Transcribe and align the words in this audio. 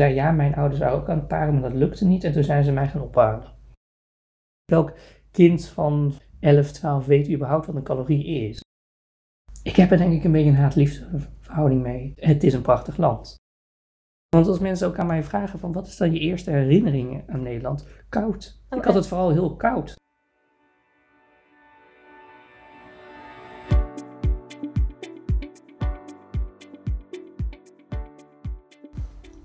zei 0.00 0.14
ja, 0.14 0.30
mijn 0.30 0.54
ouders 0.54 0.82
ook 0.82 1.08
aan 1.08 1.18
het 1.18 1.28
paren, 1.28 1.52
maar 1.52 1.70
dat 1.70 1.78
lukte 1.78 2.06
niet. 2.06 2.24
En 2.24 2.32
toen 2.32 2.44
zijn 2.44 2.64
ze 2.64 2.72
mij 2.72 2.88
gaan 2.88 3.02
ophalen. 3.02 3.54
Welk 4.64 4.96
kind 5.30 5.66
van 5.66 6.12
11, 6.40 6.72
12 6.72 7.06
weet 7.06 7.30
überhaupt 7.30 7.66
wat 7.66 7.74
een 7.74 7.82
calorie 7.82 8.24
is? 8.24 8.60
Ik 9.62 9.76
heb 9.76 9.90
er 9.90 9.98
denk 9.98 10.12
ik 10.12 10.24
een 10.24 10.32
beetje 10.32 10.50
een 10.50 10.56
haat-liefde 10.56 11.20
verhouding 11.40 11.82
mee. 11.82 12.12
Het 12.16 12.44
is 12.44 12.54
een 12.54 12.62
prachtig 12.62 12.96
land. 12.96 13.34
Want 14.28 14.46
als 14.46 14.58
mensen 14.58 14.88
ook 14.88 14.98
aan 14.98 15.06
mij 15.06 15.22
vragen 15.22 15.58
van 15.58 15.72
wat 15.72 15.86
is 15.86 15.96
dan 15.96 16.12
je 16.12 16.18
eerste 16.18 16.50
herinnering 16.50 17.30
aan 17.30 17.42
Nederland? 17.42 17.86
Koud. 18.08 18.62
Ik 18.70 18.84
had 18.84 18.94
het 18.94 19.06
vooral 19.06 19.30
heel 19.30 19.56
koud. 19.56 19.94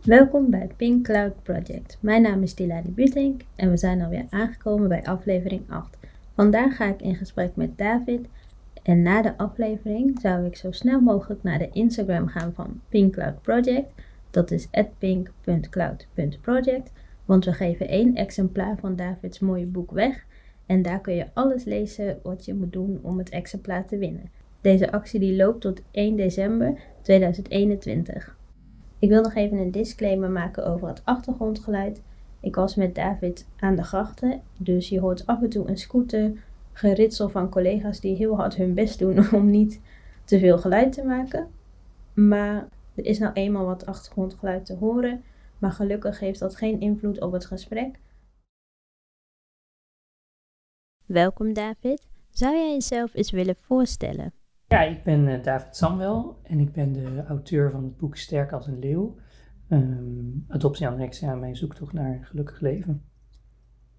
Welkom 0.06 0.50
bij 0.50 0.60
het 0.60 0.78
Pink 0.78 1.04
Cloud 1.04 1.44
Project. 1.44 1.98
Mijn 2.00 2.22
naam 2.22 2.44
is 2.44 2.56
Dilani 2.56 2.90
Butink 2.90 3.42
en 3.56 3.70
we 3.70 3.78
zijn 3.78 4.02
alweer 4.02 4.26
aangekomen 4.30 4.88
bij 4.88 5.04
aflevering 5.04 5.62
8. 5.70 5.98
Vandaag 6.36 6.76
ga 6.76 6.86
ik 6.86 7.02
in 7.02 7.16
gesprek 7.16 7.56
met 7.56 7.78
David 7.78 8.28
en 8.84 9.02
na 9.02 9.22
de 9.22 9.38
aflevering 9.38 10.20
zou 10.22 10.46
ik 10.46 10.56
zo 10.56 10.72
snel 10.72 11.00
mogelijk 11.00 11.44
naar 11.44 11.60
de 11.60 11.70
Instagram 11.72 12.28
gaan 12.28 12.54
van 12.54 12.82
Pink 12.90 13.14
Cloud 13.14 13.42
Project. 13.42 13.94
Dat 14.30 14.52
is 14.52 14.68
pink.cloud.project, 14.98 16.92
want 17.26 17.46
we 17.46 17.54
geven 17.54 17.88
één 17.88 18.16
exemplaar 18.16 18.78
van 18.78 18.96
Davids 18.96 19.40
mooie 19.40 19.66
boek 19.66 19.92
weg 19.92 20.26
en 20.66 20.82
daar 20.82 21.02
kun 21.02 21.16
je 21.16 21.28
alles 21.34 21.64
lezen 21.64 22.20
wat 22.24 22.46
je 22.46 22.54
moet 22.54 22.74
doen 22.74 23.00
om 23.02 23.18
het 23.18 23.30
exemplaar 23.30 23.86
te 23.86 23.98
winnen. 23.98 24.32
Deze 24.62 24.92
actie 24.92 25.20
die 25.20 25.36
loopt 25.36 25.62
tot 25.62 25.82
1 25.92 26.16
december 26.16 26.80
2021. 27.02 28.40
Ik 29.02 29.10
wil 29.10 29.22
nog 29.22 29.36
even 29.36 29.58
een 29.58 29.72
disclaimer 29.72 30.30
maken 30.30 30.66
over 30.66 30.88
het 30.88 31.02
achtergrondgeluid. 31.06 32.02
Ik 32.40 32.56
was 32.56 32.76
met 32.76 32.96
David 32.96 33.48
aan 33.60 33.76
de 33.76 33.84
grachten, 33.84 34.42
dus 34.58 34.90
je 34.90 35.00
hoort 35.00 35.26
af 35.26 35.42
en 35.42 35.50
toe 35.50 35.68
een 35.68 35.78
scooter, 35.78 36.32
geritsel 36.74 37.30
van 37.30 37.50
collega's 37.50 38.00
die 38.00 38.16
heel 38.16 38.36
hard 38.36 38.56
hun 38.56 38.74
best 38.74 39.00
doen 39.00 39.32
om 39.34 39.50
niet 39.50 39.82
te 40.24 40.40
veel 40.40 40.58
geluid 40.58 40.94
te 40.94 41.04
maken. 41.04 41.48
Maar 42.14 42.68
er 42.96 43.06
is 43.06 43.20
nou 43.20 43.34
eenmaal 43.34 43.66
wat 43.66 43.86
achtergrondgeluid 43.86 44.66
te 44.66 44.76
horen, 44.76 45.24
maar 45.58 45.72
gelukkig 45.72 46.20
heeft 46.20 46.40
dat 46.40 46.56
geen 46.56 46.80
invloed 46.80 47.22
op 47.22 47.32
het 47.32 47.46
gesprek. 47.46 48.00
Welkom 51.06 51.54
David. 51.54 52.08
Zou 52.30 52.56
jij 52.56 52.72
jezelf 52.72 53.14
eens 53.14 53.32
willen 53.32 53.56
voorstellen? 53.56 54.41
Ja, 54.72 54.82
ik 54.82 55.04
ben 55.04 55.28
uh, 55.28 55.44
David 55.44 55.76
Samuel 55.76 56.40
en 56.44 56.60
ik 56.60 56.72
ben 56.72 56.94
de 56.94 57.24
auteur 57.28 57.72
van 57.72 57.84
het 57.84 57.98
boek 57.98 58.16
Sterk 58.16 58.52
als 58.52 58.68
een 58.68 58.80
leeuw. 58.80 59.16
Um, 59.70 60.46
adoptie 60.48 60.88
anorexia, 60.88 61.36
mijn 61.36 61.56
zoektocht 61.56 61.94
naar 61.94 62.12
een 62.12 62.26
gelukkig 62.26 62.60
leven. 62.60 63.04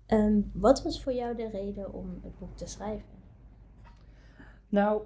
Um, 0.07 0.51
wat 0.55 0.83
was 0.83 1.03
voor 1.03 1.13
jou 1.13 1.37
de 1.37 1.49
reden 1.49 1.93
om 1.93 2.21
het 2.23 2.39
boek 2.39 2.57
te 2.57 2.67
schrijven? 2.67 3.09
Nou, 4.69 5.03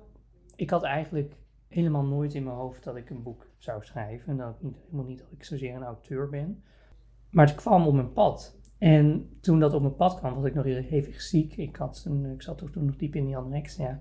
ik 0.56 0.70
had 0.70 0.82
eigenlijk 0.82 1.34
helemaal 1.68 2.04
nooit 2.04 2.34
in 2.34 2.44
mijn 2.44 2.56
hoofd 2.56 2.84
dat 2.84 2.96
ik 2.96 3.10
een 3.10 3.22
boek 3.22 3.50
zou 3.58 3.84
schrijven. 3.84 4.28
En 4.28 4.36
dat 4.36 4.62
niet, 4.62 4.76
helemaal 4.84 5.04
niet 5.04 5.18
dat 5.18 5.32
ik 5.32 5.44
zozeer 5.44 5.74
een 5.74 5.82
auteur 5.82 6.28
ben. 6.28 6.62
Maar 7.30 7.46
het 7.46 7.54
kwam 7.54 7.86
op 7.86 7.94
mijn 7.94 8.12
pad. 8.12 8.58
En 8.78 9.36
toen 9.40 9.60
dat 9.60 9.74
op 9.74 9.82
mijn 9.82 9.96
pad 9.96 10.18
kwam, 10.18 10.34
was 10.34 10.44
ik 10.44 10.54
nog 10.54 10.64
heel 10.64 10.82
hevig 10.82 11.20
ziek. 11.20 11.56
Ik, 11.56 11.76
had 11.76 12.04
een, 12.06 12.24
ik 12.24 12.42
zat 12.42 12.58
toen 12.58 12.84
nog 12.84 12.96
diep 12.96 13.14
in 13.14 13.24
die 13.24 13.36
anorexia. 13.36 14.00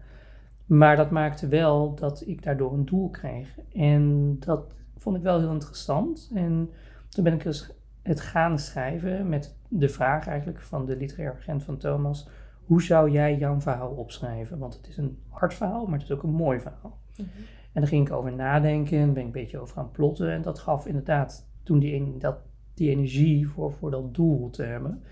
Maar 0.66 0.96
dat 0.96 1.12
maakte 1.12 1.48
wel 1.48 1.96
dat 1.96 2.24
ik 2.28 2.44
daardoor 2.44 2.74
een 2.74 2.86
doel 2.86 3.10
kreeg. 3.10 3.60
En 3.74 4.36
dat 4.40 4.74
vond 4.98 5.16
ik 5.16 5.24
wel 5.24 5.40
heel 5.40 5.52
interessant. 5.52 6.32
En 6.34 6.70
toen 7.10 7.24
ben 7.24 7.34
ik 7.34 7.44
dus 7.44 7.72
het 8.02 8.22
gaan 8.22 8.60
schrijven 8.60 9.30
met 9.30 9.58
de 9.68 9.90
vraag 9.90 10.28
eigenlijk 10.28 10.62
van 10.62 10.86
de 10.86 10.98
literaire 10.98 11.38
agent 11.38 11.64
van 11.64 11.78
Thomas. 11.78 12.30
Hoe 12.66 12.82
zou 12.82 13.12
jij 13.12 13.38
jouw 13.38 13.60
verhaal 13.60 13.92
opschrijven? 13.92 14.58
Want 14.58 14.74
het 14.74 14.88
is 14.88 14.98
een 14.98 15.20
hard 15.30 15.54
verhaal, 15.54 15.86
maar 15.86 16.00
het 16.00 16.10
is 16.10 16.16
ook 16.16 16.24
een 16.24 16.30
mooi 16.30 16.60
verhaal. 16.60 17.00
Mhm. 17.16 17.30
En 17.74 17.82
daar 17.82 17.90
ging 17.90 18.08
ik 18.08 18.14
over 18.14 18.34
nadenken 18.34 18.98
en 18.98 19.14
ben 19.14 19.22
ik 19.22 19.26
een 19.26 19.42
beetje 19.42 19.60
over 19.60 19.76
gaan 19.76 19.92
plotten. 19.92 20.32
En 20.32 20.42
dat 20.42 20.60
gaf 20.60 20.86
inderdaad 20.86 21.50
toen 21.64 21.80
die, 21.80 22.18
dat, 22.18 22.38
die 22.74 22.90
energie 22.90 23.48
voor, 23.48 23.72
voor 23.72 23.92
dat 23.92 24.14
doel 24.14 24.50
te 24.50 24.64
hebben. 24.64 25.04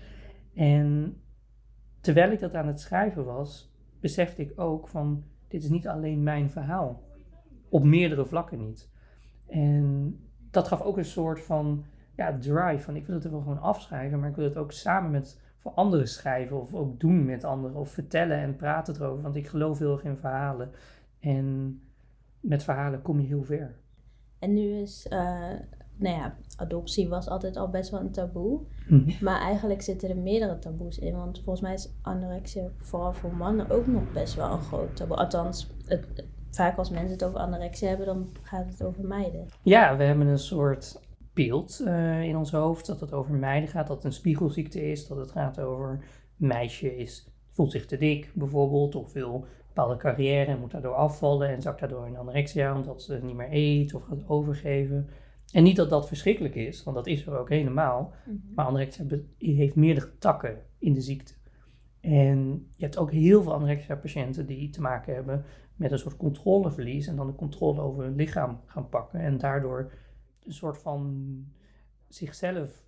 En 0.54 1.16
terwijl 2.00 2.30
ik 2.30 2.40
dat 2.40 2.54
aan 2.54 2.66
het 2.66 2.80
schrijven 2.80 3.24
was, 3.24 3.74
besefte 4.00 4.42
ik 4.42 4.60
ook 4.60 4.88
van 4.88 5.24
dit 5.54 5.62
is 5.62 5.68
niet 5.68 5.88
alleen 5.88 6.22
mijn 6.22 6.50
verhaal. 6.50 7.02
Op 7.68 7.84
meerdere 7.84 8.26
vlakken 8.26 8.58
niet. 8.66 8.90
En 9.46 10.18
dat 10.50 10.68
gaf 10.68 10.80
ook 10.80 10.96
een 10.96 11.04
soort 11.04 11.40
van 11.40 11.84
ja, 12.16 12.38
drive. 12.38 12.78
Van 12.78 12.96
ik 12.96 13.06
wil 13.06 13.14
het 13.14 13.24
er 13.24 13.30
wel 13.30 13.40
gewoon 13.40 13.60
afschrijven, 13.60 14.20
maar 14.20 14.28
ik 14.28 14.36
wil 14.36 14.44
het 14.44 14.56
ook 14.56 14.72
samen 14.72 15.10
met 15.10 15.40
voor 15.58 15.72
anderen 15.72 16.08
schrijven. 16.08 16.60
Of 16.60 16.74
ook 16.74 17.00
doen 17.00 17.24
met 17.24 17.44
anderen. 17.44 17.76
Of 17.76 17.90
vertellen 17.90 18.38
en 18.38 18.56
praten 18.56 18.94
erover. 18.94 19.22
Want 19.22 19.36
ik 19.36 19.46
geloof 19.46 19.78
heel 19.78 19.92
erg 19.92 20.04
in 20.04 20.16
verhalen. 20.16 20.70
En 21.20 21.80
met 22.40 22.62
verhalen 22.62 23.02
kom 23.02 23.20
je 23.20 23.26
heel 23.26 23.44
ver. 23.44 23.76
En 24.38 24.52
nu 24.52 24.80
is 24.80 25.06
uh, 25.10 25.52
nou 25.96 26.16
ja, 26.16 26.36
adoptie 26.56 27.08
was 27.08 27.28
altijd 27.28 27.56
al 27.56 27.68
best 27.68 27.90
wel 27.90 28.00
een 28.00 28.10
taboe. 28.10 28.60
Mhm. 28.88 29.24
Maar 29.24 29.40
eigenlijk 29.40 29.82
zitten 29.82 30.08
er 30.08 30.16
meerdere 30.16 30.58
taboes 30.58 30.98
in. 30.98 31.16
Want 31.16 31.40
volgens 31.44 31.60
mij 31.60 31.74
is 31.74 31.92
anorexia 32.02 32.70
vooral 32.76 33.12
voor 33.12 33.34
mannen 33.34 33.70
ook 33.70 33.86
nog 33.86 34.12
best 34.12 34.34
wel 34.34 34.52
een 34.52 34.62
groot 34.62 34.96
taboe. 34.96 35.16
Althans, 35.16 35.70
het, 35.86 36.06
vaak 36.50 36.78
als 36.78 36.90
mensen 36.90 37.12
het 37.12 37.24
over 37.24 37.38
anorexia 37.38 37.88
hebben, 37.88 38.06
dan 38.06 38.28
gaat 38.42 38.66
het 38.66 38.82
over 38.82 39.04
meiden. 39.04 39.46
Ja, 39.62 39.96
we 39.96 40.04
hebben 40.04 40.26
een 40.26 40.38
soort 40.38 41.00
beeld 41.32 41.80
uh, 41.84 42.22
in 42.22 42.36
ons 42.36 42.50
hoofd 42.50 42.86
dat 42.86 43.00
het 43.00 43.12
over 43.12 43.34
meiden 43.34 43.68
gaat. 43.68 43.86
Dat 43.86 43.96
het 43.96 44.04
een 44.04 44.12
spiegelziekte 44.12 44.90
is. 44.90 45.06
Dat 45.06 45.18
het 45.18 45.30
gaat 45.30 45.60
over 45.60 46.04
meisje 46.36 46.96
is, 46.96 47.28
voelt 47.50 47.70
zich 47.70 47.86
te 47.86 47.96
dik 47.96 48.30
bijvoorbeeld. 48.34 48.94
Of 48.94 49.12
wil 49.12 49.34
een 49.34 49.44
bepaalde 49.66 49.96
carrière 49.96 50.50
en 50.50 50.60
moet 50.60 50.70
daardoor 50.70 50.94
afvallen. 50.94 51.48
En 51.48 51.62
zakt 51.62 51.80
daardoor 51.80 52.06
in 52.06 52.16
anorexia 52.16 52.74
omdat 52.74 53.02
ze 53.02 53.20
niet 53.22 53.36
meer 53.36 53.48
eet 53.50 53.94
of 53.94 54.02
gaat 54.02 54.28
overgeven. 54.28 55.08
En 55.54 55.62
niet 55.62 55.76
dat 55.76 55.90
dat 55.90 56.08
verschrikkelijk 56.08 56.54
is, 56.54 56.82
want 56.82 56.96
dat 56.96 57.06
is 57.06 57.26
er 57.26 57.38
ook 57.38 57.48
helemaal. 57.48 58.12
Mhm. 58.24 58.36
Maar 58.54 58.66
anorexia 58.66 59.04
heeft 59.38 59.74
meerdere 59.74 60.18
takken 60.18 60.62
in 60.78 60.92
de 60.92 61.00
ziekte. 61.00 61.34
En 62.00 62.68
je 62.76 62.84
hebt 62.84 62.98
ook 62.98 63.10
heel 63.10 63.42
veel 63.42 63.54
anorexia-patiënten 63.54 64.46
die 64.46 64.70
te 64.70 64.80
maken 64.80 65.14
hebben 65.14 65.44
met 65.76 65.92
een 65.92 65.98
soort 65.98 66.16
controleverlies 66.16 67.06
en 67.06 67.16
dan 67.16 67.26
de 67.26 67.34
controle 67.34 67.80
over 67.80 68.04
hun 68.04 68.14
lichaam 68.14 68.60
gaan 68.66 68.88
pakken. 68.88 69.20
En 69.20 69.38
daardoor 69.38 69.92
een 70.42 70.52
soort 70.52 70.78
van 70.78 71.24
zichzelf, 72.08 72.84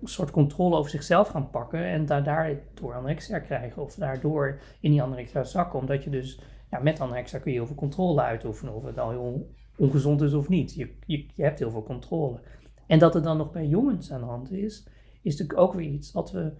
een 0.00 0.08
soort 0.08 0.30
controle 0.30 0.76
over 0.76 0.90
zichzelf 0.90 1.28
gaan 1.28 1.50
pakken 1.50 1.84
en 1.84 2.06
daardoor 2.06 2.94
anorexia 2.94 3.38
krijgen 3.38 3.82
of 3.82 3.94
daardoor 3.94 4.60
in 4.80 4.90
die 4.90 5.02
anorexia 5.02 5.44
zakken. 5.44 5.78
Omdat 5.78 6.04
je 6.04 6.10
dus, 6.10 6.40
ja, 6.70 6.78
met 6.78 7.00
anorexia 7.00 7.38
kun 7.38 7.52
je 7.52 7.58
heel 7.58 7.66
veel 7.66 7.76
controle 7.76 8.20
uitoefenen 8.20 8.74
of 8.74 8.84
het 8.84 8.98
al 8.98 9.10
heel 9.10 9.54
ongezond 9.80 10.20
is 10.20 10.32
of 10.32 10.48
niet. 10.48 10.74
Je, 10.74 10.88
je, 11.06 11.26
je, 11.34 11.42
hebt 11.42 11.58
heel 11.58 11.70
veel 11.70 11.82
controle. 11.82 12.40
En 12.86 12.98
dat 12.98 13.14
het 13.14 13.24
dan 13.24 13.36
nog 13.36 13.50
bij 13.50 13.66
jongens 13.66 14.12
aan 14.12 14.20
de 14.20 14.26
hand 14.26 14.52
is, 14.52 14.86
is 15.22 15.36
natuurlijk 15.36 15.58
ook 15.58 15.74
weer 15.74 15.90
iets 15.90 16.12
wat 16.12 16.30
we 16.30 16.52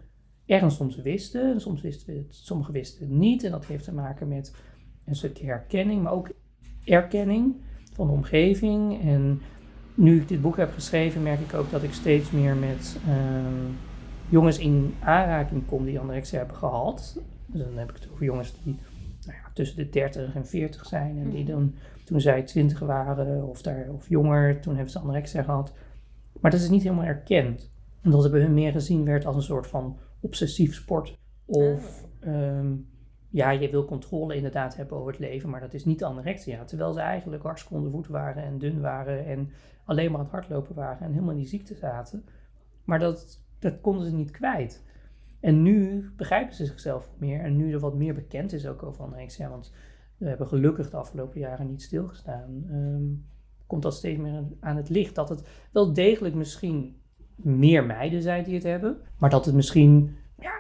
ergens 0.47 0.77
soms 0.77 0.97
wisten. 0.97 1.53
En 1.53 1.61
soms 1.61 1.81
wisten 1.81 2.15
we 2.15 2.19
het, 2.19 2.35
sommigen 2.35 2.73
wisten 2.73 3.09
het 3.09 3.17
niet. 3.19 3.45
En 3.45 3.51
dat 3.51 3.67
heeft 3.67 3.85
te 3.85 3.95
maken 3.95 4.29
met 4.29 4.55
een 5.05 5.15
stukje 5.15 5.47
herkenning, 5.47 6.03
maar 6.03 6.13
ook 6.13 6.31
erkenning 6.85 7.55
van 7.93 8.07
de 8.07 8.13
omgeving. 8.13 9.03
En 9.03 9.41
nu 9.95 10.21
ik 10.21 10.29
dit 10.29 10.41
boek 10.41 10.57
heb 10.57 10.73
geschreven, 10.73 11.23
merk 11.23 11.41
ik 11.41 11.55
ook 11.55 11.71
dat 11.71 11.83
ik 11.83 11.93
steeds 11.93 12.31
meer 12.31 12.57
met 12.57 12.99
ehm, 13.07 13.73
jongens 14.29 14.59
in 14.59 14.95
aanraking 15.01 15.67
kom 15.67 15.85
die 15.85 16.01
anorexia 16.01 16.39
hebben 16.39 16.57
gehad. 16.57 17.21
Dus 17.47 17.65
dan 17.65 17.77
heb 17.77 17.91
ik 17.91 17.97
het 17.97 18.09
over 18.13 18.25
jongens 18.25 18.55
die 18.63 18.79
nou 19.27 19.39
ja, 19.39 19.51
tussen 19.55 19.77
de 19.77 19.89
30 19.89 20.35
en 20.35 20.47
40 20.47 20.87
zijn 20.87 21.19
en 21.19 21.31
die 21.31 21.43
mhm. 21.43 21.53
dan 21.53 21.75
toen 22.05 22.21
zij 22.21 22.43
twintig 22.43 22.79
waren 22.79 23.49
of, 23.49 23.63
daar, 23.63 23.89
of 23.93 24.09
jonger, 24.09 24.61
toen 24.61 24.75
hebben 24.75 24.93
ze 24.93 24.99
anorexia 24.99 25.43
gehad. 25.43 25.73
Maar 26.41 26.51
dat 26.51 26.61
is 26.61 26.69
niet 26.69 26.83
helemaal 26.83 27.05
erkend. 27.05 27.71
Omdat 28.05 28.23
het 28.23 28.33
bij 28.33 28.41
hun 28.41 28.55
meer 28.55 28.73
gezien 28.73 29.05
werd 29.05 29.27
als 29.27 29.37
een 29.37 29.43
soort 29.43 29.67
van 29.67 29.99
obsessief 30.21 30.75
sport. 30.75 31.19
Of 31.45 32.07
ehm, 32.21 32.75
ja, 33.31 33.51
je 33.51 33.71
wil 33.71 33.85
controle 33.85 34.35
inderdaad 34.35 34.77
hebben 34.77 34.97
over 34.97 35.11
het 35.11 35.21
leven, 35.21 35.51
maar 35.51 35.61
dat 35.61 35.75
is 35.75 35.85
niet 35.85 36.05
anorexia. 36.05 36.65
Terwijl 36.65 36.93
ze 36.93 37.01
eigenlijk 37.01 37.43
hartstikke 37.43 37.77
onder 37.77 37.91
voet 37.93 38.07
waren 38.07 38.43
en 38.43 38.59
dun 38.59 38.81
waren 38.81 39.27
en 39.27 39.51
alleen 39.85 40.11
maar 40.11 40.19
aan 40.19 40.25
het 40.25 40.35
hardlopen 40.35 40.75
waren 40.75 41.07
en 41.07 41.13
helemaal 41.13 41.31
in 41.31 41.39
die 41.39 41.47
ziekte 41.47 41.75
zaten. 41.75 42.25
Maar 42.85 42.99
dat, 42.99 43.41
dat 43.59 43.81
konden 43.81 44.07
ze 44.07 44.15
niet 44.15 44.31
kwijt. 44.31 44.85
En 45.41 45.63
nu 45.63 46.09
begrijpen 46.17 46.55
ze 46.55 46.67
zichzelf 46.67 47.11
meer 47.19 47.41
en 47.41 47.57
nu 47.57 47.73
er 47.73 47.81
wat 47.81 47.95
meer 47.95 48.15
bekend 48.15 48.53
is 48.53 48.67
ook 48.67 48.83
over 48.83 49.05
anorexia, 49.05 49.49
want 49.49 49.73
we 50.17 50.29
hebben 50.29 50.47
gelukkig 50.47 50.91
de 50.91 50.97
afgelopen 50.97 51.41
jaren 51.41 51.67
niet 51.67 51.83
stilgestaan. 51.83 52.65
Um, 52.71 53.25
komt 53.67 53.83
dat 53.83 53.95
steeds 53.95 54.19
meer 54.19 54.45
aan 54.61 54.77
het 54.77 54.89
licht. 54.89 55.15
Dat 55.15 55.29
het 55.29 55.49
wel 55.73 55.93
degelijk 55.93 56.35
misschien 56.35 56.97
meer 57.37 57.85
meiden 57.85 58.23
zijn 58.23 58.45
die 58.45 58.55
het 58.55 58.63
hebben. 58.63 58.97
Maar 59.19 59.31
dat 59.31 59.45
het 59.45 59.55
misschien 59.55 60.17
ja, 60.41 60.53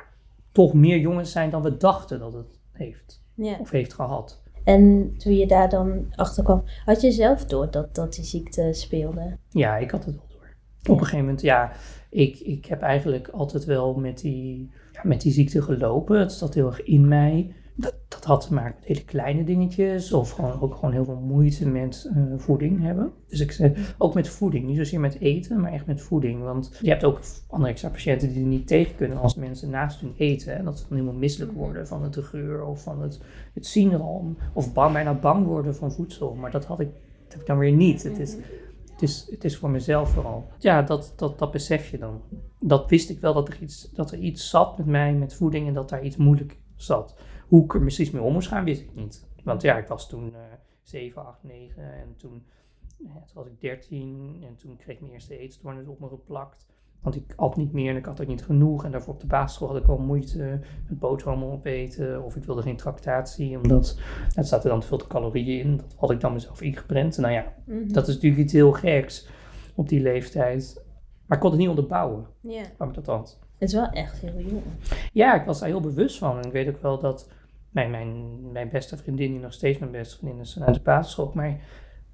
toch 0.52 0.74
meer 0.74 0.98
jongens 0.98 1.32
zijn 1.32 1.50
dan 1.50 1.62
we 1.62 1.76
dachten 1.76 2.18
dat 2.18 2.32
het 2.32 2.60
heeft. 2.72 3.24
Of 3.60 3.70
heeft 3.70 3.92
gehad. 3.92 4.42
En 4.64 5.14
toen 5.16 5.36
je 5.36 5.46
daar 5.46 5.68
dan 5.68 6.06
achter 6.14 6.44
kwam, 6.44 6.62
had 6.84 7.00
je 7.00 7.10
zelf 7.10 7.44
door 7.44 7.70
dat, 7.70 7.94
dat 7.94 8.14
die 8.14 8.24
ziekte 8.24 8.68
speelde? 8.72 9.36
Ja, 9.48 9.76
ik 9.76 9.90
had 9.90 10.04
het 10.04 10.14
wel 10.14 10.26
door. 10.28 10.54
Op 10.80 10.98
een 10.98 11.04
gegeven 11.04 11.18
moment, 11.18 11.40
ja, 11.40 11.72
ik, 12.10 12.38
ik 12.38 12.66
heb 12.66 12.80
eigenlijk 12.80 13.28
altijd 13.28 13.64
wel 13.64 13.94
met 13.94 14.18
die, 14.18 14.70
met 15.02 15.20
die 15.20 15.32
ziekte 15.32 15.62
gelopen. 15.62 16.18
Het 16.18 16.32
zat 16.32 16.54
heel 16.54 16.66
erg 16.66 16.82
in 16.82 17.08
mij. 17.08 17.54
Dat, 17.74 17.94
dat 18.08 18.24
had 18.24 18.46
te 18.46 18.54
maken 18.54 18.74
met 18.78 18.88
hele 18.88 19.04
kleine 19.04 19.44
dingetjes. 19.44 20.12
Of 20.12 20.30
gewoon 20.30 20.60
ook 20.60 20.74
gewoon 20.74 20.92
heel 20.92 21.04
veel 21.04 21.20
moeite 21.20 21.68
met 21.68 22.10
eh, 22.14 22.22
voeding 22.36 22.82
hebben. 22.82 23.12
Dus 23.28 23.40
ik 23.40 23.72
ook 23.98 24.14
met 24.14 24.28
voeding. 24.28 24.66
Niet 24.66 24.76
zozeer 24.76 25.00
met 25.00 25.20
eten, 25.20 25.60
maar 25.60 25.72
echt 25.72 25.86
met 25.86 26.00
voeding. 26.00 26.42
Want 26.42 26.78
je 26.82 26.90
hebt 26.90 27.04
ook 27.04 27.20
extra 27.64 27.88
patiënten 27.88 28.28
die 28.28 28.42
er 28.42 28.48
niet 28.48 28.66
tegen 28.66 28.96
kunnen 28.96 29.18
als 29.18 29.34
mensen 29.34 29.70
naast 29.70 30.00
hun 30.00 30.14
eten. 30.16 30.56
En 30.56 30.64
dat 30.64 30.78
ze 30.78 30.84
dan 30.88 30.98
helemaal 30.98 31.18
misselijk 31.18 31.52
worden 31.52 31.86
van 31.86 32.02
het 32.02 32.16
geur 32.16 32.64
of 32.64 32.82
van 32.82 33.02
het, 33.02 33.20
het 33.54 33.66
zien 33.66 33.92
erom. 33.92 34.36
Of 34.52 34.72
bang, 34.72 34.92
bijna 34.92 35.14
bang 35.14 35.46
worden 35.46 35.74
van 35.74 35.92
voedsel. 35.92 36.34
Maar 36.34 36.50
dat 36.50 36.64
had 36.64 36.80
ik, 36.80 36.88
dat 37.24 37.32
heb 37.32 37.40
ik 37.40 37.46
dan 37.46 37.58
weer 37.58 37.72
niet. 37.72 38.02
Het 38.02 38.18
is 38.18 38.36
het 39.00 39.08
is, 39.08 39.26
het 39.30 39.44
is 39.44 39.56
voor 39.56 39.70
mezelf 39.70 40.10
vooral. 40.10 40.48
Ja, 40.58 40.82
dat, 40.82 41.12
dat, 41.16 41.38
dat 41.38 41.50
besef 41.50 41.90
je 41.90 41.98
dan. 41.98 42.22
Dat 42.58 42.90
wist 42.90 43.10
ik 43.10 43.20
wel 43.20 43.34
dat 43.34 43.48
er, 43.48 43.62
iets, 43.62 43.90
dat 43.90 44.12
er 44.12 44.18
iets 44.18 44.50
zat 44.50 44.78
met 44.78 44.86
mij, 44.86 45.14
met 45.14 45.34
voeding 45.34 45.66
en 45.66 45.74
dat 45.74 45.88
daar 45.88 46.04
iets 46.04 46.16
moeilijk 46.16 46.58
zat. 46.76 47.16
Hoe 47.48 47.64
ik 47.64 47.74
er 47.74 47.80
precies 47.80 48.10
mee 48.10 48.22
om 48.22 48.32
moest 48.32 48.48
gaan, 48.48 48.64
wist 48.64 48.80
ik 48.80 48.94
niet. 48.94 49.28
Want 49.44 49.62
ja, 49.62 49.78
ik 49.78 49.86
was 49.86 50.08
toen 50.08 50.32
uh, 50.32 50.38
7, 50.82 51.26
8, 51.26 51.42
9 51.42 51.82
en 51.82 52.14
toen, 52.16 52.46
ja, 52.96 53.12
toen 53.12 53.34
was 53.34 53.46
ik 53.46 53.60
13 53.60 54.44
en 54.46 54.56
toen 54.56 54.76
kreeg 54.76 54.94
ik 54.94 55.00
mijn 55.00 55.12
eerste 55.12 55.38
eetstoornis 55.38 55.86
op 55.86 56.00
me 56.00 56.08
geplakt. 56.08 56.66
Want 57.02 57.16
ik 57.16 57.32
at 57.36 57.56
niet 57.56 57.72
meer 57.72 57.90
en 57.90 57.96
ik 57.96 58.04
had 58.04 58.20
ook 58.20 58.26
niet 58.26 58.44
genoeg. 58.44 58.84
En 58.84 58.90
daarvoor 58.90 59.14
op 59.14 59.20
de 59.20 59.26
basisschool 59.26 59.68
had 59.68 59.76
ik 59.76 59.86
al 59.88 59.98
moeite 59.98 60.60
met 60.88 60.98
boterhammen 60.98 61.50
opeten. 61.52 62.24
Of 62.24 62.36
ik 62.36 62.44
wilde 62.44 62.62
geen 62.62 62.76
tractatie, 62.76 63.56
omdat 63.56 63.98
er 64.34 64.44
zaten 64.44 64.70
dan 64.70 64.80
te 64.80 64.86
veel 64.86 65.00
calorieën 65.08 65.60
in. 65.64 65.76
Dat 65.76 65.94
had 65.96 66.10
ik 66.10 66.20
dan 66.20 66.32
mezelf 66.32 66.60
ingeprent. 66.62 67.18
Nou 67.18 67.32
ja, 67.32 67.52
Mhm. 67.64 67.92
dat 67.92 68.08
is 68.08 68.14
natuurlijk 68.14 68.42
iets 68.42 68.52
heel 68.52 68.72
geks 68.72 69.28
op 69.74 69.88
die 69.88 70.00
leeftijd. 70.00 70.84
Maar 71.26 71.36
ik 71.36 71.42
kon 71.42 71.50
het 71.50 71.60
niet 71.60 71.68
onderbouwen, 71.68 72.26
waarom 72.78 72.96
ik 72.98 73.04
dat 73.04 73.16
had. 73.16 73.38
het 73.58 73.68
is 73.68 73.74
wel 73.74 73.88
echt 73.90 74.18
heel 74.20 74.40
jong. 74.40 74.62
Ja, 75.12 75.40
ik 75.40 75.46
was 75.46 75.58
daar 75.60 75.68
heel 75.68 75.80
bewust 75.80 76.18
van. 76.18 76.38
En 76.38 76.44
ik 76.44 76.52
weet 76.52 76.68
ook 76.68 76.82
wel 76.82 76.98
dat 77.00 77.28
mijn, 77.70 77.90
mijn, 77.90 78.38
mijn 78.52 78.68
beste 78.68 78.96
vriendin, 78.96 79.30
die 79.30 79.40
nog 79.40 79.52
steeds 79.52 79.78
mijn 79.78 79.90
beste 79.92 80.16
vriendin 80.18 80.40
is 80.40 80.52
vanuit 80.52 80.74
de 80.74 80.80
basisschool, 80.80 81.30
mij 81.34 81.60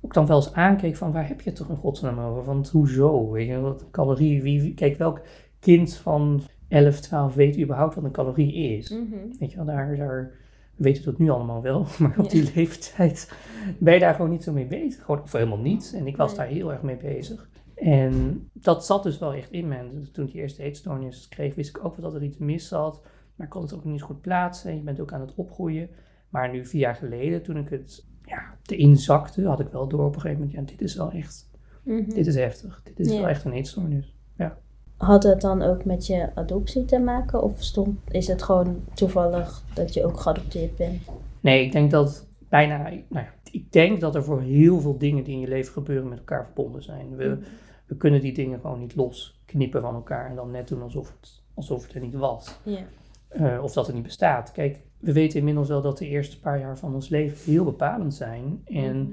ook 0.00 0.14
dan 0.14 0.26
wel 0.26 0.36
eens 0.36 0.52
aankeek 0.52 0.96
van 0.96 1.12
waar 1.12 1.28
heb 1.28 1.40
je 1.40 1.48
het 1.50 1.58
toch 1.58 1.68
in 1.68 1.76
godsnaam 1.76 2.18
over? 2.18 2.44
Want 2.44 2.68
hoezo? 2.68 3.30
Weet 3.30 3.48
je, 3.48 3.60
wat 3.60 3.90
calorie, 3.90 4.42
wie, 4.42 4.74
kijk 4.74 4.96
welk 4.98 5.20
kind 5.60 5.94
van 5.94 6.42
11, 6.68 7.00
12 7.00 7.34
weet 7.34 7.58
überhaupt 7.58 7.94
wat 7.94 8.04
een 8.04 8.10
calorie 8.10 8.54
is? 8.54 8.90
Mhm. 8.90 9.16
Weet 9.38 9.50
je 9.50 9.56
wel, 9.56 9.66
daar, 9.66 9.96
daar 9.96 10.30
we 10.76 10.82
weten 10.82 11.04
het 11.04 11.18
nu 11.18 11.28
allemaal 11.30 11.62
wel, 11.62 11.86
maar 11.98 12.14
op 12.18 12.24
Ja. 12.24 12.30
die 12.30 12.52
leeftijd 12.54 13.32
ben 13.78 13.94
je 13.94 14.00
daar 14.00 14.14
gewoon 14.14 14.30
niet 14.30 14.42
zo 14.44 14.52
mee 14.52 14.66
bezig. 14.66 15.04
Gewoon, 15.04 15.22
of 15.22 15.32
helemaal 15.32 15.58
niet. 15.58 15.92
En 15.96 16.06
ik 16.06 16.16
was 16.16 16.28
Nee. 16.28 16.36
daar 16.38 16.46
heel 16.46 16.72
erg 16.72 16.82
mee 16.82 16.96
bezig. 16.96 17.48
En 17.74 18.48
dat 18.52 18.86
zat 18.86 19.02
dus 19.02 19.18
wel 19.18 19.32
echt 19.32 19.50
in 19.50 19.68
me. 19.68 19.74
En 19.76 20.08
toen 20.12 20.26
ik 20.26 20.32
die 20.32 20.40
eerste 20.40 20.62
eetstoornis 20.62 21.28
kreeg, 21.28 21.54
wist 21.54 21.76
ik 21.76 21.84
ook 21.84 21.96
wel 21.96 22.10
dat 22.10 22.20
er 22.20 22.26
iets 22.26 22.38
mis 22.38 22.68
zat. 22.68 23.02
Maar 23.34 23.46
ik 23.46 23.52
kon 23.52 23.62
het 23.62 23.74
ook 23.74 23.84
niet 23.84 24.02
goed 24.02 24.20
plaatsen. 24.20 24.74
Je 24.76 24.82
bent 24.82 25.00
ook 25.00 25.12
aan 25.12 25.20
het 25.20 25.34
opgroeien. 25.34 25.88
Maar 26.28 26.52
nu, 26.52 26.66
vier 26.66 26.80
jaar 26.80 26.94
geleden, 26.94 27.42
toen 27.42 27.56
ik 27.56 27.68
het 27.68 28.06
ja, 28.26 28.42
erin 28.66 28.96
zakte, 28.96 29.46
had 29.46 29.60
ik 29.60 29.68
wel 29.68 29.88
door 29.88 30.04
op 30.06 30.14
een 30.14 30.20
gegeven 30.20 30.44
moment, 30.44 30.58
ja, 30.70 30.74
dit 30.76 30.82
is 30.88 30.94
wel 30.96 31.10
echt, 31.10 31.48
Mhm. 31.82 32.10
dit 32.14 32.26
is 32.26 32.34
heftig. 32.34 32.80
Dit 32.84 32.98
is 33.00 33.12
Ja. 33.12 33.18
wel 33.18 33.28
echt 33.28 33.44
een 33.44 33.52
eetstoornis. 33.52 34.14
Had 34.96 35.22
het 35.22 35.40
dan 35.40 35.62
ook 35.62 35.84
met 35.84 36.06
je 36.06 36.30
adoptie 36.34 36.84
te 36.84 36.98
maken? 36.98 37.42
Of 37.42 37.62
stond, 37.62 37.98
is 38.10 38.26
het 38.26 38.42
gewoon 38.42 38.80
toevallig 38.94 39.62
dat 39.74 39.94
je 39.94 40.04
ook 40.04 40.20
geadopteerd 40.20 40.76
bent? 40.76 41.00
Nee, 41.40 41.64
ik 41.64 41.72
denk 41.72 41.90
dat 41.90 42.26
bijna, 42.48 42.76
nou 42.82 43.04
ja, 43.10 43.32
ik 43.50 43.72
denk 43.72 44.00
dat 44.00 44.14
er 44.14 44.24
voor 44.24 44.40
heel 44.40 44.80
veel 44.80 44.98
dingen 44.98 45.24
die 45.24 45.34
in 45.34 45.40
je 45.40 45.48
leven 45.48 45.72
gebeuren 45.72 46.08
met 46.08 46.18
elkaar 46.18 46.44
verbonden 46.44 46.82
zijn. 46.82 47.16
We, 47.16 47.38
we 47.86 47.96
kunnen 47.96 48.20
die 48.20 48.32
dingen 48.34 48.60
gewoon 48.60 48.78
niet 48.80 48.94
losknippen 48.96 49.80
van 49.80 49.94
elkaar 49.94 50.30
en 50.30 50.36
dan 50.36 50.50
net 50.50 50.68
doen 50.68 50.82
alsof 50.82 51.12
het, 51.20 51.42
alsof 51.54 51.82
het 51.86 51.94
er 51.94 52.00
niet 52.00 52.14
was. 52.14 52.58
Ja. 52.62 52.78
Eh, 53.28 53.62
of 53.62 53.72
dat 53.72 53.86
het 53.86 53.94
niet 53.94 54.04
bestaat. 54.04 54.52
Kijk, 54.52 54.80
we 54.98 55.12
weten 55.12 55.38
inmiddels 55.38 55.68
wel 55.68 55.82
dat 55.82 55.98
de 55.98 56.08
eerste 56.08 56.40
paar 56.40 56.58
jaar 56.58 56.78
van 56.78 56.94
ons 56.94 57.08
leven 57.08 57.52
heel 57.52 57.64
bepalend 57.64 58.14
zijn. 58.14 58.60
En 58.64 58.96
Mhm. 59.02 59.12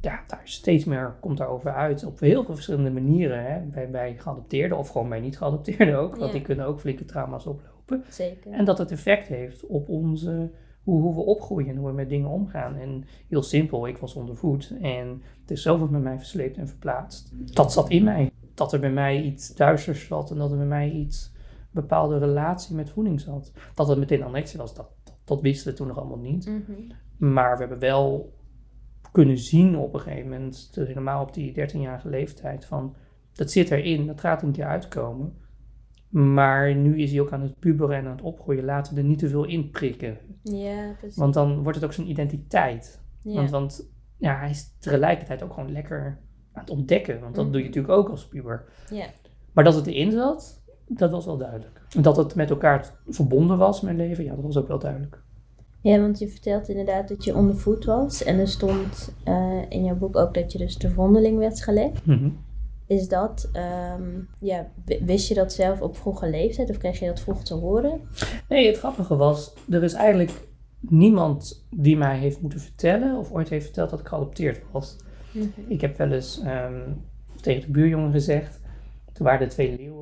ja, 0.00 0.20
daar 0.26 0.40
steeds 0.44 0.84
meer 0.84 1.14
komt 1.20 1.38
daarover 1.38 1.72
uit 1.74 2.04
op 2.04 2.20
heel 2.20 2.44
veel 2.44 2.54
verschillende 2.54 2.90
manieren. 2.90 3.44
Hè? 3.44 3.60
Bij, 3.60 3.90
bij 3.90 4.16
geadopteerden 4.18 4.78
of 4.78 4.88
gewoon 4.88 5.08
bij 5.08 5.20
niet 5.20 5.38
geadopteerden 5.38 5.98
ook. 5.98 6.10
Want 6.16 6.26
Ja. 6.26 6.32
die 6.32 6.42
kunnen 6.42 6.66
ook 6.66 6.80
flinke 6.80 7.04
trauma's 7.04 7.46
oplopen. 7.46 8.04
Zeker. 8.08 8.52
En 8.52 8.64
dat 8.64 8.78
het 8.78 8.90
effect 8.90 9.26
heeft 9.28 9.66
op 9.66 9.88
onze, 9.88 10.50
hoe, 10.82 11.00
hoe 11.02 11.14
we 11.14 11.20
opgroeien 11.20 11.68
en 11.68 11.76
hoe 11.76 11.86
we 11.88 11.94
met 11.94 12.08
dingen 12.08 12.28
omgaan. 12.28 12.74
En 12.76 13.04
heel 13.28 13.42
simpel, 13.42 13.86
ik 13.86 13.98
was 13.98 14.14
ondervoed 14.14 14.74
en 14.82 15.22
het 15.40 15.50
is 15.50 15.62
zoveel 15.62 15.88
met 15.88 16.02
mij 16.02 16.16
versleept 16.18 16.56
en 16.56 16.68
verplaatst. 16.68 17.32
Dat 17.54 17.72
zat 17.72 17.90
in 17.90 18.04
mij. 18.04 18.30
Dat 18.54 18.72
er 18.72 18.80
bij 18.80 18.90
mij 18.92 19.22
iets 19.22 19.54
duisters 19.54 20.06
zat 20.06 20.30
en 20.30 20.36
dat 20.36 20.50
er 20.50 20.56
bij 20.56 20.66
mij 20.66 20.90
iets, 20.90 21.32
bepaalde 21.70 22.18
relatie 22.18 22.74
met 22.74 22.90
voeding 22.90 23.20
zat. 23.20 23.52
Dat 23.74 23.88
het 23.88 23.98
meteen 23.98 24.22
anorexia 24.22 24.58
was, 24.58 24.74
dat, 24.74 24.88
dat, 25.26 25.40
wisten 25.40 25.70
we 25.70 25.76
toen 25.78 25.86
nog 25.86 25.98
allemaal 25.98 26.18
niet. 26.18 26.46
Mhm. 26.46 27.32
Maar 27.32 27.52
we 27.52 27.58
hebben 27.60 27.78
wel 27.78 28.34
kunnen 29.12 29.38
zien 29.38 29.76
op 29.76 29.94
een 29.94 30.00
gegeven 30.00 30.30
moment, 30.30 30.74
dus 30.74 30.86
helemaal 30.86 31.22
op 31.22 31.34
die 31.34 31.52
13-jarige 31.52 32.08
leeftijd, 32.08 32.64
van 32.64 32.94
dat 33.32 33.50
zit 33.50 33.70
erin, 33.70 34.06
dat 34.06 34.20
gaat 34.20 34.40
er 34.40 34.46
een 34.46 34.52
keer 34.52 34.64
uitkomen. 34.66 35.34
Maar 36.08 36.74
nu 36.74 36.98
is 37.00 37.10
hij 37.10 37.20
ook 37.20 37.32
aan 37.32 37.42
het 37.42 37.58
puberen 37.58 37.96
en 37.96 38.04
aan 38.04 38.10
het 38.10 38.22
opgroeien. 38.22 38.64
Laten 38.64 38.94
we 38.94 39.00
er 39.00 39.06
niet 39.06 39.18
te 39.18 39.28
veel 39.28 39.44
in 39.44 39.70
prikken. 39.70 40.18
Ja, 40.42 40.92
precies. 40.98 41.16
Want 41.16 41.34
dan 41.34 41.62
wordt 41.62 41.74
het 41.78 41.84
ook 41.86 41.92
zijn 41.92 42.08
identiteit. 42.10 43.00
ja. 43.22 43.34
Want, 43.34 43.50
want 43.50 43.90
ja, 44.16 44.38
hij 44.38 44.50
is 44.50 44.76
tegelijkertijd 44.78 45.42
ook 45.42 45.52
gewoon 45.52 45.72
lekker 45.72 46.18
aan 46.52 46.60
het 46.62 46.70
ontdekken. 46.70 47.20
Want 47.20 47.34
dat 47.34 47.44
Mhm. 47.44 47.52
doe 47.52 47.62
je 47.62 47.66
natuurlijk 47.68 47.94
ook 47.94 48.08
als 48.08 48.28
puber. 48.28 48.64
ja. 48.90 49.06
Maar 49.52 49.64
dat 49.64 49.74
het 49.74 49.86
erin 49.86 50.10
zat, 50.10 50.62
dat 50.86 51.10
was 51.10 51.26
wel 51.26 51.36
duidelijk. 51.36 51.80
Dat 52.00 52.16
het 52.16 52.34
met 52.34 52.50
elkaar 52.50 52.94
verbonden 53.08 53.58
was, 53.58 53.80
mijn 53.80 53.96
leven, 53.96 54.24
ja, 54.24 54.34
dat 54.34 54.44
was 54.44 54.56
ook 54.56 54.68
wel 54.68 54.78
duidelijk. 54.78 55.22
ja, 55.80 56.00
want 56.00 56.18
je 56.18 56.28
vertelt 56.28 56.68
inderdaad 56.68 57.08
dat 57.08 57.24
je 57.24 57.34
ondervoed 57.34 57.84
was. 57.84 58.24
En 58.24 58.38
er 58.38 58.48
stond 58.48 59.14
eh, 59.24 59.62
in 59.68 59.84
jouw 59.84 59.96
boek 59.96 60.16
ook 60.16 60.34
dat 60.34 60.52
je 60.52 60.58
dus 60.58 60.78
de 60.78 60.90
vondeling 60.90 61.38
werd 61.38 61.62
gelegd. 61.62 62.06
Mhm. 62.06 62.28
Is 62.86 63.08
dat, 63.08 63.48
ehm, 63.52 64.20
ja, 64.40 64.66
wist 65.04 65.28
je 65.28 65.34
dat 65.34 65.52
zelf 65.52 65.80
op 65.80 65.96
vroege 65.96 66.30
leeftijd? 66.30 66.70
Of 66.70 66.76
kreeg 66.76 66.98
je 66.98 67.06
dat 67.06 67.20
vroeg 67.20 67.42
te 67.42 67.54
horen? 67.54 68.00
Nee, 68.48 68.66
het 68.66 68.78
grappige 68.78 69.16
was, 69.16 69.54
er 69.70 69.82
is 69.82 69.92
eigenlijk 69.92 70.48
niemand 70.80 71.66
die 71.70 71.96
mij 71.96 72.18
heeft 72.18 72.40
moeten 72.40 72.60
vertellen 72.60 73.16
of 73.18 73.32
ooit 73.32 73.48
heeft 73.48 73.64
verteld 73.64 73.90
dat 73.90 74.00
ik 74.00 74.06
geadopteerd 74.06 74.60
was. 74.72 74.96
Ik 75.68 75.80
heb 75.80 75.96
wel 75.96 76.12
eens 76.12 76.40
ehm, 76.40 76.80
tegen 77.40 77.60
de 77.60 77.70
buurjongen 77.70 78.12
gezegd, 78.12 78.60
toen 79.12 79.26
waren 79.26 79.40
er 79.40 79.52
twee 79.52 79.76
leeuwen, 79.76 79.95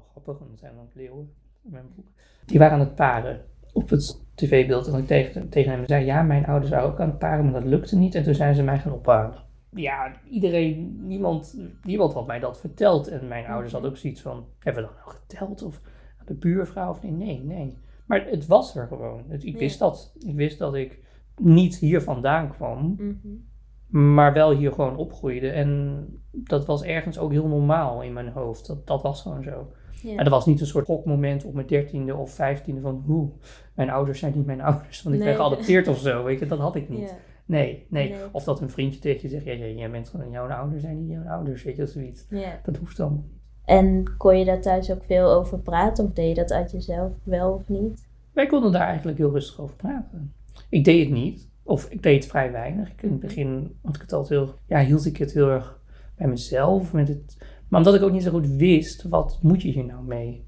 wel 0.00 0.10
grappig, 0.10 0.38
want 0.38 0.52
er 0.52 0.58
zijn 0.58 0.78
ook 0.80 0.94
leeuwen 0.94 1.32
in 1.64 1.70
mijn 1.70 1.84
boek, 1.96 2.06
die 2.46 2.58
waren 2.58 2.74
aan 2.74 2.80
het 2.86 2.94
paren 2.94 3.44
op 3.72 3.88
het 3.88 4.24
tv-beeld. 4.34 4.86
En 4.86 4.98
ik 4.98 5.06
tegen, 5.06 5.48
tegen 5.48 5.72
hem 5.72 5.86
zei, 5.86 6.04
ja, 6.04 6.22
mijn 6.22 6.46
ouders 6.46 6.70
waren 6.70 6.88
ook 6.88 7.00
aan 7.00 7.08
het 7.08 7.18
paren, 7.18 7.44
maar 7.44 7.60
dat 7.60 7.70
lukte 7.70 7.96
niet. 7.96 8.14
En 8.14 8.22
toen 8.22 8.34
zijn 8.34 8.54
ze 8.54 8.62
mij 8.62 8.78
gaan 8.78 8.92
ophalen. 8.92 9.34
Ja, 9.74 10.12
iedereen, 10.30 11.06
niemand, 11.06 11.60
niemand 11.82 12.12
had 12.12 12.26
mij 12.26 12.38
dat 12.38 12.60
verteld. 12.60 13.08
En 13.08 13.28
mijn 13.28 13.46
ouders 13.46 13.72
hadden 13.72 13.90
ook 13.90 13.96
zoiets 13.96 14.20
van, 14.20 14.44
hebben 14.58 14.82
we 14.82 14.88
dat 14.88 14.98
nou 15.04 15.16
geteld? 15.16 15.62
Of 15.62 15.80
de 16.24 16.34
buurvrouw? 16.34 16.90
Of 16.90 17.02
nee, 17.02 17.12
nee, 17.12 17.40
nee. 17.44 17.76
Maar 18.06 18.26
het 18.26 18.46
was 18.46 18.76
er 18.76 18.86
gewoon. 18.86 19.24
Het, 19.28 19.44
ik 19.44 19.52
Ja. 19.52 19.58
wist 19.58 19.78
dat. 19.78 20.12
Ik 20.18 20.34
wist 20.36 20.58
dat 20.58 20.74
ik 20.74 20.98
niet 21.36 21.76
hier 21.76 22.02
vandaan 22.02 22.50
kwam 22.50 22.94
Mhm. 22.98 24.08
maar 24.14 24.32
wel 24.32 24.50
hier 24.50 24.72
gewoon 24.72 24.96
opgroeide. 24.96 25.50
En 25.50 26.04
dat 26.32 26.66
was 26.66 26.82
ergens 26.82 27.18
ook 27.18 27.30
heel 27.30 27.48
normaal 27.48 28.02
in 28.02 28.12
mijn 28.12 28.28
hoofd. 28.28 28.66
Dat, 28.66 28.86
dat 28.86 29.02
was 29.02 29.22
gewoon 29.22 29.42
zo. 29.42 29.72
Ja. 30.02 30.16
En 30.16 30.24
er 30.24 30.30
was 30.30 30.46
niet 30.46 30.60
een 30.60 30.66
soort 30.66 30.86
gokmoment 30.86 31.44
op 31.44 31.54
mijn 31.54 31.66
dertiende 31.66 32.16
of 32.16 32.30
vijftiende 32.34 32.80
van... 32.80 33.02
hoe, 33.06 33.28
mijn 33.74 33.90
ouders 33.90 34.18
zijn 34.18 34.32
niet 34.36 34.46
mijn 34.46 34.60
ouders, 34.70 35.02
want 35.02 35.14
ik 35.14 35.22
Nee. 35.22 35.30
ben 35.30 35.40
geadopteerd 35.40 35.88
of 35.88 35.98
zo. 35.98 36.24
Weet 36.24 36.38
je, 36.38 36.46
dat 36.46 36.58
had 36.58 36.76
ik 36.76 36.88
niet. 36.88 37.00
Ja. 37.08 37.16
Nee, 37.44 37.86
nee, 37.88 38.08
Nee. 38.10 38.18
Of 38.32 38.44
dat 38.44 38.60
een 38.60 38.70
vriendje 38.70 39.00
tegen 39.00 39.20
je 39.22 39.28
zegt... 39.28 39.44
ja, 39.44 39.52
jij 39.52 39.90
bent 39.90 40.08
gewoon, 40.08 40.30
jouw 40.30 40.48
ouders 40.50 40.82
zijn 40.82 41.00
niet 41.00 41.10
jouw 41.10 41.24
ouders, 41.34 41.62
weet 41.62 41.76
je, 41.76 41.82
of 41.82 41.88
zoiets. 41.88 42.26
ja. 42.30 42.60
Dat 42.64 42.76
hoeft 42.76 42.96
dan. 42.96 43.24
En 43.64 44.16
kon 44.16 44.38
je 44.38 44.44
daar 44.44 44.60
thuis 44.60 44.90
ook 44.90 45.04
veel 45.04 45.32
over 45.32 45.58
praten? 45.58 46.04
Of 46.04 46.12
deed 46.12 46.28
je 46.28 46.34
dat 46.34 46.52
uit 46.52 46.70
jezelf 46.70 47.12
wel 47.22 47.52
of 47.52 47.68
niet? 47.68 48.08
Wij 48.32 48.46
konden 48.46 48.72
daar 48.72 48.86
eigenlijk 48.86 49.18
heel 49.18 49.30
rustig 49.30 49.60
over 49.60 49.76
praten. 49.76 50.32
Ik 50.68 50.84
deed 50.84 51.04
het 51.04 51.14
niet. 51.14 51.48
Of 51.62 51.86
ik 51.90 52.02
deed 52.02 52.14
het 52.22 52.30
vrij 52.30 52.52
weinig. 52.52 52.90
Ik, 52.90 53.02
in 53.02 53.10
het 53.10 53.20
begin 53.20 53.76
had 53.82 53.94
ik 53.94 54.00
het 54.00 54.12
altijd 54.12 54.40
heel... 54.40 54.54
Ja, 54.66 54.84
hield 54.84 55.06
ik 55.06 55.16
het 55.16 55.32
heel 55.32 55.48
erg 55.48 55.80
bij 56.16 56.26
mezelf. 56.28 56.92
Met 56.92 57.08
het, 57.08 57.36
maar 57.70 57.80
omdat 57.80 57.94
ik 57.94 58.02
ook 58.02 58.12
niet 58.12 58.22
zo 58.22 58.30
goed 58.30 58.46
wist, 58.48 59.02
wat 59.08 59.38
moet 59.42 59.62
je 59.62 59.70
hier 59.70 59.84
nou 59.84 60.04
mee? 60.04 60.44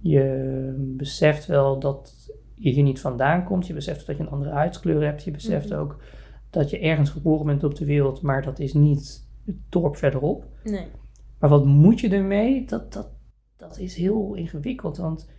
Je 0.00 0.74
beseft 0.96 1.46
wel 1.46 1.78
dat 1.78 2.30
je 2.54 2.70
hier 2.70 2.82
niet 2.82 3.00
vandaan 3.00 3.44
komt. 3.44 3.66
Je 3.66 3.74
beseft 3.74 4.06
dat 4.06 4.16
je 4.16 4.22
een 4.22 4.30
andere 4.30 4.50
huidskleur 4.50 5.04
hebt. 5.04 5.24
Je 5.24 5.30
beseft 5.30 5.68
Mhm. 5.68 5.78
ook 5.78 5.96
dat 6.50 6.70
je 6.70 6.78
ergens 6.78 7.10
geboren 7.10 7.46
bent 7.46 7.64
op 7.64 7.74
de 7.74 7.84
wereld, 7.84 8.22
maar 8.22 8.42
dat 8.42 8.58
is 8.58 8.74
niet 8.74 9.28
het 9.44 9.56
dorp 9.68 9.96
verderop. 9.96 10.44
Nee. 10.64 10.86
Maar 11.38 11.50
wat 11.50 11.64
moet 11.64 12.00
je 12.00 12.08
ermee? 12.08 12.66
Dat, 12.66 12.92
dat, 12.92 13.10
dat 13.56 13.78
is 13.78 13.96
heel 13.96 14.34
ingewikkeld, 14.34 14.96
want 14.96 15.30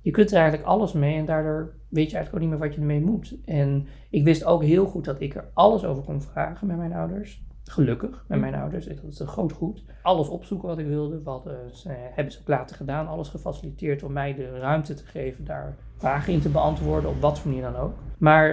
je 0.00 0.10
kunt 0.10 0.30
er 0.30 0.36
eigenlijk 0.38 0.68
alles 0.68 0.92
mee 0.92 1.16
en 1.16 1.26
daardoor 1.26 1.74
weet 1.88 2.10
je 2.10 2.16
eigenlijk 2.16 2.34
ook 2.34 2.50
niet 2.50 2.58
meer 2.58 2.68
wat 2.68 2.74
je 2.76 2.80
ermee 2.80 3.00
moet. 3.00 3.36
En 3.44 3.86
ik 4.10 4.24
wist 4.24 4.44
ook 4.44 4.62
heel 4.62 4.86
goed 4.86 5.04
dat 5.04 5.20
ik 5.20 5.34
er 5.34 5.50
alles 5.54 5.84
over 5.84 6.02
kon 6.02 6.22
vragen 6.22 6.66
met 6.66 6.76
mijn 6.76 6.92
ouders. 6.92 7.42
Gelukkig 7.64 8.24
met 8.28 8.40
mijn 8.40 8.54
ouders. 8.54 8.86
Dat 8.86 9.04
is 9.04 9.18
een 9.18 9.26
groot 9.26 9.52
goed. 9.52 9.84
Alles 10.02 10.28
opzoeken 10.28 10.68
wat 10.68 10.78
ik 10.78 10.86
wilde. 10.86 11.22
We 11.22 11.30
hadden, 11.30 11.76
ze, 11.76 11.88
hebben 11.88 12.32
ze 12.32 12.40
ook 12.40 12.48
later 12.48 12.76
gedaan. 12.76 13.08
Alles 13.08 13.28
gefaciliteerd 13.28 14.02
om 14.02 14.12
mij 14.12 14.34
de 14.34 14.58
ruimte 14.58 14.94
te 14.94 15.06
geven 15.06 15.44
daar 15.44 15.76
vragen 15.96 16.32
in 16.32 16.40
te 16.40 16.48
beantwoorden. 16.48 17.10
Op 17.10 17.20
wat 17.20 17.38
voor 17.38 17.50
manier 17.50 17.64
dan 17.72 17.76
ook. 17.76 17.94
Maar 18.18 18.48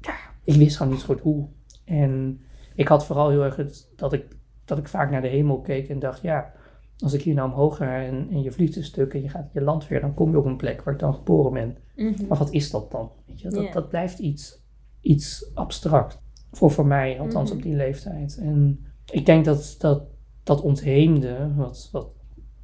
ja, 0.00 0.14
ik 0.44 0.54
wist 0.54 0.76
gewoon 0.76 0.92
niet 0.92 1.00
zo 1.00 1.06
goed 1.06 1.20
hoe. 1.20 1.48
En 1.84 2.40
ik 2.74 2.88
had 2.88 3.06
vooral 3.06 3.30
heel 3.30 3.44
erg 3.44 3.56
het, 3.56 3.92
dat, 3.96 4.12
ik, 4.12 4.36
dat 4.64 4.78
ik 4.78 4.88
vaak 4.88 5.10
naar 5.10 5.22
de 5.22 5.28
hemel 5.28 5.60
keek 5.60 5.88
en 5.88 5.98
dacht, 5.98 6.22
ja, 6.22 6.52
als 6.98 7.12
ik 7.12 7.22
hier 7.22 7.34
nou 7.34 7.50
omhoog 7.50 7.76
ga 7.76 7.96
en, 7.96 8.28
en 8.30 8.42
je 8.42 8.52
vliegt 8.52 8.76
een 8.76 8.84
stuk 8.84 9.14
en 9.14 9.22
je 9.22 9.28
gaat 9.28 9.52
je 9.52 9.60
land 9.60 9.88
weer, 9.88 10.00
dan 10.00 10.14
kom 10.14 10.30
je 10.30 10.38
op 10.38 10.44
een 10.44 10.56
plek 10.56 10.82
waar 10.82 10.94
ik 10.94 11.00
dan 11.00 11.14
geboren 11.14 11.52
ben. 11.52 11.76
Mhm. 11.96 12.26
Maar 12.26 12.38
wat 12.38 12.50
is 12.50 12.70
dat 12.70 12.90
dan? 12.90 13.10
Weet 13.26 13.40
je, 13.40 13.50
dat, 13.50 13.72
dat 13.72 13.88
blijft 13.88 14.18
iets, 14.18 14.62
iets 15.00 15.50
abstract. 15.54 16.21
Voor, 16.52 16.70
voor 16.70 16.86
mij, 16.86 17.20
althans 17.20 17.50
op 17.50 17.62
die 17.62 17.74
leeftijd. 17.74 18.38
En 18.38 18.86
ik 19.12 19.26
denk 19.26 19.44
dat 19.44 19.76
dat, 19.78 20.02
dat 20.42 20.60
ontheemde, 20.60 21.52
wat, 21.56 21.88
wat 21.92 22.08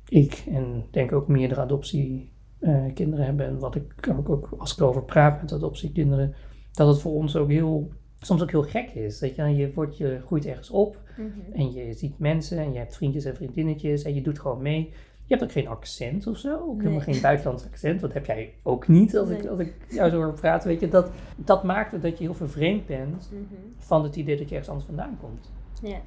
ik 0.08 0.44
en 0.48 0.84
denk 0.90 1.12
ook 1.12 1.28
meerdere 1.28 1.60
adoptiekinderen 1.60 3.24
hebben, 3.24 3.46
en 3.46 3.58
wat 3.58 3.74
ik 3.74 4.08
ook, 4.18 4.28
ook 4.28 4.48
als 4.58 4.72
ik 4.72 4.78
erover 4.78 5.04
praat 5.04 5.40
met 5.40 5.52
adoptiekinderen, 5.52 6.34
dat 6.72 6.88
het 6.88 7.00
voor 7.00 7.12
ons 7.12 7.36
ook 7.36 7.48
heel, 7.48 7.88
soms 8.20 8.42
ook 8.42 8.50
heel 8.50 8.62
gek 8.62 8.90
is. 8.90 9.18
Dat 9.18 9.34
je, 9.34 9.42
je, 9.42 9.72
wordt, 9.74 9.96
je 9.96 10.20
groeit 10.24 10.46
ergens 10.46 10.70
op 10.70 11.06
Mhm. 11.18 11.52
en 11.52 11.72
je 11.72 11.92
ziet 11.92 12.18
mensen 12.18 12.58
en 12.58 12.72
je 12.72 12.78
hebt 12.78 12.96
vriendjes 12.96 13.24
en 13.24 13.36
vriendinnetjes 13.36 14.02
en 14.02 14.14
je 14.14 14.22
doet 14.22 14.38
gewoon 14.38 14.62
mee. 14.62 14.92
Je 15.28 15.34
hebt 15.34 15.42
ook 15.42 15.52
geen 15.52 15.68
accent 15.68 16.26
of 16.26 16.38
zo, 16.38 16.54
ook 16.68 16.80
helemaal 16.80 17.00
geen 17.00 17.20
buitenlands 17.20 17.64
accent. 17.64 18.00
Dat 18.00 18.12
heb 18.12 18.26
jij 18.26 18.54
ook 18.62 18.88
niet 18.88 19.16
als, 19.16 19.28
ik, 19.30 19.46
als 19.46 19.58
ik 19.58 19.74
jou 19.88 20.10
zo 20.10 20.16
hoor 20.16 20.32
praten. 20.32 20.68
Weet 20.68 20.80
je, 20.80 20.88
dat, 20.88 21.10
dat 21.36 21.62
maakt 21.64 22.02
dat 22.02 22.18
je 22.18 22.24
heel 22.24 22.34
vervreemd 22.34 22.86
bent 22.86 23.30
Mhm. 23.32 23.42
van 23.76 24.02
het 24.02 24.16
idee 24.16 24.36
dat 24.36 24.44
je 24.48 24.50
ergens 24.54 24.68
anders 24.68 24.86
vandaan 24.86 25.18
komt. 25.20 25.50
Ja. 25.82 25.98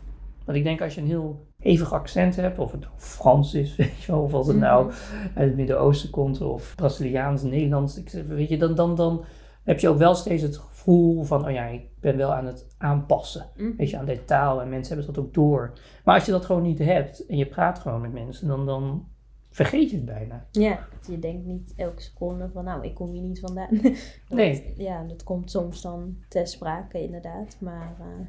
Want 0.45 0.57
ik 0.57 0.63
denk 0.63 0.81
als 0.81 0.95
je 0.95 1.01
een 1.01 1.07
heel 1.07 1.45
hevig 1.57 1.93
accent 1.93 2.35
hebt, 2.35 2.59
of 2.59 2.71
het 2.71 2.79
nou 2.81 2.91
Frans 2.97 3.53
is, 3.53 3.75
weet 3.75 4.01
je 4.03 4.11
wel, 4.11 4.21
of 4.21 4.33
als 4.33 4.47
het 4.47 4.57
nou 4.57 4.85
Mhm. 4.85 4.95
uit 5.35 5.47
het 5.47 5.55
Midden-Oosten 5.55 6.09
komt, 6.09 6.41
of 6.41 6.75
Braziliaans, 6.75 7.41
Nederlands, 7.43 7.97
ik 7.97 8.09
zeg, 8.09 8.23
weet 8.27 8.49
je, 8.49 8.57
dan, 8.57 8.75
dan, 8.75 8.95
dan 8.95 9.25
heb 9.63 9.79
je 9.79 9.89
ook 9.89 9.97
wel 9.97 10.15
steeds 10.15 10.41
het 10.43 10.57
gevoel 10.81 11.23
van, 11.23 11.45
oh 11.45 11.51
ja, 11.51 11.65
ik 11.65 11.99
ben 11.99 12.17
wel 12.17 12.33
aan 12.33 12.45
het 12.45 12.75
aanpassen. 12.77 13.45
Mhm. 13.55 13.75
Weet 13.77 13.89
je, 13.89 13.97
aan 13.97 14.05
de 14.05 14.25
taal 14.25 14.61
en 14.61 14.69
mensen 14.69 14.95
hebben 14.95 15.13
dat 15.13 15.23
ook 15.23 15.33
door. 15.33 15.73
Maar 16.03 16.15
als 16.15 16.25
je 16.25 16.31
dat 16.31 16.45
gewoon 16.45 16.61
niet 16.61 16.79
hebt 16.79 17.25
en 17.25 17.37
je 17.37 17.47
praat 17.47 17.79
gewoon 17.79 18.01
met 18.01 18.13
mensen, 18.13 18.47
dan, 18.47 18.65
dan 18.65 19.07
vergeet 19.49 19.89
je 19.89 19.95
het 19.95 20.05
bijna. 20.05 20.45
Ja, 20.51 20.87
je 21.07 21.19
denkt 21.19 21.45
niet 21.45 21.73
elke 21.75 22.01
seconde 22.01 22.49
van 22.49 22.63
nou, 22.63 22.85
ik 22.85 22.95
kom 22.95 23.11
hier 23.11 23.21
niet 23.21 23.39
vandaan. 23.39 23.79
Nee. 24.29 24.73
Ja, 24.77 25.03
dat 25.03 25.23
komt 25.23 25.51
soms 25.51 25.81
dan 25.81 26.17
ter 26.27 26.47
sprake 26.47 27.03
inderdaad. 27.03 27.57
Maar 27.59 27.95
eh, 27.99 28.25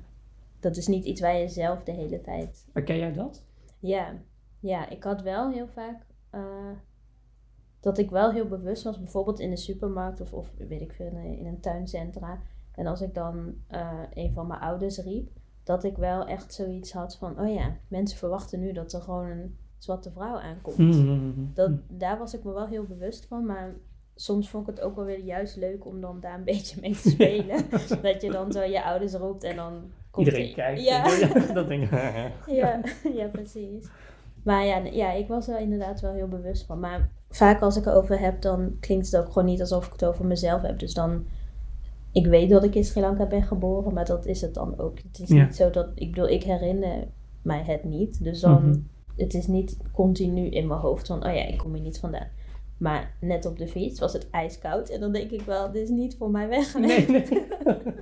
dat 0.60 0.76
is 0.76 0.86
niet 0.86 1.04
iets 1.04 1.20
waar 1.20 1.36
je 1.36 1.48
zelf 1.48 1.82
de 1.82 1.92
hele 1.92 2.20
tijd... 2.20 2.66
Maar 2.72 2.82
ken 2.82 2.98
jij 2.98 3.12
dat? 3.12 3.44
Ja, 3.78 4.14
ja 4.60 4.88
ik 4.88 5.02
had 5.02 5.22
wel 5.22 5.50
heel 5.50 5.68
vaak 5.68 6.06
eh, 6.30 6.40
dat 7.82 7.98
ik 7.98 8.10
wel 8.10 8.32
heel 8.32 8.46
bewust 8.46 8.82
was. 8.82 8.98
Bijvoorbeeld 8.98 9.40
in 9.40 9.50
de 9.50 9.56
supermarkt 9.56 10.20
of, 10.20 10.32
of 10.32 10.52
weet 10.68 10.80
ik 10.80 10.92
veel, 10.92 11.06
in 11.06 11.16
een, 11.16 11.38
in 11.38 11.46
een 11.46 11.60
tuincentra. 11.60 12.38
En 12.74 12.86
als 12.86 13.00
ik 13.00 13.14
dan 13.14 13.54
eh, 13.66 13.98
een 14.14 14.32
van 14.32 14.46
mijn 14.46 14.60
ouders 14.60 14.98
riep, 14.98 15.28
dat 15.64 15.84
ik 15.84 15.96
wel 15.96 16.26
echt 16.26 16.54
zoiets 16.54 16.92
had 16.92 17.16
van... 17.16 17.40
Oh 17.40 17.54
ja, 17.54 17.76
mensen 17.88 18.18
verwachten 18.18 18.60
nu 18.60 18.72
dat 18.72 18.92
er 18.92 19.00
gewoon 19.00 19.26
een 19.30 19.56
zwarte 19.78 20.10
vrouw 20.10 20.38
aankomt. 20.38 20.78
Mm. 20.78 21.50
Dat, 21.54 21.70
daar 21.88 22.18
was 22.18 22.34
ik 22.34 22.44
me 22.44 22.52
wel 22.52 22.66
heel 22.66 22.84
bewust 22.84 23.26
van, 23.26 23.46
maar 23.46 23.74
soms 24.14 24.50
vond 24.50 24.68
ik 24.68 24.74
het 24.74 24.84
ook 24.84 24.96
wel 24.96 25.04
weer 25.04 25.18
juist 25.20 25.56
leuk 25.56 25.86
om 25.86 26.00
dan 26.00 26.20
daar 26.20 26.38
een 26.38 26.44
beetje 26.54 26.80
mee 26.80 26.92
te 26.92 27.08
spelen. 27.10 27.64
dat 28.02 28.22
je 28.22 28.30
dan 28.30 28.52
zo 28.52 28.62
je 28.62 28.84
ouders 28.84 29.14
roept 29.14 29.44
en 29.44 29.56
dan 29.56 29.90
komt 30.10 30.26
Iedereen 30.26 30.46
die- 30.46 30.54
kijkt. 30.54 30.82
Ja. 30.88 31.04
dat 31.54 31.68
denk 31.68 31.82
ik. 31.82 31.90
ja, 32.46 32.80
ja, 33.14 33.26
precies. 33.26 33.88
Maar 34.44 34.64
ja, 34.64 34.76
ja, 34.76 35.12
ik 35.12 35.28
was 35.28 35.48
er 35.48 35.60
inderdaad 35.60 36.00
wel 36.00 36.12
heel 36.12 36.28
bewust 36.28 36.66
van. 36.66 36.80
Maar 36.80 37.10
vaak 37.36 37.60
als 37.60 37.76
ik 37.76 37.86
erover 37.86 38.20
heb, 38.20 38.40
dan 38.42 38.76
klinkt 38.80 39.06
het 39.10 39.16
ook 39.20 39.26
gewoon 39.32 39.44
niet 39.48 39.60
alsof 39.60 39.86
ik 39.86 39.92
het 39.92 40.04
over 40.04 40.24
mezelf 40.26 40.62
heb. 40.62 40.78
Dus 40.78 40.94
dan, 40.94 41.24
ik 42.12 42.26
weet 42.26 42.50
dat 42.50 42.64
ik 42.64 42.74
in 42.74 42.84
Sri 42.84 43.00
Lanka 43.00 43.26
ben 43.26 43.42
geboren, 43.42 43.94
maar 43.94 44.04
dat 44.04 44.26
is 44.26 44.40
het 44.40 44.54
dan 44.54 44.78
ook. 44.78 44.98
Het 44.98 45.18
is 45.20 45.28
Ja. 45.28 45.44
niet 45.44 45.56
zo 45.56 45.70
dat, 45.70 45.88
ik 45.94 46.10
bedoel, 46.10 46.28
ik 46.28 46.42
herinner 46.42 47.06
mij 47.42 47.62
het 47.66 47.84
niet. 47.84 48.24
Dus 48.24 48.40
dan, 48.40 48.68
Mhm. 48.68 48.78
het 49.16 49.34
is 49.34 49.46
niet 49.46 49.76
continu 49.92 50.46
in 50.48 50.66
mijn 50.66 50.80
hoofd 50.80 51.06
van, 51.06 51.26
oh 51.26 51.34
ja, 51.34 51.46
ik 51.46 51.58
kom 51.58 51.74
hier 51.74 51.82
niet 51.82 51.98
vandaan. 51.98 52.28
Maar 52.78 53.14
net 53.20 53.46
op 53.46 53.58
de 53.58 53.68
fiets 53.68 54.00
was 54.00 54.12
het 54.12 54.30
ijskoud. 54.30 54.88
En 54.88 55.00
dan 55.00 55.12
denk 55.12 55.30
ik 55.30 55.40
wel, 55.42 55.70
dit 55.72 55.82
is 55.82 55.88
niet 55.88 56.16
voor 56.16 56.30
mij 56.30 56.48
weg. 56.48 56.74
Nee, 56.78 57.06
nee. 57.08 57.22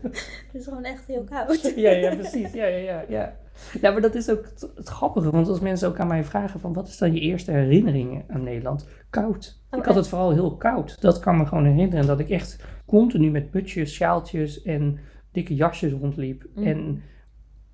het 0.03 0.51
is 0.53 0.65
gewoon 0.65 0.85
echt 0.85 1.07
heel 1.07 1.25
koud. 1.25 1.73
Ja, 1.77 1.91
ja, 1.91 2.15
precies. 2.17 2.53
Ja, 2.53 2.67
ja, 2.67 2.77
ja, 2.77 3.05
ja. 3.09 3.37
Ja, 3.80 3.90
maar 3.90 4.00
dat 4.00 4.14
is 4.14 4.30
ook 4.30 4.45
het, 4.75 4.88
grappige. 4.88 5.30
Want 5.30 5.49
als 5.49 5.61
mensen 5.61 5.88
ook 5.88 5.99
aan 5.99 6.07
mij 6.07 6.25
vragen 6.25 6.61
van 6.61 6.73
wat 6.73 6.88
is 6.88 6.99
dan 6.99 7.12
je 7.12 7.21
eerste 7.21 7.50
herinnering 7.50 8.25
aan 8.28 8.42
Nederland? 8.42 8.88
Koud. 9.11 9.62
Ik 9.71 9.85
had 9.85 9.95
het 9.95 10.09
vooral 10.09 10.30
heel 10.30 10.57
koud. 10.57 11.00
Dat 11.00 11.19
kan 11.19 11.37
me 11.37 11.47
gewoon 11.47 11.64
herinneren. 11.64 12.07
Dat 12.07 12.21
ik 12.21 12.28
echt 12.28 12.64
continu 12.87 13.30
met 13.30 13.50
putjes, 13.50 13.95
sjaaltjes 13.95 14.62
en 14.62 14.99
dikke 15.33 15.54
jasjes 15.54 15.92
rondliep. 15.92 16.47
Mhm. 16.54 16.66
En 16.66 17.02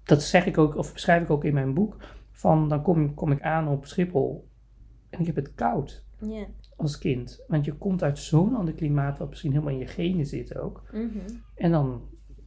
dat 0.05 0.23
zeg 0.23 0.47
ik 0.47 0.59
ook, 0.59 0.77
of 0.77 0.93
beschrijf 0.93 1.23
ik 1.23 1.31
ook 1.31 1.45
in 1.45 1.55
mijn 1.55 1.75
boek. 1.75 1.97
Van 2.31 2.69
dan 2.69 2.83
kom, 2.83 3.15
kom 3.15 3.33
ik 3.33 3.43
aan 3.43 3.69
op 3.69 3.87
Schiphol 3.87 4.49
en 5.11 5.21
ik 5.21 5.27
heb 5.27 5.37
het 5.37 5.55
koud 5.55 6.05
als 6.77 6.99
kind. 6.99 7.45
Want 7.49 7.65
je 7.65 7.73
komt 7.73 8.03
uit 8.03 8.19
zo'n 8.19 8.55
ander 8.55 8.75
klimaat, 8.75 9.19
wat 9.19 9.29
misschien 9.29 9.51
helemaal 9.53 9.73
in 9.73 9.79
je 9.79 9.87
genen 9.87 10.27
zit 10.27 10.59
ook. 10.59 10.83
Mhm. 10.93 11.19
En 11.55 11.71
dan 11.71 12.03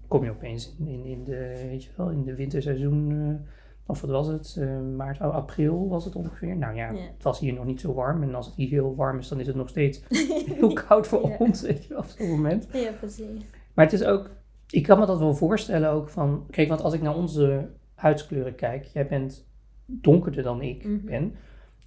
kom 0.10 0.24
je 0.24 0.30
opeens 0.30 0.76
in, 0.86 1.06
in, 1.06 1.24
de, 1.24 1.66
weet 1.70 1.84
je 1.84 1.90
wel, 1.96 2.10
in 2.10 2.24
de 2.24 2.36
winterseizoen, 2.36 3.12
eh, 3.12 3.52
of 3.86 4.02
wat 4.02 4.10
was 4.10 4.28
het, 4.28 4.56
eh, 4.60 4.80
maart, 4.98 5.22
oh, 5.22 5.34
april 5.34 5.88
was 5.90 6.06
het 6.06 6.16
ongeveer. 6.16 6.58
Nou 6.58 6.76
ja, 6.76 6.88
het 6.94 7.24
was 7.24 7.40
hier 7.40 7.54
nog 7.54 7.66
niet 7.66 7.80
zo 7.82 7.94
warm. 7.94 8.24
En 8.24 8.36
als 8.36 8.46
het 8.46 8.56
hier 8.56 8.70
heel 8.70 8.96
warm 8.96 9.18
is, 9.20 9.28
dan 9.28 9.40
is 9.40 9.48
het 9.48 9.56
nog 9.56 9.70
steeds 9.70 10.04
heel 10.60 10.74
koud 10.74 11.08
voor 11.08 11.36
ons, 11.38 11.62
weet 11.62 11.84
je 11.84 11.90
wel, 11.90 11.98
op 12.00 12.06
zo'n 12.06 12.30
moment. 12.30 12.68
Ja, 12.74 12.92
precies. 12.92 13.26
Maar 13.74 13.86
het 13.86 13.94
is 13.94 14.04
ook, 14.04 14.30
ik 14.70 14.84
kan 14.84 15.00
me 15.00 15.06
dat 15.06 15.20
wel 15.20 15.34
voorstellen 15.36 15.90
ook 15.90 16.10
van, 16.10 16.46
kijk, 16.50 16.68
want 16.70 16.82
als 16.82 16.94
ik 16.94 17.02
naar 17.02 17.16
onze 17.16 17.70
huidskleuren 17.96 18.56
kijk, 18.56 18.84
jij 18.86 19.08
bent 19.08 19.48
donkerder 19.86 20.44
dan 20.44 20.62
ik 20.62 20.84
Mhm. 20.86 21.06
ben. 21.06 21.36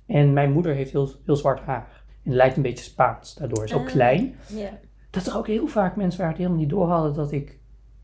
En 0.06 0.32
mijn 0.32 0.52
moeder 0.52 0.74
heeft 0.74 0.92
heel, 0.92 1.08
heel 1.24 1.36
zwart 1.36 1.60
haar. 1.60 2.04
En 2.24 2.32
lijkt 2.34 2.56
een 2.56 2.62
beetje 2.62 2.84
Spaans 2.84 3.34
daardoor. 3.34 3.64
Is 3.64 3.74
ook 3.74 3.80
Ah. 3.80 3.86
klein 3.86 4.34
Ja. 4.48 4.70
dat 5.10 5.26
er 5.26 5.36
ook 5.36 5.46
heel 5.46 5.66
vaak 5.66 5.96
mensen 5.96 6.20
waren 6.20 6.34
die 6.36 6.44
helemaal 6.44 6.66
niet 6.66 6.74
door 6.74 6.88
hadden 6.88 7.14
dat 7.14 7.32
ik 7.32 7.60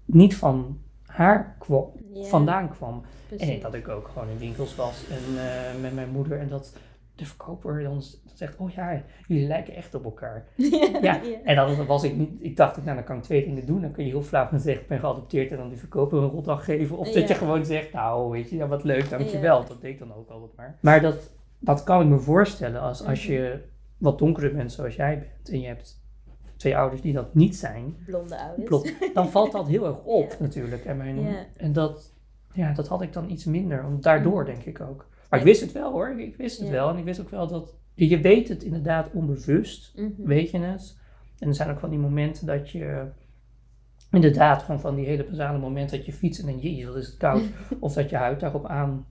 niet 0.09 0.37
van 0.37 0.79
haar 1.07 1.57
kwam, 1.59 1.91
vandaan 2.15 2.69
kwam. 2.71 3.03
precies. 3.29 3.49
En 3.49 3.61
dat 3.61 3.75
ik 3.75 3.89
ook 3.89 4.09
gewoon 4.09 4.29
in 4.29 4.39
winkels 4.39 4.75
was 4.75 5.05
en 5.11 5.39
eh, 5.39 5.81
met 5.81 5.95
mijn 5.95 6.11
moeder 6.11 6.39
en 6.39 6.49
dat 6.49 6.77
de 7.15 7.27
verkoper 7.27 7.83
dan 7.83 8.03
zegt, 8.35 8.57
oh 8.57 8.71
ja, 8.71 9.03
jullie 9.27 9.47
lijken 9.47 9.75
echt 9.75 9.95
op 9.95 10.05
elkaar. 10.05 10.45
Ja, 11.03 11.21
en 11.45 11.57
dan 11.57 11.87
was 11.87 12.03
ik 12.05 12.17
niet, 12.17 12.31
ik 12.39 12.57
dacht, 12.57 12.85
nou 12.85 12.95
dan 12.97 13.05
kan 13.05 13.17
ik 13.17 13.23
twee 13.23 13.45
dingen 13.45 13.67
doen. 13.67 13.81
Dan 13.81 13.93
kun 13.93 14.05
je 14.05 14.11
heel 14.11 14.23
flauw 14.23 14.49
zeggen, 14.53 14.83
ik 14.83 14.89
ben 14.89 14.99
geadopteerd 15.01 15.51
en 15.51 15.57
dan 15.57 15.69
die 15.69 15.79
verkoper 15.79 16.19
een 16.23 16.29
rotdag 16.29 16.65
geven. 16.65 16.97
Of 16.99 17.11
dat 17.11 17.29
je 17.29 17.35
gewoon 17.35 17.65
zegt, 17.65 17.93
nou 17.93 18.31
weet 18.31 18.51
je, 18.51 18.57
ja, 18.57 18.67
wat 18.67 18.85
leuk, 18.85 19.11
dankjewel. 19.11 19.65
Dat 19.65 19.81
deed 19.81 19.93
ik 19.93 19.99
dan 19.99 20.15
ook 20.15 20.29
altijd 20.29 20.51
maar. 20.57 20.77
Maar 20.81 21.01
dat, 21.01 21.31
dat 21.59 21.85
kan 21.85 22.01
ik 22.03 22.07
me 22.09 22.19
voorstellen 22.19 22.81
als, 22.81 23.05
als 23.05 23.23
Mhm. 23.25 23.33
je 23.33 23.59
wat 23.99 24.19
donkerder 24.19 24.53
bent 24.55 24.73
zoals 24.73 24.95
jij 24.95 25.19
bent 25.19 25.49
en 25.51 25.61
je 25.61 25.67
hebt 25.67 26.01
twee 26.59 26.77
ouders 26.77 27.01
die 27.03 27.13
dat 27.13 27.35
niet 27.35 27.57
zijn, 27.57 27.97
Blonde 28.07 28.39
ouders. 28.39 28.93
Dan 29.15 29.29
valt 29.37 29.53
dat 29.53 29.69
heel 29.69 29.87
erg 29.87 30.03
op 30.05 30.31
Ja. 30.31 30.37
natuurlijk. 30.41 30.85
En, 30.85 30.97
mijn, 30.97 31.21
Ja. 31.21 31.47
en 31.57 31.73
dat, 31.73 32.15
ja, 32.53 32.73
dat 32.73 32.89
had 32.89 33.03
ik 33.03 33.13
dan 33.13 33.31
iets 33.31 33.45
minder. 33.45 33.83
Want 33.83 34.03
daardoor 34.03 34.45
denk 34.45 34.63
ik 34.65 34.81
ook. 34.81 35.07
Maar 35.31 35.39
ik 35.39 35.45
wist 35.45 35.61
het 35.61 35.73
wel 35.73 35.93
hoor. 35.93 36.21
Ik 36.21 36.37
wist 36.37 36.61
het 36.61 36.69
wel. 36.69 36.89
En 36.91 36.97
ik 36.99 37.05
wist 37.05 37.21
ook 37.21 37.31
wel 37.31 37.47
dat... 37.47 37.77
Je 37.95 38.09
je 38.09 38.21
weet 38.21 38.49
het 38.49 38.63
inderdaad 38.63 39.11
onbewust. 39.13 39.93
Mhm. 39.97 40.09
Weet 40.17 40.51
je 40.51 40.59
het. 40.59 40.99
En 41.39 41.49
er 41.49 41.55
zijn 41.55 41.71
ook 41.71 41.79
van 41.81 41.91
die 41.91 41.99
momenten 41.99 42.47
dat 42.47 42.71
je... 42.71 43.07
Inderdaad, 44.11 44.63
gewoon 44.63 44.81
van 44.81 44.95
die 44.95 45.05
hele 45.07 45.25
basale 45.25 45.59
momenten 45.59 45.97
dat 45.97 46.07
je 46.07 46.13
fietst 46.13 46.41
en 46.41 46.47
dan 46.47 46.59
jezus, 46.59 46.85
wat 46.87 46.97
is 46.97 47.07
het 47.07 47.17
koud. 47.17 47.43
of 47.81 47.93
dat 47.95 48.11
je 48.11 48.17
huid 48.17 48.41
daarop 48.41 48.67
aan... 48.67 49.07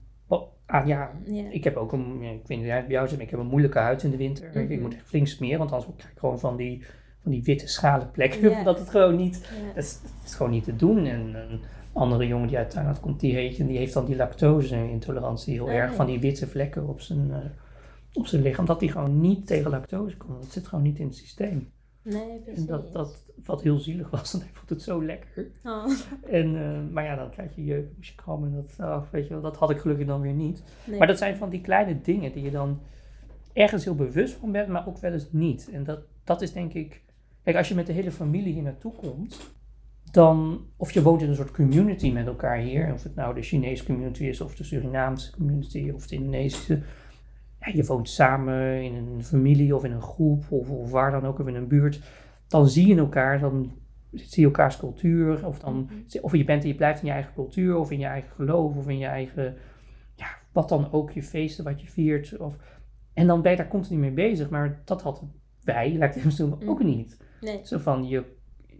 aan 0.66 0.86
ja, 0.86 1.10
ik 1.50 1.64
heb 1.64 1.76
ook 1.76 1.92
een, 1.92 2.22
ik 2.22 2.46
weet 2.46 2.58
niet 2.58 2.66
hoe 2.66 2.70
het 2.76 2.86
bij 2.86 2.94
jou 2.94 3.08
zit, 3.08 3.16
maar 3.16 3.24
ik 3.26 3.30
heb 3.32 3.40
een 3.40 3.46
moeilijke 3.46 3.78
huid 3.78 4.02
in 4.02 4.10
de 4.10 4.16
winter. 4.16 4.56
Ik 4.56 4.68
Mhm. 4.68 4.80
moet 4.80 4.94
echt 4.94 5.06
flink 5.06 5.26
smeren, 5.26 5.58
want 5.58 5.72
anders 5.72 5.90
krijg 5.96 6.12
ik 6.12 6.18
gewoon 6.18 6.38
van 6.38 6.56
die, 6.56 6.82
van 7.22 7.32
die 7.32 7.42
witte 7.42 7.68
schalen 7.68 8.10
plekken. 8.10 8.50
Ja. 8.50 8.62
Dat 8.62 8.78
het 8.78 8.90
gewoon 8.90 9.16
niet, 9.16 9.48
dat 9.74 9.84
is, 9.84 10.00
dat 10.02 10.10
is 10.24 10.34
gewoon 10.34 10.52
niet 10.52 10.64
te 10.64 10.76
doen. 10.76 11.06
En 11.06 11.34
een 11.34 11.60
andere 11.92 12.26
jongen 12.26 12.48
die 12.48 12.56
uit 12.56 12.70
Thailand 12.70 13.00
komt, 13.00 13.20
die 13.20 13.34
heet, 13.34 13.58
en 13.58 13.66
die 13.66 13.78
heeft 13.78 13.92
dan 13.92 14.04
die 14.04 14.16
lactose-intolerantie 14.16 15.52
heel 15.54 15.68
Ah, 15.68 15.74
erg. 15.74 15.94
Van 15.94 16.06
die 16.06 16.20
witte 16.20 16.46
vlekken 16.46 16.88
op 16.88 17.00
zijn, 17.00 17.30
eh, 17.30 17.38
op 18.12 18.26
zijn 18.26 18.42
lichaam. 18.42 18.64
Dat 18.64 18.80
die 18.80 18.90
gewoon 18.90 19.20
niet 19.20 19.46
tegen 19.46 19.70
lactose 19.70 20.16
kon. 20.16 20.40
Dat 20.40 20.52
zit 20.52 20.66
gewoon 20.66 20.84
niet 20.84 20.98
in 20.98 21.06
het 21.06 21.16
systeem. 21.16 21.70
Nee, 22.02 22.40
precies. 22.44 22.60
En 22.60 22.66
dat, 22.66 22.92
dat 22.92 23.24
wat 23.44 23.62
heel 23.62 23.78
zielig 23.78 24.10
was, 24.10 24.30
want 24.32 24.44
hij 24.44 24.52
vond 24.52 24.70
het 24.70 24.82
zo 24.82 25.04
lekker. 25.04 25.46
Oh. 25.64 25.90
En, 26.30 26.56
eh, 26.56 26.92
maar 26.92 27.04
ja, 27.04 27.16
dan 27.16 27.30
krijg 27.30 27.54
je 27.54 27.64
jeuk, 27.64 27.86
moest 27.96 28.08
je 28.08 28.14
krammen. 28.14 28.48
En 28.48 28.54
dat, 28.76 28.88
oh, 28.88 29.02
weet 29.10 29.26
je 29.26 29.32
wel, 29.32 29.42
dat 29.42 29.56
had 29.56 29.70
ik 29.70 29.78
gelukkig 29.78 30.06
dan 30.06 30.20
weer 30.20 30.32
niet. 30.32 30.62
Nee. 30.84 30.98
Maar 30.98 31.06
dat 31.06 31.18
zijn 31.18 31.36
van 31.36 31.50
die 31.50 31.60
kleine 31.60 32.00
dingen 32.00 32.32
die 32.32 32.42
je 32.42 32.50
dan 32.50 32.80
ergens 33.52 33.84
heel 33.84 33.94
bewust 33.94 34.34
van 34.34 34.52
bent, 34.52 34.68
maar 34.68 34.86
ook 34.86 34.98
wel 34.98 35.12
eens 35.12 35.28
niet. 35.30 35.70
En 35.72 35.84
dat, 35.84 36.00
dat 36.24 36.42
is 36.42 36.52
denk 36.52 36.72
ik. 36.72 37.02
Kijk, 37.48 37.60
als 37.60 37.68
je 37.68 37.74
met 37.74 37.86
de 37.86 37.92
hele 37.92 38.10
familie 38.10 38.52
hier 38.52 38.62
naartoe 38.62 38.92
komt, 38.92 39.50
dan, 40.10 40.60
of 40.76 40.92
je 40.92 41.02
woont 41.02 41.22
in 41.22 41.28
een 41.28 41.34
soort 41.34 41.50
community 41.50 42.12
met 42.12 42.26
elkaar 42.26 42.56
hier, 42.58 42.92
of 42.92 43.02
het 43.02 43.14
nou 43.14 43.34
de 43.34 43.42
Chinese 43.42 43.84
community 43.84 44.24
is, 44.24 44.40
of 44.40 44.54
de 44.54 44.64
Surinaamse 44.64 45.32
community, 45.32 45.90
of 45.94 46.06
de 46.06 46.14
Indonesische. 46.14 46.82
Ja, 47.60 47.72
je 47.74 47.84
woont 47.84 48.08
samen 48.08 48.82
in 48.82 48.94
een 48.94 49.24
familie 49.24 49.74
of 49.74 49.84
in 49.84 49.92
een 49.92 50.02
groep, 50.02 50.44
of, 50.52 50.70
of 50.70 50.90
waar 50.90 51.10
dan 51.10 51.24
ook, 51.26 51.38
of 51.38 51.46
in 51.46 51.54
een 51.54 51.68
buurt. 51.68 52.00
Dan 52.48 52.68
zie 52.68 52.86
je 52.86 52.96
elkaar, 52.96 53.38
dan 53.40 53.72
zie 54.12 54.40
je 54.40 54.46
elkaars 54.46 54.76
cultuur, 54.76 55.46
of, 55.46 55.58
dan, 55.58 55.74
Mhm. 55.74 56.18
of 56.24 56.32
je 56.36 56.44
bent 56.44 56.62
en 56.62 56.68
je 56.68 56.74
blijft 56.74 57.00
in 57.00 57.06
je 57.06 57.12
eigen 57.12 57.34
cultuur, 57.34 57.76
of 57.76 57.90
in 57.90 57.98
je 57.98 58.06
eigen 58.06 58.30
geloof, 58.30 58.76
of 58.76 58.88
in 58.88 58.98
je 58.98 59.06
eigen, 59.06 59.56
ja, 60.14 60.26
wat 60.52 60.68
dan 60.68 60.92
ook, 60.92 61.10
je 61.10 61.22
feesten, 61.22 61.64
wat 61.64 61.80
je 61.80 61.86
viert. 61.88 62.36
Of, 62.36 62.56
en 63.12 63.26
dan 63.26 63.42
ben 63.42 63.50
je 63.50 63.56
daar 63.56 63.68
continu 63.68 63.98
mee 64.00 64.10
bezig, 64.10 64.50
maar 64.50 64.80
dat 64.84 65.02
hadden 65.02 65.32
wij, 65.64 65.90
ik 65.90 66.14
het 66.14 66.36
doen, 66.36 66.52
ook 66.66 66.78
Mhm. 66.78 66.88
niet. 66.88 67.26
Nee, 67.40 67.60
Zo 67.62 67.78
van, 67.78 68.08
je, 68.08 68.24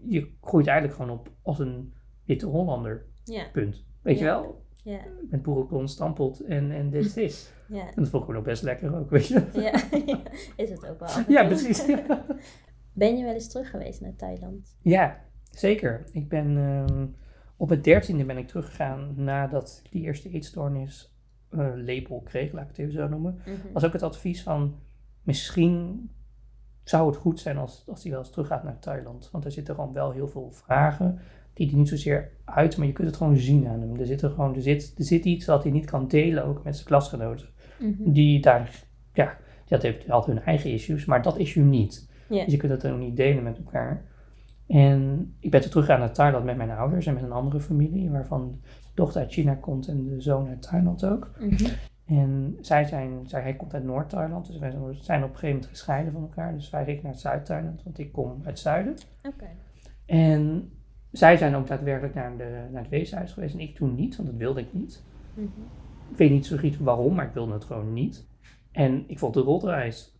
je 0.03 0.31
groeit 0.41 0.67
eigenlijk 0.67 0.97
gewoon 0.99 1.17
op 1.19 1.31
als 1.41 1.59
een 1.59 1.93
witte 2.25 2.45
Hollander, 2.45 3.05
ja, 3.23 3.43
punt. 3.51 3.85
Weet 4.01 4.19
je 4.19 4.25
wel? 4.25 4.65
ja, 4.83 4.99
Met 5.29 5.41
boerenkool 5.41 5.87
stampot 5.87 6.39
en, 6.39 6.71
en 6.71 6.89
dit 6.89 7.17
is. 7.17 7.51
ja. 7.67 7.87
En 7.87 7.93
dat 7.95 8.09
vond 8.09 8.29
ik 8.29 8.35
ook 8.35 8.43
best 8.43 8.63
lekker 8.63 8.95
ook, 8.95 9.09
weet 9.09 9.27
je? 9.27 9.45
Ja, 9.53 9.71
is 10.63 10.69
het 10.69 10.87
ook 10.87 10.99
wel. 10.99 11.09
Ja, 11.27 11.45
precies. 11.45 11.85
Ben 12.93 13.17
je 13.17 13.23
wel 13.23 13.33
eens 13.33 13.49
terug 13.49 13.69
geweest 13.69 14.01
naar 14.01 14.15
Thailand? 14.15 14.77
Ja, 14.81 15.25
zeker. 15.51 16.03
Ik 16.11 16.29
ben 16.29 16.57
ehm, 16.57 17.07
op 17.57 17.69
het 17.69 17.83
dertiende 17.83 18.25
ben 18.25 18.37
ik 18.37 18.47
teruggegaan 18.47 19.13
nadat 19.15 19.81
ik 19.83 19.91
die 19.91 20.01
eerste 20.01 20.29
eetstoornis 20.29 21.13
eh, 21.49 21.71
label 21.75 22.21
kreeg, 22.21 22.51
laat 22.51 22.63
ik 22.63 22.69
het 22.69 22.77
even 22.77 22.93
zo 22.93 23.07
noemen. 23.07 23.41
Mhm. 23.45 23.73
Was 23.73 23.85
ook 23.85 23.93
het 23.93 24.03
advies 24.03 24.43
van 24.43 24.79
misschien 25.23 26.09
zou 26.89 27.07
het 27.07 27.15
goed 27.15 27.39
zijn 27.39 27.57
als, 27.57 27.83
als 27.87 28.01
hij 28.03 28.11
wel 28.11 28.19
eens 28.19 28.29
teruggaat 28.29 28.63
naar 28.63 28.79
Thailand. 28.79 29.29
Want 29.31 29.45
er 29.45 29.51
zitten 29.51 29.75
gewoon 29.75 29.93
wel 29.93 30.11
heel 30.11 30.27
veel 30.27 30.51
vragen 30.51 31.19
die 31.53 31.67
hij 31.67 31.77
niet 31.77 31.87
zozeer 31.87 32.31
uit, 32.45 32.77
maar 32.77 32.87
je 32.87 32.93
kunt 32.93 33.07
het 33.07 33.17
gewoon 33.17 33.37
zien 33.37 33.67
aan 33.67 33.81
hem. 33.81 33.99
Er 33.99 34.05
zit, 34.05 34.21
er 34.21 34.29
gewoon, 34.29 34.55
er 34.55 34.61
zit, 34.61 34.93
er 34.97 35.03
zit 35.03 35.25
iets 35.25 35.45
wat 35.45 35.63
hij 35.63 35.71
niet 35.71 35.85
kan 35.85 36.07
delen, 36.07 36.45
ook 36.45 36.63
met 36.63 36.75
zijn 36.75 36.87
klasgenoten. 36.87 37.47
Mhm. 37.79 38.11
Die 38.11 38.41
daar, 38.41 38.83
ja, 39.13 39.37
dat 39.67 39.81
heeft, 39.81 40.07
had 40.07 40.25
hun 40.25 40.41
eigen 40.41 40.71
issues, 40.71 41.05
maar 41.05 41.21
dat 41.21 41.37
issue 41.37 41.63
niet. 41.63 42.09
Dus 42.27 42.45
je 42.45 42.57
kunt 42.57 42.71
het 42.71 42.87
ook 42.87 42.99
niet 42.99 43.15
delen 43.15 43.43
met 43.43 43.57
elkaar. 43.57 44.05
En 44.67 45.33
ik 45.39 45.51
ben 45.51 45.61
toen 45.61 45.69
teruggegaan 45.69 45.99
naar 45.99 46.13
Thailand 46.13 46.45
met 46.45 46.57
mijn 46.57 46.71
ouders 46.71 47.05
en 47.05 47.13
met 47.13 47.23
een 47.23 47.31
andere 47.31 47.61
familie, 47.61 48.09
waarvan 48.09 48.59
de 48.61 48.89
dochter 48.93 49.21
uit 49.21 49.31
China 49.31 49.53
komt 49.53 49.87
en 49.87 50.05
de 50.05 50.21
zoon 50.21 50.47
uit 50.47 50.61
Thailand 50.61 51.05
ook. 51.05 51.31
Mhm. 51.39 51.65
En 52.09 52.57
zij 52.61 52.85
zijn, 52.85 53.27
zij, 53.27 53.41
hij 53.41 53.55
komt 53.55 53.73
uit 53.73 53.83
Noord-Thailand, 53.83 54.47
dus 54.47 54.57
wij 54.57 54.71
zijn 54.71 55.23
op 55.23 55.29
een 55.29 55.35
gegeven 55.35 55.47
moment 55.47 55.65
gescheiden 55.65 56.13
van 56.13 56.21
elkaar. 56.21 56.53
Dus 56.53 56.69
wij 56.69 56.83
gingen 56.83 57.03
naar 57.03 57.15
Zuid-Thailand, 57.15 57.83
want 57.83 57.99
ik 57.99 58.11
kom 58.11 58.31
uit 58.31 58.45
het 58.45 58.59
zuiden. 58.59 58.95
Oké. 59.23 59.47
En 60.05 60.71
zij 61.11 61.37
zijn 61.37 61.55
ook 61.55 61.67
daadwerkelijk 61.67 62.13
naar, 62.13 62.37
de, 62.37 62.67
naar 62.71 62.81
het 62.81 62.91
weeshuis 62.91 63.31
geweest 63.31 63.53
en 63.53 63.59
ik 63.59 63.75
toen 63.75 63.95
niet, 63.95 64.15
want 64.15 64.29
dat 64.29 64.37
wilde 64.37 64.59
ik 64.59 64.73
niet. 64.73 65.03
Mhm. 65.33 65.45
Ik 66.11 66.17
weet 66.17 66.29
niet 66.29 66.45
zo 66.45 66.57
goed 66.57 66.77
waarom, 66.77 67.15
maar 67.15 67.25
ik 67.25 67.33
wilde 67.33 67.53
het 67.53 67.63
gewoon 67.63 67.93
niet. 67.93 68.27
En 68.71 69.03
ik 69.07 69.19
vond 69.19 69.33
de 69.33 69.41
rotreis. 69.41 70.17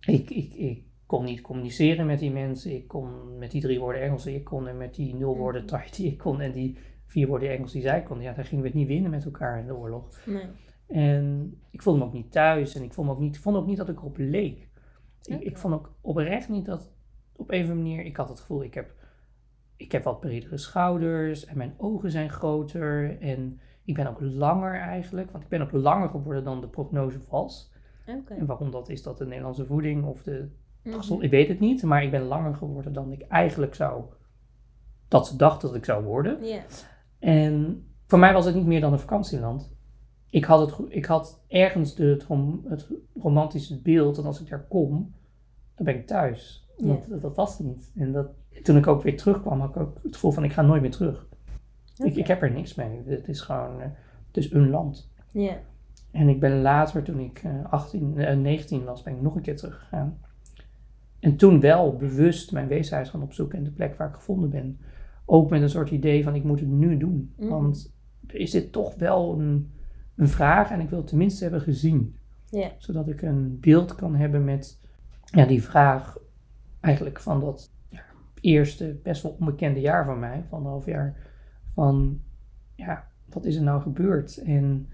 Ik, 0.00 0.30
ik, 0.30 0.54
ik 0.54 0.84
kon 1.06 1.24
niet 1.24 1.40
communiceren 1.40 2.06
met 2.06 2.18
die 2.18 2.30
mensen. 2.30 2.74
Ik 2.74 2.88
kon 2.88 3.38
met 3.38 3.50
die 3.50 3.60
drie 3.60 3.80
woorden 3.80 4.02
Engels, 4.02 4.26
ik 4.26 4.44
kon 4.44 4.68
en 4.68 4.76
met 4.76 4.94
die 4.94 5.14
nul 5.14 5.36
woorden 5.36 5.62
Mhm. 5.62 5.70
Thai 5.70 5.90
die 5.90 6.10
ik 6.10 6.18
kon 6.18 6.40
en 6.40 6.52
die 6.52 6.78
vier 7.06 7.26
woorden 7.26 7.50
Engels 7.50 7.72
die 7.72 7.82
zij 7.82 8.02
kon. 8.02 8.20
Ja, 8.20 8.32
daar 8.32 8.44
gingen 8.44 8.62
we 8.62 8.70
het 8.70 8.78
niet 8.78 8.88
winnen 8.88 9.10
met 9.10 9.24
elkaar 9.24 9.58
in 9.58 9.66
de 9.66 9.76
oorlog. 9.76 10.26
Nee. 10.26 10.46
En 10.86 11.54
ik 11.70 11.82
voelde 11.82 11.98
me 11.98 12.04
ook 12.04 12.12
niet 12.12 12.32
thuis 12.32 12.74
en 12.74 12.82
ik 12.82 12.92
vond 12.92 13.10
ook 13.10 13.18
niet, 13.18 13.38
vond 13.38 13.56
ook 13.56 13.66
niet 13.66 13.76
dat 13.76 13.88
ik 13.88 13.98
erop 13.98 14.16
leek. 14.18 14.68
Ik, 15.22 15.40
ik 15.40 15.58
vond 15.58 15.74
ook 15.74 15.94
oprecht 16.00 16.48
niet 16.48 16.66
dat 16.66 16.92
op 17.32 17.50
een 17.50 17.62
of 17.62 17.68
andere 17.70 17.88
manier, 17.88 18.04
ik 18.04 18.16
had 18.16 18.28
het 18.28 18.40
gevoel, 18.40 18.62
ik 18.62 18.74
heb, 18.74 18.94
ik 19.76 19.92
heb 19.92 20.04
wat 20.04 20.20
bredere 20.20 20.58
schouders 20.58 21.44
en 21.44 21.56
mijn 21.56 21.74
ogen 21.76 22.10
zijn 22.10 22.30
groter 22.30 23.20
en 23.20 23.60
ik 23.84 23.94
ben 23.94 24.06
ook 24.06 24.20
langer 24.20 24.74
eigenlijk, 24.80 25.30
want 25.30 25.44
ik 25.44 25.50
ben 25.50 25.62
ook 25.62 25.72
langer 25.72 26.08
geworden 26.08 26.44
dan 26.44 26.60
de 26.60 26.68
prognose 26.68 27.18
was. 27.30 27.72
Oké. 28.06 28.34
En 28.34 28.46
waarom 28.46 28.70
dat 28.70 28.88
is, 28.88 29.02
dat 29.02 29.18
de 29.18 29.26
Nederlandse 29.26 29.66
voeding 29.66 30.04
of 30.04 30.22
de 30.22 30.48
Mhm. 30.86 30.96
gezond, 30.96 31.22
ik 31.22 31.30
weet 31.30 31.48
het 31.48 31.60
niet, 31.60 31.82
maar 31.82 32.02
ik 32.02 32.10
ben 32.10 32.22
langer 32.22 32.54
geworden 32.54 32.92
dan 32.92 33.12
ik 33.12 33.22
eigenlijk 33.22 33.74
zou, 33.74 34.04
dat 35.08 35.26
ze 35.26 35.36
dachten 35.36 35.68
dat 35.68 35.76
ik 35.76 35.84
zou 35.84 36.04
worden. 36.04 36.44
Ja. 36.44 36.62
En 37.18 37.86
voor 38.06 38.18
mij 38.18 38.32
was 38.32 38.44
het 38.44 38.54
niet 38.54 38.66
meer 38.66 38.80
dan 38.80 38.92
een 38.92 38.98
vakantieland. 38.98 39.75
Ik 40.30 40.44
had, 40.44 40.70
het, 40.70 40.86
ik 40.88 41.04
had 41.04 41.44
ergens 41.48 41.94
de, 41.94 42.04
het, 42.04 42.22
rom- 42.24 42.64
het 42.68 42.88
romantische 43.20 43.82
beeld, 43.82 44.18
en 44.18 44.24
als 44.24 44.40
ik 44.40 44.48
daar 44.48 44.66
kom, 44.68 45.14
dan 45.74 45.84
ben 45.84 45.94
ik 45.94 46.06
thuis. 46.06 46.68
Ja. 46.76 46.86
Dat, 46.86 47.06
dat, 47.08 47.20
dat 47.20 47.36
was 47.36 47.58
het 47.58 47.66
niet. 47.66 47.92
En 47.94 48.12
dat, 48.12 48.28
toen 48.62 48.76
ik 48.76 48.86
ook 48.86 49.02
weer 49.02 49.16
terugkwam, 49.16 49.60
had 49.60 49.68
ik 49.68 49.76
ook 49.76 49.98
het 50.02 50.14
gevoel 50.14 50.30
van 50.30 50.44
ik 50.44 50.52
ga 50.52 50.62
nooit 50.62 50.82
meer 50.82 50.90
terug. 50.90 51.26
Ik, 52.04 52.16
ik 52.16 52.26
heb 52.26 52.42
er 52.42 52.50
niks 52.50 52.74
mee. 52.74 53.02
Het 53.06 53.28
is 53.28 53.40
gewoon, 53.40 53.80
eh, 53.80 53.88
het 54.26 54.36
is 54.36 54.52
een 54.52 54.70
land. 54.70 55.10
Ja. 55.30 55.58
En 56.10 56.28
ik 56.28 56.40
ben 56.40 56.60
later, 56.60 57.02
toen 57.02 57.20
ik 57.20 57.40
eh, 57.44 57.72
18, 57.72 58.18
eh, 58.18 58.36
19 58.36 58.84
was, 58.84 59.02
ben 59.02 59.14
ik 59.14 59.20
nog 59.20 59.34
een 59.34 59.42
keer 59.42 59.56
teruggegaan. 59.56 60.18
En 61.20 61.36
toen 61.36 61.60
wel 61.60 61.96
bewust 61.96 62.52
mijn 62.52 62.68
weeshuis 62.68 63.08
gaan 63.08 63.22
opzoeken 63.22 63.58
en 63.58 63.64
de 63.64 63.70
plek 63.70 63.96
waar 63.96 64.08
ik 64.08 64.14
gevonden 64.14 64.50
ben. 64.50 64.78
Ook 65.24 65.50
met 65.50 65.62
een 65.62 65.70
soort 65.70 65.90
idee 65.90 66.24
van 66.24 66.34
ik 66.34 66.44
moet 66.44 66.60
het 66.60 66.68
nu 66.68 66.96
doen. 66.96 67.32
Mhm. 67.36 67.48
Want 67.48 67.94
is 68.26 68.50
dit 68.50 68.72
toch 68.72 68.94
wel 68.94 69.40
een, 69.40 69.70
een 70.16 70.28
vraag 70.28 70.70
en 70.70 70.80
ik 70.80 70.88
wil 70.88 70.98
het 70.98 71.08
tenminste 71.08 71.42
hebben 71.42 71.60
gezien. 71.60 72.16
Ja. 72.50 72.70
Zodat 72.78 73.08
ik 73.08 73.22
een 73.22 73.60
beeld 73.60 73.94
kan 73.94 74.14
hebben 74.14 74.44
met 74.44 74.80
ja, 75.24 75.44
die 75.44 75.62
vraag 75.62 76.18
eigenlijk 76.80 77.20
van 77.20 77.40
dat 77.40 77.72
ja, 77.88 78.02
eerste 78.40 79.00
best 79.02 79.22
wel 79.22 79.36
onbekende 79.40 79.80
jaar 79.80 80.04
van 80.04 80.18
mij, 80.18 80.44
van 80.48 80.60
een 80.60 80.66
half 80.66 80.86
jaar. 80.86 81.16
Van 81.74 82.20
ja, 82.74 83.08
wat 83.28 83.44
is 83.44 83.56
er 83.56 83.62
nou 83.62 83.82
gebeurd? 83.82 84.36
En 84.36 84.88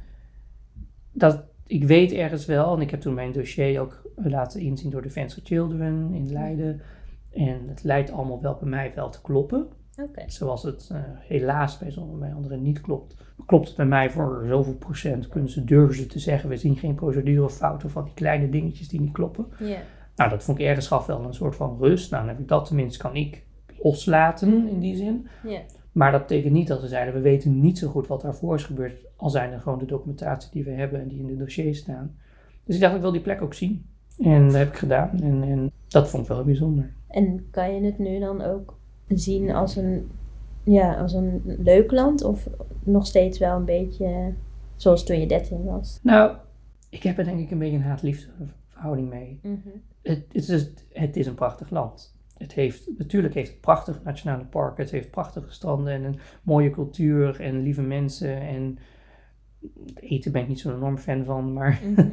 dat, 1.12 1.44
ik 1.66 1.84
weet 1.84 2.12
ergens 2.12 2.46
wel, 2.46 2.74
en 2.74 2.80
ik 2.80 2.90
heb 2.90 3.00
toen 3.00 3.14
mijn 3.14 3.32
dossier 3.32 3.80
ook 3.80 4.10
laten 4.16 4.60
inzien 4.60 4.90
door 4.90 5.02
Defense 5.02 5.34
for 5.34 5.46
Children 5.46 6.14
in 6.14 6.32
Leiden. 6.32 6.80
En 7.30 7.68
het 7.68 7.82
lijkt 7.82 8.10
allemaal 8.10 8.42
wel 8.42 8.56
bij 8.56 8.68
mij 8.68 8.92
wel 8.94 9.10
te 9.10 9.20
kloppen. 9.20 9.68
Zoals 10.26 10.62
het 10.62 10.88
eh, 10.92 11.00
helaas 11.18 11.78
bij 11.78 11.94
bij 12.18 12.32
anderen 12.32 12.62
niet 12.62 12.80
klopt. 12.80 13.16
Klopt 13.46 13.66
het 13.66 13.76
bij 13.76 13.86
mij 13.86 14.10
voor 14.10 14.44
zoveel 14.48 14.74
procent? 14.74 15.28
Kunnen 15.28 15.50
ze, 15.50 15.64
durven 15.64 15.94
ze 15.94 16.06
te 16.06 16.18
zeggen, 16.18 16.48
we 16.48 16.56
zien 16.56 16.76
geen 16.76 16.94
procedurefouten 16.94 17.90
van 17.90 18.04
die 18.04 18.14
kleine 18.14 18.48
dingetjes 18.48 18.88
die 18.88 19.00
niet 19.00 19.12
kloppen. 19.12 19.46
Ja. 19.58 19.78
Nou, 20.16 20.30
dat 20.30 20.44
vond 20.44 20.58
ik 20.58 20.66
ergens 20.66 20.86
gaf 20.86 21.06
wel 21.06 21.24
een 21.24 21.34
soort 21.34 21.56
van 21.56 21.76
rust. 21.80 22.10
Nou, 22.10 22.22
dan 22.22 22.32
heb 22.32 22.42
ik 22.42 22.48
dat 22.48 22.64
tenminste, 22.64 22.98
kan 22.98 23.16
ik 23.16 23.44
loslaten 23.82 24.68
in 24.68 24.80
die 24.80 24.96
zin. 24.96 25.26
Ja. 25.46 25.60
Maar 25.92 26.12
dat 26.12 26.20
betekent 26.20 26.52
niet 26.52 26.68
dat 26.68 26.80
ze 26.80 26.88
zeiden, 26.88 27.14
we 27.14 27.20
weten 27.20 27.60
niet 27.60 27.78
zo 27.78 27.88
goed 27.88 28.06
wat 28.06 28.20
daarvoor 28.20 28.54
is 28.54 28.64
gebeurd. 28.64 28.94
Al 29.16 29.30
zijn 29.30 29.52
er 29.52 29.60
gewoon 29.60 29.78
de 29.78 29.84
documentatie 29.84 30.50
die 30.50 30.64
we 30.64 30.70
hebben 30.70 31.00
en 31.00 31.08
die 31.08 31.18
in 31.18 31.26
de 31.26 31.36
dossiers 31.36 31.78
staan. 31.78 32.16
Dus 32.64 32.74
ik 32.74 32.80
dacht, 32.80 32.94
ik 32.94 33.00
wil 33.00 33.12
die 33.12 33.20
plek 33.20 33.42
ook 33.42 33.54
zien. 33.54 33.86
En 34.18 34.44
dat 34.44 34.54
heb 34.54 34.68
ik 34.68 34.76
gedaan. 34.76 35.20
En, 35.20 35.42
en 35.42 35.72
dat 35.88 36.08
vond 36.08 36.22
ik 36.22 36.28
wel 36.28 36.44
bijzonder. 36.44 36.92
En 37.08 37.48
kan 37.50 37.74
je 37.74 37.84
het 37.84 37.98
nu 37.98 38.18
dan 38.18 38.42
ook 38.42 38.80
zien 39.18 39.50
als 39.50 39.76
een, 39.76 40.10
ja, 40.62 40.94
als 40.94 41.12
een 41.12 41.42
leuk 41.44 41.90
land? 41.90 42.24
Of 42.24 42.48
nog 42.84 43.06
steeds 43.06 43.38
wel 43.38 43.56
een 43.56 43.64
beetje 43.64 44.32
zoals 44.76 45.04
toen 45.04 45.20
je 45.20 45.26
13 45.26 45.64
was? 45.64 45.98
Nou, 46.02 46.36
ik 46.90 47.02
heb 47.02 47.18
er 47.18 47.24
denk 47.24 47.40
ik 47.40 47.50
een 47.50 47.58
beetje 47.58 47.76
een 47.76 47.82
haat-liefde 47.82 48.28
verhouding 48.68 49.08
mee. 49.08 49.40
Mhm. 49.42 49.56
Het, 50.02 50.24
het, 50.32 50.48
is, 50.48 50.68
het 50.92 51.16
is 51.16 51.26
een 51.26 51.34
prachtig 51.34 51.70
land. 51.70 52.14
Het 52.36 52.52
heeft, 52.52 52.88
natuurlijk 52.98 53.34
heeft 53.34 53.50
het 53.50 53.60
prachtige 53.60 54.00
nationale 54.04 54.44
parken, 54.44 54.82
het 54.82 54.92
heeft 54.92 55.10
prachtige 55.10 55.50
stranden 55.52 55.92
en 55.92 56.04
een 56.04 56.18
mooie 56.42 56.70
cultuur 56.70 57.40
en 57.40 57.62
lieve 57.62 57.82
mensen. 57.82 58.40
En 58.40 58.78
het 59.86 60.00
eten 60.00 60.32
ben 60.32 60.42
ik 60.42 60.48
niet 60.48 60.60
zo'n 60.60 60.74
enorm 60.74 60.98
fan 60.98 61.24
van, 61.24 61.52
maar, 61.52 61.80
Mhm. 61.84 62.08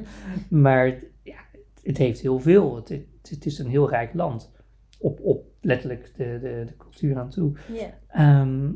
maar 0.64 0.88
ja, 1.24 1.40
het 1.84 1.98
heeft 1.98 2.20
heel 2.20 2.40
veel. 2.40 2.76
Het, 2.76 2.90
het, 2.90 3.30
het 3.30 3.46
is 3.46 3.60
een 3.60 3.70
heel 3.70 3.90
rijk 3.90 4.14
land. 4.14 4.52
Op, 5.00 5.20
op 5.22 5.46
letterlijk 5.62 6.12
de, 6.16 6.40
de, 6.42 6.64
de 6.66 6.76
cultuur 6.78 7.18
aan 7.18 7.30
toe. 7.30 7.52
Ja. 7.74 7.90
Ehm, 8.08 8.68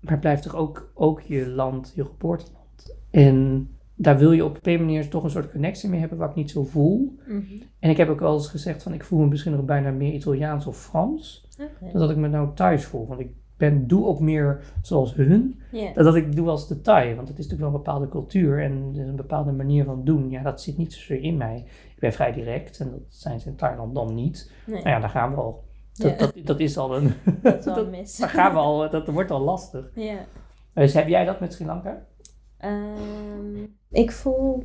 maar 0.00 0.12
het 0.12 0.20
blijft 0.20 0.42
toch 0.42 0.56
ook, 0.56 0.92
ook 0.94 1.20
je 1.20 1.48
land, 1.48 1.92
je 1.94 2.04
geboorteland. 2.04 2.96
En 3.10 3.68
daar 3.94 4.18
wil 4.18 4.32
je 4.32 4.44
op 4.44 4.58
een 4.62 4.80
manier 4.80 5.08
toch 5.08 5.24
een 5.24 5.30
soort 5.30 5.50
connectie 5.50 5.88
mee 5.88 6.00
hebben, 6.00 6.18
wat 6.18 6.30
ik 6.30 6.36
niet 6.36 6.50
zo 6.50 6.64
voel. 6.64 7.18
Mhm. 7.26 7.42
En 7.78 7.90
ik 7.90 7.96
heb 7.96 8.08
ook 8.08 8.20
wel 8.20 8.34
eens 8.34 8.48
gezegd 8.48 8.82
van 8.82 8.92
ik 8.92 9.04
voel 9.04 9.18
me 9.18 9.26
misschien 9.26 9.52
nog 9.52 9.64
bijna 9.64 9.90
meer 9.90 10.12
Italiaans 10.12 10.66
of 10.66 10.82
Frans. 10.82 11.48
Dan 11.80 12.00
dat 12.00 12.10
ik 12.10 12.16
me 12.16 12.28
nou 12.28 12.54
thuis 12.54 12.84
voel. 12.84 13.06
Want 13.06 13.20
ik 13.20 13.30
ben, 13.56 13.86
doe 13.86 14.06
ook 14.06 14.20
meer 14.20 14.60
zoals 14.82 15.14
hun. 15.14 15.60
Dan 15.94 16.04
dat 16.04 16.14
ik 16.14 16.36
doe 16.36 16.48
als 16.48 16.68
de 16.68 16.80
Thai. 16.80 17.14
Want 17.14 17.28
het 17.28 17.38
is 17.38 17.44
natuurlijk 17.44 17.70
wel 17.70 17.80
een 17.80 17.84
bepaalde 17.84 18.08
cultuur 18.08 18.62
en 18.62 18.72
een 18.94 19.16
bepaalde 19.16 19.52
manier 19.52 19.84
van 19.84 20.04
doen. 20.04 20.30
Ja, 20.30 20.42
dat 20.42 20.60
zit 20.60 20.76
niet 20.76 20.92
zozeer 20.92 21.22
in 21.22 21.36
mij. 21.36 21.64
Ik 21.94 22.00
ben 22.00 22.12
vrij 22.12 22.32
direct 22.32 22.80
en 22.80 22.90
dat 22.90 23.00
zijn 23.08 23.40
ze 23.40 23.48
in 23.48 23.56
Thailand 23.56 23.94
dan 23.94 24.14
niet. 24.14 24.52
Nee. 24.66 24.82
Nou 24.82 24.88
ja, 24.88 25.00
daar 25.00 25.08
gaan 25.08 25.30
we 25.30 25.36
al. 25.36 25.64
Dat, 25.94 26.18
dat, 26.18 26.32
dat 26.44 26.60
is 26.60 26.76
al 26.78 26.96
een... 26.96 27.14
Dat 27.42 27.58
is 27.58 27.64
wel 27.64 27.74
dat- 27.74 27.84
een 27.84 27.90
mis. 27.90 28.16
daar 28.16 28.28
gaan 28.28 28.52
we 28.52 28.58
al. 28.58 28.90
Dat 28.90 29.08
wordt 29.08 29.30
al 29.30 29.40
lastig. 29.40 29.90
Ja. 29.94 30.18
Dus 30.74 30.94
heb 30.94 31.08
jij 31.08 31.24
dat 31.24 31.40
met 31.40 31.52
Sri 31.52 31.64
Lanka? 31.66 32.02
Ehm, 32.58 33.62
ik 33.90 34.12
voel 34.12 34.64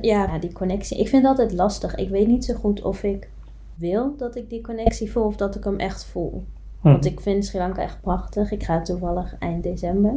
ja, 0.00 0.38
die 0.38 0.52
connectie. 0.52 0.98
Ik 0.98 1.08
vind 1.08 1.22
het 1.22 1.30
altijd 1.30 1.52
lastig. 1.58 1.94
Ik 1.94 2.08
weet 2.08 2.26
niet 2.26 2.44
zo 2.44 2.54
goed 2.54 2.82
of 2.82 3.02
ik 3.02 3.30
wil 3.74 4.16
dat 4.16 4.36
ik 4.36 4.50
die 4.50 4.60
connectie 4.60 5.12
voel 5.12 5.24
of 5.24 5.36
dat 5.36 5.54
ik 5.54 5.64
hem 5.64 5.78
echt 5.78 6.04
voel. 6.04 6.44
Hm. 6.80 6.88
Want 6.88 7.04
ik 7.04 7.20
vind 7.20 7.44
Sri 7.44 7.58
Lanka 7.58 7.82
echt 7.82 8.00
prachtig. 8.00 8.50
Ik 8.50 8.62
ga 8.62 8.82
toevallig 8.82 9.38
eind 9.38 9.62
december. 9.62 10.14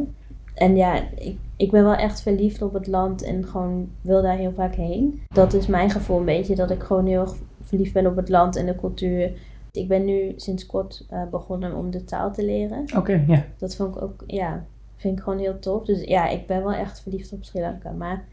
En 0.54 0.76
ja, 0.76 1.00
ik, 1.14 1.36
ik 1.56 1.70
ben 1.70 1.84
wel 1.84 1.94
echt 1.94 2.22
verliefd 2.22 2.62
op 2.62 2.72
het 2.72 2.86
land 2.86 3.22
en 3.22 3.46
gewoon 3.46 3.90
wil 4.00 4.22
daar 4.22 4.36
heel 4.36 4.52
vaak 4.52 4.74
heen. 4.74 5.22
Dat 5.28 5.52
is 5.52 5.66
mijn 5.66 5.90
gevoel 5.90 6.18
een 6.18 6.24
beetje, 6.24 6.54
dat 6.54 6.70
ik 6.70 6.82
gewoon 6.82 7.06
heel 7.06 7.20
erg 7.20 7.34
verliefd 7.60 7.92
ben 7.92 8.06
op 8.06 8.16
het 8.16 8.28
land 8.28 8.56
en 8.56 8.66
de 8.66 8.76
cultuur. 8.76 9.32
Ik 9.76 9.88
ben 9.88 10.04
nu 10.04 10.32
sinds 10.36 10.66
kort 10.66 11.06
eh, 11.08 11.28
begonnen 11.30 11.74
om 11.74 11.90
de 11.90 12.04
taal 12.04 12.32
te 12.32 12.44
leren. 12.44 12.86
Oké, 12.96 13.24
ja. 13.26 13.44
Dat 13.58 13.76
vond 13.76 13.96
ik 13.96 14.02
ook, 14.02 14.22
ja, 14.26 14.66
vind 14.96 15.18
ik 15.18 15.24
gewoon 15.24 15.38
heel 15.38 15.58
tof. 15.58 15.84
Dus 15.84 16.02
ja, 16.02 16.28
ik 16.28 16.46
ben 16.46 16.62
wel 16.62 16.72
echt 16.72 17.00
verliefd 17.00 17.32
op 17.32 17.44
Sri 17.44 17.60
Lanka. 17.60 17.90
Maar 17.90 18.24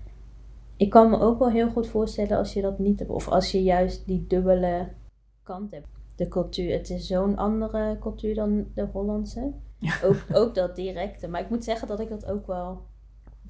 ik 0.77 0.89
kan 0.89 1.10
me 1.10 1.19
ook 1.19 1.39
wel 1.39 1.49
heel 1.49 1.69
goed 1.69 1.88
voorstellen 1.88 2.38
als 2.38 2.54
je 2.54 2.62
dat 2.62 2.80
niet 2.80 2.99
hebt. 2.99 3.12
Of 3.12 3.27
als 3.27 3.51
je 3.51 3.63
juist 3.63 4.08
die 4.08 4.25
dubbele 4.27 4.88
kant 5.43 5.71
hebt. 5.71 5.88
De 6.15 6.27
cultuur, 6.27 6.71
het 6.71 6.89
is 6.89 7.08
zo'n 7.08 7.38
andere 7.38 7.97
cultuur 7.99 8.36
dan 8.36 8.67
de 8.75 8.88
Hollandse. 8.91 9.51
Ja. 9.77 9.93
Ook, 10.04 10.25
ook 10.34 10.56
dat 10.56 10.75
directe. 10.75 11.27
Maar 11.27 11.41
ik 11.41 11.49
moet 11.49 11.63
zeggen 11.63 11.88
dat 11.88 11.99
ik 11.99 12.10
dat 12.10 12.25
ook 12.25 12.47
wel... 12.47 12.82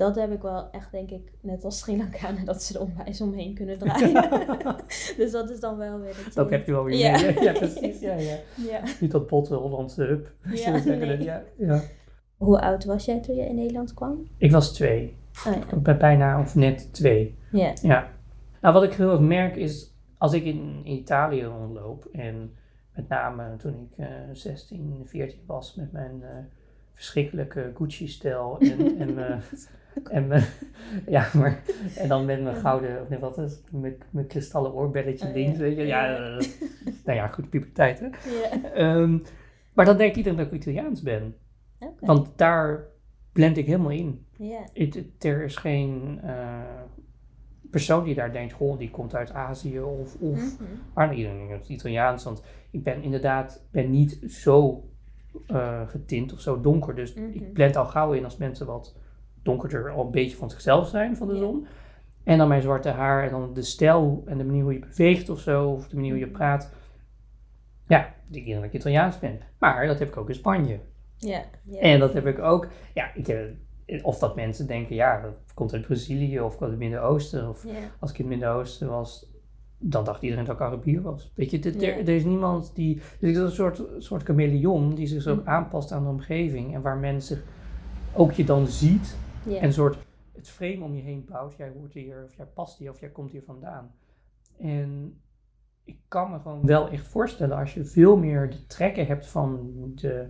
Dat 0.01 0.15
heb 0.15 0.31
ik 0.31 0.41
wel 0.41 0.69
echt, 0.71 0.91
denk 0.91 1.09
ik, 1.09 1.31
net 1.41 1.63
als 1.63 1.79
Sri 1.79 1.97
Lankanen, 1.97 2.45
dat 2.51 2.63
ze 2.63 2.73
er 2.73 2.81
onwijs 2.81 3.21
omheen 3.21 3.53
kunnen 3.55 3.77
draaien. 3.79 4.29
dus 5.17 5.31
dat 5.31 5.49
is 5.49 5.59
dan 5.59 5.77
wel 5.77 5.99
weer... 5.99 6.13
Dat, 6.15 6.25
je 6.25 6.31
Dat 6.33 6.49
heb 6.49 6.65
je 6.65 6.71
wel 6.71 6.83
weer 6.83 6.97
Ja. 6.97 7.11
mee. 7.21 7.41
Ja, 7.43 7.51
precies. 7.51 7.99
Ja, 7.99 8.13
ja. 8.13 8.35
Ja. 8.55 8.81
Niet 8.99 9.11
dat 9.11 9.27
botte 9.27 9.55
Hollandse 9.55 10.03
hup. 10.03 10.33
Ja, 10.53 10.77
nee. 10.83 11.23
ja, 11.23 11.43
ja. 11.57 11.81
Hoe 12.37 12.61
oud 12.61 12.85
was 12.85 13.05
jij 13.05 13.19
toen 13.19 13.35
je 13.35 13.45
in 13.45 13.55
Nederland 13.55 13.93
kwam? 13.93 14.27
Ik 14.37 14.51
was 14.51 14.73
twee. 14.73 15.17
Oh 15.47 15.53
ja. 15.53 15.75
Ik 15.75 15.83
ben 15.83 15.97
bijna 15.97 16.39
of 16.39 16.55
net 16.55 16.93
twee. 16.93 17.37
Ja. 17.51 17.73
Ja. 17.81 18.09
Nou, 18.61 18.73
wat 18.73 18.83
ik 18.83 18.93
heel 18.93 19.11
erg 19.11 19.19
merk 19.19 19.55
is, 19.55 19.93
als 20.17 20.33
ik 20.33 20.43
in 20.43 20.81
Italië 20.83 21.43
rondloop 21.43 22.05
en 22.11 22.55
met 22.95 23.07
name 23.07 23.55
toen 23.57 23.89
ik 23.91 23.97
eh 24.05 24.07
16, 24.33 25.01
14 25.05 25.39
was 25.45 25.75
met 25.75 25.91
mijn 25.91 26.23
eh, 26.23 26.29
verschrikkelijke 26.93 27.71
Gucci-stijl 27.75 28.57
en, 28.59 28.99
en, 28.99 29.13
mijn- 29.13 29.41
en, 30.03 30.27
mijn- 30.27 30.45
ja, 31.07 31.27
maar, 31.33 31.61
en 31.95 32.07
dan 32.07 32.25
met 32.25 32.43
mijn 32.43 32.55
gouden, 32.55 33.01
of 33.01 33.09
nee, 33.09 33.19
wat 33.19 33.37
is 33.37 33.61
mijn, 33.71 33.95
mijn 34.09 34.27
kristallen 34.27 34.73
oorbelletje 34.73 35.27
Oh, 35.27 35.33
links, 35.33 35.57
ja. 35.57 35.63
weet 35.63 35.77
je. 35.77 35.83
Ja, 35.85 36.15
eh, 36.15 36.47
nou 37.05 37.17
ja, 37.17 37.27
goed, 37.27 37.49
puberteit 37.49 37.99
hè. 37.99 38.05
Ja. 38.05 38.71
Ehm, 38.73 39.17
maar 39.73 39.85
dan 39.85 39.97
denkt 39.97 40.15
iedereen 40.17 40.37
dat 40.37 40.47
ik 40.47 40.53
Italiaans 40.53 41.01
ben, 41.01 41.35
want 41.99 42.29
daar 42.35 42.83
blend 43.31 43.57
ik 43.57 43.65
helemaal 43.65 43.91
in. 43.91 44.25
Ja. 44.37 44.63
Er 45.19 45.43
is 45.43 45.55
geen 45.55 46.19
eh, 46.23 46.59
persoon 47.69 48.03
die 48.03 48.15
daar 48.15 48.31
denkt, 48.33 48.53
goh, 48.53 48.77
die 48.77 48.91
komt 48.91 49.15
uit 49.15 49.31
Azië 49.33 49.79
of, 49.79 50.15
of 50.19 50.39
Mhm. 50.59 50.63
maar 50.93 51.15
iedereen 51.15 51.37
denkt 51.37 51.53
het 51.53 51.61
is 51.69 51.75
Italiaans, 51.75 52.23
want 52.23 52.43
ik 52.71 52.83
ben 52.83 53.01
inderdaad 53.03 53.65
ben 53.71 53.89
niet 53.91 54.19
zo 54.27 54.83
eh, 55.47 55.87
getint 55.87 56.33
of 56.33 56.39
zo 56.39 56.61
donker, 56.61 56.95
dus 56.95 57.13
Mhm. 57.13 57.25
ik 57.31 57.53
blend 57.53 57.75
al 57.75 57.85
gauw 57.85 58.11
in 58.13 58.23
als 58.23 58.37
mensen 58.37 58.65
wat 58.65 58.95
donkerder 59.43 59.89
al 59.91 60.05
een 60.05 60.11
beetje 60.11 60.37
van 60.37 60.49
zichzelf 60.49 60.87
zijn 60.87 61.17
van 61.17 61.27
de 61.27 61.35
zon. 61.35 61.67
En 62.23 62.37
dan 62.37 62.47
mijn 62.47 62.61
zwarte 62.61 62.89
haar 62.89 63.23
en 63.23 63.29
dan 63.29 63.53
de 63.53 63.61
stijl 63.61 64.23
en 64.25 64.37
de 64.37 64.43
manier 64.43 64.63
hoe 64.63 64.73
je 64.73 64.79
beweegt 64.79 65.29
of 65.29 65.39
zo, 65.39 65.69
of 65.69 65.87
de 65.87 65.95
manier 65.95 66.11
hoe 66.11 66.19
je 66.19 66.25
Mhm. 66.25 66.35
praat. 66.35 66.71
Ja, 67.87 68.13
ik 68.31 68.45
denk 68.45 68.55
dat 68.55 68.63
ik 68.63 68.73
Italiaans 68.73 69.19
ben. 69.19 69.39
Maar 69.59 69.87
dat 69.87 69.99
heb 69.99 70.07
ik 70.07 70.17
ook 70.17 70.29
in 70.29 70.35
Spanje. 70.35 70.79
Ja. 71.17 71.41
ja. 71.63 71.79
En 71.79 71.99
dat 71.99 72.13
heb 72.13 72.25
ik 72.27 72.39
ook, 72.39 72.67
ja, 72.93 73.13
ik, 73.15 73.27
eh, 73.27 74.05
of 74.05 74.17
dat 74.19 74.35
mensen 74.35 74.67
denken, 74.67 74.95
ja, 74.95 75.21
dat 75.21 75.33
komt 75.53 75.73
uit 75.73 75.85
Brazilië 75.85 76.39
of 76.41 76.61
uit 76.61 76.69
het 76.69 76.79
Midden-Oosten. 76.79 77.49
Of 77.49 77.65
Ja. 77.65 77.71
als 77.99 78.11
ik 78.11 78.17
in 78.19 78.25
het 78.25 78.33
Midden-Oosten 78.33 78.89
was, 78.89 79.29
dan 79.77 80.03
dacht 80.05 80.21
iedereen 80.21 80.45
dat 80.45 80.55
ik 80.55 80.61
Arabier 80.61 81.01
was. 81.01 81.31
Weet 81.35 81.51
je, 81.51 81.59
dit- 81.59 81.81
Ja. 81.81 81.87
er, 81.91 81.97
er 81.97 82.09
is 82.09 82.23
niemand 82.23 82.71
die, 82.75 82.95
dus 82.95 83.29
ik 83.29 83.35
is 83.35 83.37
een 83.37 83.51
soort, 83.51 83.81
soort 83.97 84.23
chameleon 84.23 84.95
die 84.95 85.07
zich 85.07 85.27
ook 85.27 85.39
Mhm. 85.39 85.49
aanpast 85.49 85.91
aan 85.91 86.03
de 86.03 86.09
omgeving. 86.09 86.73
En 86.75 86.81
waar 86.81 86.97
mensen 86.97 87.41
ook 88.13 88.31
je 88.31 88.43
dan 88.43 88.67
ziet 88.67 89.15
En 89.59 89.63
een 89.63 89.73
soort 89.73 89.97
het 90.35 90.49
frame 90.49 90.83
om 90.83 90.95
je 90.95 91.01
heen 91.01 91.25
bouwt. 91.29 91.55
Jij 91.55 91.69
hoort 91.69 91.93
hier, 91.93 92.23
of 92.23 92.35
jij 92.35 92.45
past 92.45 92.77
hier, 92.77 92.89
of 92.89 92.99
jij 92.99 93.09
komt 93.09 93.31
hier 93.31 93.43
vandaan. 93.43 93.91
En 94.59 95.21
ik 95.83 95.99
kan 96.07 96.31
me 96.31 96.39
gewoon 96.39 96.65
wel 96.65 96.89
echt 96.89 97.07
voorstellen 97.07 97.57
als 97.57 97.73
je 97.73 97.85
veel 97.85 98.17
meer 98.17 98.49
de 98.49 98.65
trekken 98.65 99.05
hebt 99.07 99.27
van 99.27 99.71
de, 99.95 100.29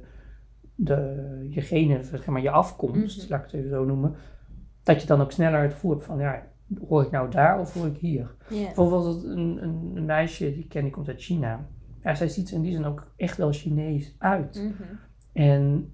de, 0.76 1.48
je 1.50 1.62
genen, 1.62 2.06
zeg 2.06 2.26
maar 2.26 2.42
je 2.42 2.52
afkomst, 2.52 3.22
Mhm. 3.22 3.32
laat 3.32 3.40
ik 3.40 3.46
het 3.46 3.56
even 3.56 3.70
zo 3.70 3.86
noemen. 3.86 4.16
Dat 4.84 5.02
je 5.02 5.08
dan 5.08 5.22
ook 5.22 5.32
sneller 5.32 5.62
het 5.62 5.74
gevoel 5.74 5.92
hebt 5.92 6.04
van, 6.04 6.20
ja, 6.20 6.48
hoor 6.88 7.04
ik 7.04 7.12
nou 7.12 7.30
daar 7.32 7.60
of 7.60 7.74
hoor 7.74 7.88
ik 7.88 7.98
hier? 7.98 8.36
Bijvoorbeeld 8.50 9.24
een, 9.24 9.64
een, 9.64 9.92
een 9.96 10.06
meisje 10.06 10.54
die 10.54 10.64
ik 10.64 10.70
ken, 10.70 10.84
die 10.84 10.92
komt 10.92 11.08
uit 11.08 11.22
China. 11.22 11.68
Ja, 12.02 12.16
zij 12.16 12.28
ziet 12.28 12.50
er 12.50 12.56
in 12.56 12.62
die 12.62 12.72
zin 12.72 12.86
ook 12.86 13.12
echt 13.16 13.38
wel 13.38 13.52
Chinees 13.52 14.16
uit. 14.18 14.56
Mhm. 14.56 14.84
En 15.34 15.92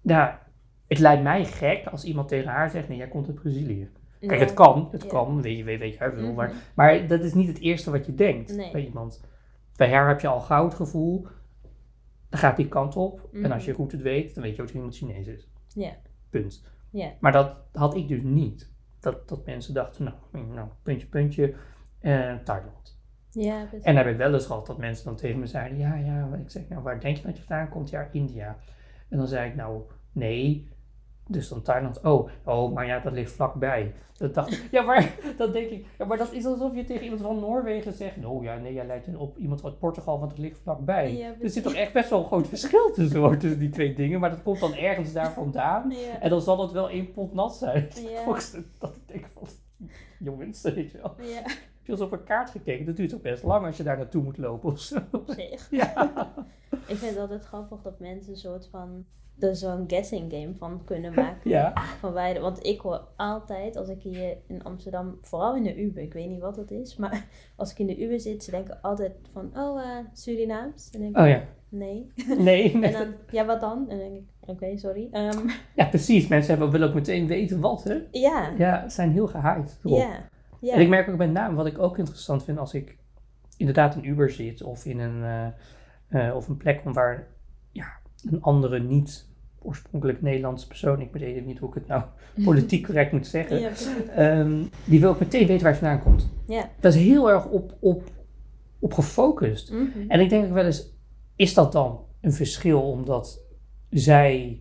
ja, 0.00 0.42
het 0.90 0.98
lijkt 0.98 1.22
mij 1.22 1.44
gek 1.44 1.86
als 1.86 2.04
iemand 2.04 2.28
tegen 2.28 2.50
haar 2.50 2.70
zegt, 2.70 2.88
nee, 2.88 2.98
jij 2.98 3.08
komt 3.08 3.26
uit 3.26 3.40
Brazilië. 3.40 3.90
Kijk, 4.20 4.40
het 4.40 4.54
kan, 4.54 4.88
het 4.92 5.02
Ja. 5.02 5.08
kan, 5.08 5.42
weet 5.42 5.56
je, 5.58 5.64
weet, 5.64 5.78
weet 5.78 5.94
jij 5.96 6.12
veel, 6.12 6.26
Mhm. 6.26 6.34
maar, 6.34 6.52
maar 6.74 7.06
dat 7.06 7.20
is 7.20 7.34
niet 7.34 7.48
het 7.48 7.58
eerste 7.58 7.90
wat 7.90 8.06
je 8.06 8.14
denkt 8.14 8.56
Nee. 8.56 8.70
bij 8.72 8.84
iemand. 8.84 9.24
Bij 9.76 9.92
haar 9.92 10.08
heb 10.08 10.20
je 10.20 10.28
al 10.28 10.40
gauw 10.40 10.64
het 10.64 10.74
gevoel, 10.74 11.26
dan 12.28 12.40
gaat 12.40 12.56
die 12.56 12.68
kant 12.68 12.96
op. 12.96 13.28
En 13.32 13.52
als 13.52 13.64
je 13.64 13.70
Mhm. 13.70 13.80
goed 13.80 13.92
het 13.92 14.02
weet, 14.02 14.34
dan 14.34 14.42
weet 14.42 14.56
je 14.56 14.60
ook 14.60 14.66
dat 14.66 14.76
iemand 14.76 14.96
Chinees 14.96 15.26
is. 15.26 15.48
Ja. 15.74 15.90
Punt. 16.30 16.64
Ja. 16.90 17.10
Maar 17.20 17.32
dat 17.32 17.56
had 17.72 17.94
ik 17.96 18.08
dus 18.08 18.22
niet. 18.22 18.72
Dat, 19.00 19.28
dat 19.28 19.46
mensen 19.46 19.74
dachten, 19.74 20.04
nou, 20.32 20.46
nou 20.46 20.68
puntje, 20.82 21.06
puntje, 21.06 21.54
eh 22.00 22.34
Thailand. 22.44 22.98
Ja, 23.30 23.64
precies. 23.64 23.86
En 23.86 23.96
heb 23.96 24.06
ik 24.06 24.16
wel 24.16 24.32
eens 24.34 24.46
gehad 24.46 24.66
dat 24.66 24.78
mensen 24.78 25.04
dan 25.04 25.16
tegen 25.16 25.38
me 25.38 25.46
zeiden, 25.46 25.78
ja, 25.78 25.94
ja, 25.94 26.28
ik 26.44 26.50
zeg, 26.50 26.68
nou, 26.68 26.82
waar 26.82 27.00
denk 27.00 27.16
je 27.16 27.22
dat 27.22 27.36
je 27.36 27.42
vandaan 27.42 27.68
komt? 27.68 27.90
Ja, 27.90 28.08
India. 28.12 28.56
En 29.08 29.18
dan 29.18 29.26
zei 29.26 29.48
ik, 29.50 29.56
nou, 29.56 29.82
nee. 30.12 30.68
Dus 31.30 31.48
dan 31.48 31.62
Thailand, 31.62 32.00
oh, 32.02 32.28
oh, 32.44 32.72
maar 32.72 32.86
ja, 32.86 32.98
dat 32.98 33.12
ligt 33.12 33.32
vlakbij. 33.32 33.94
Dat 34.16 34.34
dacht 34.34 34.52
ik, 34.52 34.68
ja, 34.76 34.82
maar 34.82 35.14
dan 35.36 35.52
denk 35.52 35.70
ik, 35.70 35.86
ja, 35.98 36.04
maar 36.04 36.18
dat 36.18 36.32
is 36.32 36.46
alsof 36.46 36.74
je 36.74 36.84
tegen 36.84 37.02
iemand 37.02 37.22
van 37.22 37.40
Noorwegen 37.40 37.92
zegt, 37.92 38.24
oh 38.24 38.42
ja, 38.42 38.56
nee, 38.56 38.72
jij 38.72 38.86
lijkt 38.86 39.16
op 39.16 39.36
iemand 39.38 39.64
uit 39.64 39.78
Portugal, 39.78 40.18
want 40.18 40.30
het 40.30 40.40
ligt 40.40 40.58
vlakbij. 40.58 41.16
Ja, 41.16 41.34
er 41.42 41.50
zit 41.50 41.62
toch 41.62 41.74
echt 41.74 41.92
best 41.92 42.10
wel 42.10 42.18
een 42.18 42.26
groot 42.26 42.48
verschil 42.48 42.92
tussen, 42.92 43.20
hoor, 43.20 43.36
tussen 43.36 43.58
die 43.58 43.68
twee 43.68 43.94
dingen, 43.94 44.20
maar 44.20 44.30
dat 44.30 44.42
komt 44.42 44.60
dan 44.60 44.74
ergens 44.74 45.12
daar 45.12 45.32
vandaan. 45.32 45.90
Ja. 46.00 46.20
En 46.20 46.30
dan 46.30 46.40
zal 46.40 46.60
het 46.60 46.72
wel 46.72 46.88
één 46.88 47.12
pot 47.12 47.34
nat 47.34 47.56
zijn. 47.56 47.88
Ja. 48.08 48.24
Dat 48.78 48.96
ik 48.96 49.08
denk 49.08 49.26
van, 49.32 49.48
jongens, 50.18 50.62
weet 50.62 50.90
je 50.90 50.98
wel. 51.02 51.14
Ja, 51.18 51.42
Heb 51.42 51.82
je 51.82 51.92
eens 51.92 52.00
op 52.00 52.12
een 52.12 52.24
kaart 52.24 52.50
gekeken? 52.50 52.86
Dat 52.86 52.96
duurt 52.96 53.10
toch 53.10 53.20
best 53.20 53.42
lang 53.42 53.66
als 53.66 53.76
je 53.76 53.82
daar 53.82 53.96
naartoe 53.96 54.22
moet 54.22 54.38
lopen 54.38 54.70
of 54.70 54.80
zo. 54.80 54.98
op 55.12 55.30
zich. 55.30 55.70
Ja. 55.70 56.10
Ik 56.70 56.96
vind 56.96 57.10
het 57.10 57.18
altijd 57.18 57.44
grappig 57.44 57.82
dat 57.82 57.98
mensen 57.98 58.32
een 58.32 58.38
soort 58.38 58.68
van 58.70 59.04
er 59.42 59.56
zo'n 59.56 59.84
guessing 59.86 60.32
game 60.32 60.54
van 60.56 60.82
kunnen 60.84 61.14
maken. 61.22 61.50
Ja. 61.50 61.72
Van 61.98 62.12
wij, 62.12 62.40
want 62.40 62.66
ik 62.66 62.80
hoor 62.80 63.08
altijd, 63.16 63.76
als 63.76 63.88
ik 63.88 64.02
hier 64.02 64.36
in 64.46 64.62
Amsterdam, 64.64 65.18
vooral 65.20 65.56
in 65.56 65.62
de 65.62 65.80
Uber, 65.82 66.02
ik 66.02 66.12
weet 66.12 66.28
niet 66.28 66.40
wat 66.40 66.54
dat 66.54 66.70
is, 66.70 66.96
maar 66.96 67.26
als 67.56 67.70
ik 67.70 67.78
in 67.78 67.86
de 67.86 67.98
Uber 68.02 68.20
zit, 68.20 68.44
ze 68.44 68.50
denken 68.50 68.78
altijd 68.82 69.12
van, 69.32 69.50
oh, 69.56 69.80
eh, 69.82 70.04
Surinaams. 70.12 70.90
En 70.90 71.00
dan 71.00 71.12
denk 71.12 71.16
ik, 71.16 71.22
Oh 71.22 71.28
ja. 71.28 71.42
nee. 71.68 72.12
Nee, 72.38 72.72
En 72.82 72.92
dan, 72.92 73.14
ja, 73.30 73.44
wat 73.44 73.60
dan? 73.60 73.78
En 73.88 73.98
dan 73.98 74.08
denk 74.08 74.16
ik, 74.16 74.48
oké, 74.48 74.76
sorry. 74.76 75.08
Ehm, 75.10 75.48
Ja, 75.74 75.84
precies. 75.86 76.28
Mensen 76.28 76.50
hebben, 76.50 76.70
willen 76.70 76.88
ook 76.88 76.94
meteen 76.94 77.26
weten 77.26 77.60
wat, 77.60 77.84
hè? 77.84 77.98
ja, 78.10 78.52
Ja, 78.58 78.82
ze 78.88 78.94
zijn 78.94 79.10
heel 79.12 79.30
erop. 79.34 79.66
ja, 79.82 80.28
ja. 80.60 80.74
En 80.74 80.80
ik 80.80 80.88
merk 80.88 81.08
ook 81.08 81.16
met 81.16 81.32
name, 81.32 81.56
wat 81.56 81.66
ik 81.66 81.78
ook 81.78 81.98
interessant 81.98 82.44
vind 82.44 82.58
als 82.58 82.74
ik 82.74 82.98
inderdaad 83.56 83.96
in 83.96 84.04
Uber 84.08 84.30
zit 84.30 84.62
of 84.62 84.84
in 84.84 84.98
een, 84.98 85.22
eh, 86.08 86.28
eh, 86.28 86.36
of 86.36 86.48
een 86.48 86.56
plek 86.56 86.80
waar 86.84 87.26
ja, 87.72 87.86
een 88.30 88.42
andere 88.42 88.78
niet 88.80 89.28
oorspronkelijk 89.62 90.22
Nederlandse 90.22 90.66
persoon, 90.66 91.00
ik 91.00 91.12
weet 91.12 91.46
niet 91.46 91.58
hoe 91.58 91.68
ik 91.68 91.74
het 91.74 91.86
nou 91.86 92.02
politiek 92.44 92.84
correct 92.84 93.12
moet 93.12 93.26
zeggen, 93.26 93.60
Ja, 93.60 93.70
ehm, 94.14 94.62
die 94.84 95.00
wil 95.00 95.10
ook 95.10 95.20
meteen 95.20 95.46
weten 95.46 95.62
waar 95.62 95.72
je 95.72 95.78
vandaan 95.78 96.02
komt. 96.02 96.28
Ja. 96.46 96.68
Dat 96.80 96.94
is 96.94 97.00
heel 97.00 97.30
erg 97.30 97.46
op, 97.46 97.76
op, 97.80 98.02
op 98.78 98.92
gefocust. 98.92 99.72
Mhm. 99.72 99.88
En 100.08 100.20
ik 100.20 100.28
denk 100.28 100.44
ook 100.44 100.52
wel 100.52 100.64
eens, 100.64 100.94
is 101.36 101.54
dat 101.54 101.72
dan 101.72 102.00
een 102.20 102.32
verschil 102.32 102.82
omdat 102.82 103.40
zij 103.90 104.60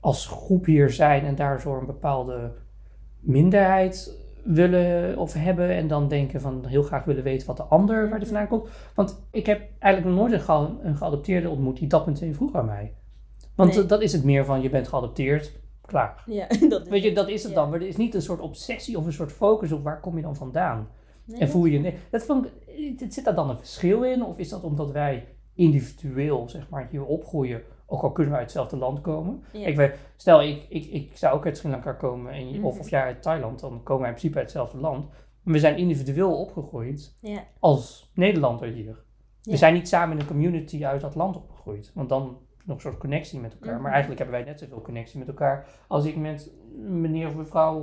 als 0.00 0.26
groep 0.26 0.64
hier 0.64 0.90
zijn 0.90 1.24
en 1.24 1.34
daar 1.34 1.60
zo 1.60 1.78
een 1.78 1.86
bepaalde 1.86 2.52
minderheid 3.20 4.24
willen 4.44 5.18
of 5.18 5.32
hebben 5.32 5.70
en 5.70 5.88
dan 5.88 6.08
denken 6.08 6.40
van 6.40 6.66
heel 6.66 6.82
graag 6.82 7.04
willen 7.04 7.22
weten 7.22 7.46
wat 7.46 7.56
de 7.56 7.62
ander 7.62 8.08
waar 8.08 8.18
die 8.18 8.28
vandaan 8.28 8.48
komt. 8.48 8.68
Want 8.94 9.26
ik 9.30 9.46
heb 9.46 9.62
eigenlijk 9.78 10.16
nog 10.16 10.28
nooit 10.28 10.48
een, 10.48 10.86
een 10.86 10.96
geadopteerde 10.96 11.48
ontmoet 11.48 11.78
die 11.78 11.88
dat 11.88 12.06
meteen 12.06 12.34
vroeg 12.34 12.54
aan 12.54 12.66
mij. 12.66 12.94
Want 13.56 13.74
Nee. 13.74 13.82
eh, 13.82 13.88
dat 13.88 14.02
is 14.02 14.12
het 14.12 14.24
meer 14.24 14.44
van 14.44 14.62
je 14.62 14.70
bent 14.70 14.88
geadopteerd, 14.88 15.52
klaar. 15.80 16.22
Ja, 16.26 16.46
dat 16.68 16.82
is 16.82 16.88
Weet 16.88 17.02
je, 17.02 17.12
dat 17.12 17.28
is 17.28 17.42
het 17.42 17.52
Ja. 17.52 17.58
dan. 17.58 17.70
Maar 17.70 17.80
er 17.80 17.86
is 17.86 17.96
niet 17.96 18.14
een 18.14 18.22
soort 18.22 18.40
obsessie 18.40 18.98
of 18.98 19.06
een 19.06 19.12
soort 19.12 19.32
focus 19.32 19.72
op 19.72 19.82
waar 19.84 20.00
kom 20.00 20.16
je 20.16 20.22
dan 20.22 20.36
vandaan. 20.36 20.88
Nee, 21.24 21.40
En 21.40 21.48
voel 21.48 21.64
je, 21.64 21.78
nee, 21.78 21.94
dat 22.10 22.22
vond 22.22 22.46
ik, 22.66 23.04
zit 23.08 23.24
daar 23.24 23.34
dan 23.34 23.50
een 23.50 23.58
verschil 23.58 24.02
in? 24.04 24.24
Of 24.24 24.38
is 24.38 24.48
dat 24.48 24.62
omdat 24.64 24.90
wij 24.90 25.26
individueel, 25.54 26.48
zeg 26.48 26.68
maar, 26.68 26.88
hier 26.90 27.04
opgroeien, 27.04 27.62
ook 27.86 28.02
al 28.02 28.12
kunnen 28.12 28.32
we 28.32 28.38
uit 28.38 28.46
hetzelfde 28.48 28.76
land 28.76 29.00
komen? 29.00 29.42
Ja. 29.52 29.66
Ik 29.66 29.76
weet, 29.76 29.94
stel, 30.16 30.42
ik, 30.42 30.66
ik, 30.68 30.84
ik 30.86 31.16
zou 31.16 31.34
ook 31.36 31.44
uit 31.44 31.56
Sri 31.56 31.68
Lanka 31.70 31.92
komen, 31.92 32.32
en, 32.32 32.46
of, 32.64 32.72
Mhm. 32.72 32.80
of 32.80 32.90
jij 32.90 33.02
uit 33.02 33.22
Thailand, 33.22 33.60
dan 33.60 33.80
komen 33.82 34.02
wij 34.02 34.10
in 34.10 34.14
principe 34.16 34.38
uit 34.38 34.46
hetzelfde 34.52 34.78
land. 34.78 35.08
Maar 35.42 35.54
we 35.54 35.60
zijn 35.60 35.76
individueel 35.76 36.38
opgegroeid 36.40 37.16
Ja, 37.20 37.44
als 37.58 38.10
Nederlander 38.14 38.68
hier. 38.68 39.04
Ja. 39.42 39.50
We 39.52 39.56
zijn 39.56 39.74
niet 39.74 39.88
samen 39.88 40.14
in 40.16 40.20
een 40.20 40.28
community 40.28 40.84
uit 40.86 41.00
dat 41.00 41.14
land 41.14 41.36
opgegroeid. 41.36 41.90
Want 41.94 42.08
dan 42.08 42.38
nog 42.66 42.76
een 42.76 42.82
soort 42.82 42.98
connectie 42.98 43.40
met 43.40 43.52
elkaar. 43.52 43.72
Mhm. 43.72 43.82
Maar 43.82 43.90
eigenlijk 43.90 44.20
hebben 44.20 44.38
wij 44.38 44.48
net 44.48 44.58
zoveel 44.58 44.80
connectie 44.80 45.18
met 45.18 45.28
elkaar 45.28 45.68
als 45.88 46.04
ik 46.04 46.16
met 46.16 46.50
meneer 46.76 47.28
of 47.28 47.34
mevrouw 47.34 47.80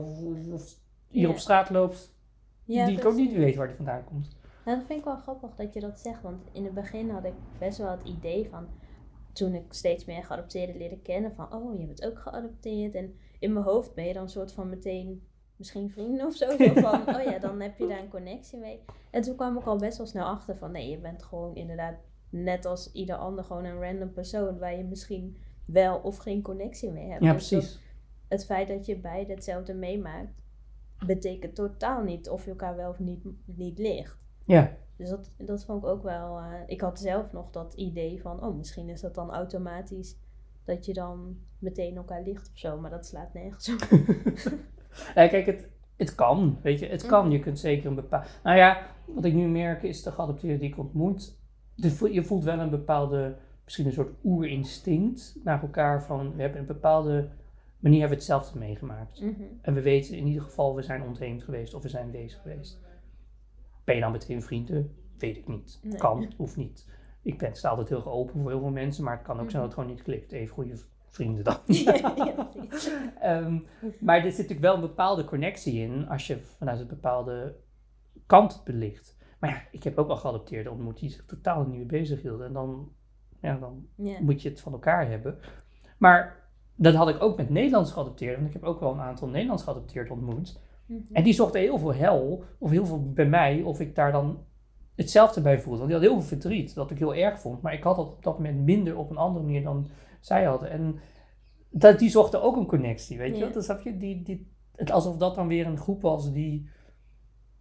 of, 0.52 0.78
hier 1.08 1.30
op 1.30 1.38
straat 1.38 1.70
loopt, 1.70 2.16
Ja, 2.64 2.86
die 2.86 2.98
ik 2.98 3.06
ook 3.06 3.16
niet 3.16 3.34
weet 3.34 3.56
waar 3.56 3.68
die 3.68 3.76
vandaan 3.76 4.04
komt. 4.04 4.38
Nou, 4.66 4.78
dat 4.78 4.88
vind 4.88 5.00
ik 5.00 5.06
wel 5.06 5.18
grappig 5.18 5.56
dat 5.56 5.74
je 5.74 5.80
dat 5.80 6.00
zegt, 6.00 6.22
want 6.22 6.44
in 6.52 6.64
het 6.64 6.74
begin 6.74 7.10
had 7.10 7.26
ik 7.26 7.34
best 7.60 7.78
wel 7.78 7.92
het 7.92 8.04
idee 8.04 8.50
van, 8.50 8.68
toen 9.34 9.54
ik 9.54 9.74
steeds 9.74 10.06
meer 10.06 10.24
geadopteerden 10.24 10.78
leerde 10.78 11.00
kennen, 11.00 11.36
van 11.36 11.54
oh, 11.54 11.80
je 11.80 11.86
bent 11.86 12.06
ook 12.06 12.20
geadopteerd. 12.20 12.96
En 12.96 13.16
in 13.40 13.54
mijn 13.54 13.66
hoofd 13.66 13.94
ben 13.94 14.06
je 14.06 14.14
dan 14.14 14.24
een 14.24 14.30
soort 14.30 14.52
van 14.52 14.70
meteen 14.70 15.28
misschien 15.56 15.92
vrienden 15.92 16.26
of 16.26 16.36
zo. 16.36 16.50
Zo 16.58 16.74
van, 16.74 17.08
oh 17.16 17.24
ja, 17.24 17.40
dan 17.40 17.62
heb 17.62 17.78
je 17.78 17.88
daar 17.88 18.00
een 18.00 18.10
connectie 18.10 18.60
mee. 18.60 18.84
En 19.12 19.22
toen 19.22 19.36
kwam 19.36 19.58
ik 19.58 19.66
al 19.66 19.78
best 19.78 19.98
wel 19.98 20.08
snel 20.08 20.26
achter 20.26 20.58
van, 20.58 20.72
nee, 20.72 20.90
je 20.90 20.98
bent 20.98 21.24
gewoon 21.24 21.56
inderdaad 21.56 21.96
net 22.34 22.66
als 22.66 22.92
ieder 22.92 23.16
ander 23.16 23.44
gewoon 23.44 23.66
een 23.66 23.82
random 23.82 24.12
persoon 24.14 24.58
waar 24.58 24.78
je 24.78 24.84
misschien 24.84 25.38
wel 25.66 25.98
of 25.98 26.18
geen 26.18 26.42
connectie 26.42 26.92
mee 26.92 27.10
hebt. 27.10 27.24
Ja, 27.24 27.34
Dus 27.34 27.48
precies. 27.48 27.80
het 28.28 28.46
feit 28.46 28.68
dat 28.68 28.86
je 28.86 28.98
beide 29.00 29.34
hetzelfde 29.34 29.74
meemaakt, 29.74 30.34
betekent 31.06 31.56
totaal 31.56 32.04
niet 32.04 32.30
of 32.30 32.44
je 32.44 32.50
elkaar 32.50 32.76
wel 32.76 32.90
of 32.90 33.00
niet, 33.00 33.24
niet 33.46 33.80
ligt. 33.80 34.18
Ja, 34.46 34.78
Dus 34.96 35.10
dat, 35.10 35.32
dat 35.38 35.66
vond 35.66 35.84
ik 35.84 35.90
ook 35.90 36.04
wel. 36.04 36.38
eh, 36.38 36.46
ik 36.68 36.82
had 36.82 37.00
zelf 37.00 37.32
nog 37.32 37.50
dat 37.50 37.74
idee 37.74 38.22
van, 38.22 38.44
oh, 38.46 38.58
misschien 38.58 38.90
is 38.90 39.02
dat 39.02 39.16
dan 39.16 39.32
automatisch 39.32 40.18
dat 40.64 40.86
je 40.86 40.94
dan 40.94 41.38
meteen 41.60 41.96
elkaar 41.96 42.22
ligt 42.24 42.50
of 42.54 42.58
zo, 42.58 42.80
maar 42.80 42.90
dat 42.90 43.06
slaat 43.06 43.34
nergens 43.34 43.70
op. 43.74 43.88
Ja, 45.16 45.28
kijk, 45.28 45.46
het, 45.46 45.68
het 45.98 46.16
kan, 46.16 46.60
weet 46.62 46.80
je, 46.80 46.88
het 46.88 47.06
kan. 47.06 47.24
Mhm. 47.26 47.34
Je 47.34 47.40
kunt 47.40 47.60
zeker 47.60 47.86
een 47.90 47.96
bepaald... 47.96 48.28
Nou 48.44 48.58
ja, 48.58 48.88
wat 49.06 49.26
ik 49.26 49.34
nu 49.34 49.48
merk 49.48 49.84
is 49.84 50.04
de 50.04 50.12
geadopteerden 50.12 50.60
die 50.60 50.70
ik 50.70 50.78
ontmoet, 50.78 51.38
je 52.12 52.24
voelt 52.24 52.44
wel 52.44 52.60
een 52.60 52.70
bepaalde, 52.70 53.36
misschien 53.64 53.86
een 53.86 53.92
soort 53.94 54.14
oerinstinct 54.24 55.36
naar 55.44 55.62
elkaar 55.62 56.04
van, 56.04 56.36
we 56.36 56.42
hebben 56.42 56.60
een 56.60 56.66
bepaalde 56.68 57.30
manier 57.80 58.00
hebben 58.00 58.18
we 58.18 58.24
hetzelfde 58.24 58.60
meegemaakt. 58.60 59.22
Mhm. 59.22 59.42
En 59.62 59.74
we 59.74 59.82
weten 59.82 60.18
in 60.18 60.28
ieder 60.28 60.42
geval, 60.42 60.76
we 60.76 60.82
zijn 60.82 61.04
ontheemd 61.04 61.44
geweest 61.44 61.74
of 61.74 61.82
we 61.82 61.90
zijn 61.90 62.12
bezig 62.12 62.42
geweest. 62.42 62.80
Ben 63.84 63.96
je 63.96 64.02
dan 64.02 64.12
meteen 64.12 64.42
vrienden? 64.44 64.96
Weet 65.18 65.38
ik 65.38 65.48
niet. 65.48 65.80
Nee. 65.84 65.98
Kan 65.98 66.34
of 66.38 66.56
niet. 66.56 66.88
Ik 67.22 67.38
ben 67.38 67.56
sta 67.56 67.70
altijd 67.70 67.90
heel 67.90 68.06
open 68.06 68.42
voor 68.42 68.50
heel 68.50 68.60
veel 68.60 68.70
mensen, 68.70 69.04
maar 69.04 69.16
het 69.16 69.26
kan 69.26 69.40
ook 69.40 69.50
zijn 69.50 69.64
Mhm. 69.64 69.70
dat 69.70 69.72
het 69.72 69.74
gewoon 69.74 69.90
niet 69.90 70.02
klikt. 70.02 70.32
Even 70.32 70.54
goede 70.54 70.76
vrienden 71.08 71.44
dan. 71.44 71.58
Ehm, 73.22 73.60
maar 74.00 74.16
er 74.18 74.22
zit 74.24 74.32
natuurlijk 74.32 74.60
wel 74.62 74.76
een 74.76 74.82
bepaalde 74.82 75.24
connectie 75.26 75.82
in 75.82 76.08
als 76.10 76.28
je 76.28 76.38
vanuit 76.40 76.80
een 76.80 76.88
bepaalde 76.88 77.56
kant 78.26 78.62
belicht. 78.64 79.13
Maar 79.44 79.52
ja, 79.52 79.62
ik 79.72 79.84
heb 79.84 79.98
ook 79.98 80.10
al 80.10 80.16
geadopteerden 80.16 80.72
ontmoet 80.72 81.00
die 81.00 81.10
zich 81.10 81.26
totaal 81.26 81.66
niet 81.66 81.76
mee 81.76 81.86
bezig 81.86 82.22
hielden. 82.22 82.48
En 82.48 82.54
dan, 82.54 82.92
ja, 83.42 83.58
dan 83.58 83.88
moet 84.22 84.42
je 84.42 84.50
het 84.50 84.62
van 84.62 84.72
elkaar 84.72 85.10
hebben. 85.10 85.38
Maar 85.98 86.50
dat 86.76 86.94
had 86.94 87.10
ik 87.10 87.22
ook 87.22 87.38
met 87.38 87.50
Nederlands 87.50 87.92
geadopteerden. 87.92 88.36
Want 88.36 88.48
ik 88.56 88.62
heb 88.62 88.70
ook 88.70 88.80
wel 88.80 88.92
een 88.92 89.00
aantal 89.00 89.28
Nederlands 89.28 89.64
geadopteerden 89.64 90.14
ontmoet. 90.14 90.60
Mhm. 90.86 91.02
En 91.14 91.24
die 91.24 91.34
zochten 91.34 91.62
heel 91.62 91.78
veel 91.78 91.94
hel, 91.94 92.44
of 92.58 92.70
heel 92.70 92.86
veel 92.86 93.12
bij 93.14 93.26
mij, 93.26 93.62
of 93.62 93.80
ik 93.80 93.96
daar 93.96 94.12
dan 94.12 94.44
hetzelfde 94.96 95.42
bij 95.42 95.60
voelde. 95.60 95.78
Want 95.78 95.90
die 95.90 96.00
had 96.00 96.10
heel 96.10 96.20
veel 96.20 96.38
verdriet, 96.38 96.76
dat 96.76 96.92
ik 96.92 97.00
heel 97.00 97.16
erg 97.16 97.40
vond. 97.40 97.62
Maar 97.62 97.74
ik 97.74 97.84
had 97.84 97.96
dat 97.96 98.14
op 98.14 98.24
dat 98.24 98.38
moment 98.38 98.64
minder 98.64 98.98
op 98.98 99.10
een 99.10 99.18
andere 99.18 99.46
manier 99.46 99.64
dan 99.64 99.88
zij 100.20 100.44
hadden. 100.44 100.70
En 100.70 101.00
dat, 101.70 102.00
die 102.00 102.10
zochten 102.10 102.42
ook 102.42 102.56
een 102.56 102.68
connectie, 102.68 103.18
weet 103.18 103.38
je? 103.38 103.50
Dus 103.50 103.66
snap 103.66 103.82
je, 103.82 103.98
die, 103.98 104.22
die, 104.22 104.52
het, 104.76 104.92
alsof 104.92 105.18
dat 105.18 105.36
dan 105.36 105.48
weer 105.48 105.66
een 105.66 105.78
groep 105.78 106.02
was 106.02 106.34
die, 106.34 106.70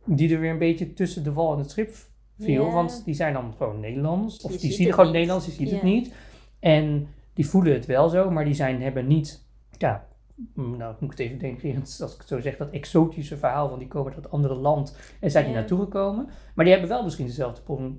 die 0.06 0.34
er 0.34 0.40
weer 0.40 0.50
een 0.50 0.58
beetje 0.58 0.92
tussen 0.92 1.24
de 1.24 1.32
wal 1.32 1.52
en 1.52 1.58
het 1.58 1.70
schip 1.70 1.94
viel. 2.38 2.64
Ja. 2.66 2.72
Want 2.72 3.02
die 3.04 3.14
zijn 3.14 3.32
dan 3.32 3.54
gewoon 3.56 3.80
Nederlands, 3.80 4.40
of 4.42 4.56
die 4.56 4.72
zien 4.72 4.86
het 4.86 4.94
gewoon 4.94 5.10
niet. 5.10 5.14
Nederlands, 5.20 5.46
die 5.46 5.54
ziet 5.54 5.70
het 5.70 5.82
niet. 5.82 6.14
En 6.58 7.08
die 7.32 7.46
voelen 7.48 7.72
het 7.72 7.86
wel 7.86 8.08
zo, 8.08 8.30
maar 8.30 8.44
die 8.44 8.54
zijn, 8.54 8.82
hebben 8.82 9.06
niet, 9.06 9.44
ja, 9.78 10.06
mm, 10.54 10.76
nou 10.76 10.94
moet 11.00 11.12
ik 11.12 11.18
het 11.18 11.26
even 11.26 11.38
denken, 11.38 11.80
als 11.80 12.12
ik 12.14 12.18
het 12.18 12.28
zo 12.28 12.40
zeg, 12.40 12.56
dat 12.56 12.70
exotische 12.70 13.36
verhaal 13.36 13.68
van 13.68 13.78
die 13.78 13.88
komen 13.88 14.12
uit 14.12 14.22
dat 14.22 14.32
andere 14.32 14.54
land 14.54 14.96
en 15.20 15.30
zijn 15.30 15.46
Ja. 15.46 15.52
naartoe 15.52 15.78
gekomen. 15.80 16.28
Maar 16.54 16.64
die 16.64 16.74
hebben 16.74 16.90
wel 16.90 17.02
misschien 17.04 17.26
dezelfde 17.26 17.62
pro- 17.62 17.96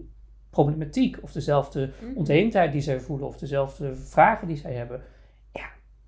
problematiek 0.50 1.18
of 1.22 1.32
dezelfde 1.32 1.92
Mhm. 2.02 2.18
ontheemdheid 2.18 2.72
die 2.72 2.82
zij 2.82 3.00
voelen 3.00 3.28
of 3.28 3.38
dezelfde 3.38 3.96
vragen 3.96 4.48
die 4.48 4.58
zij 4.58 4.74
hebben. 4.74 5.02
Ja, 5.52 5.66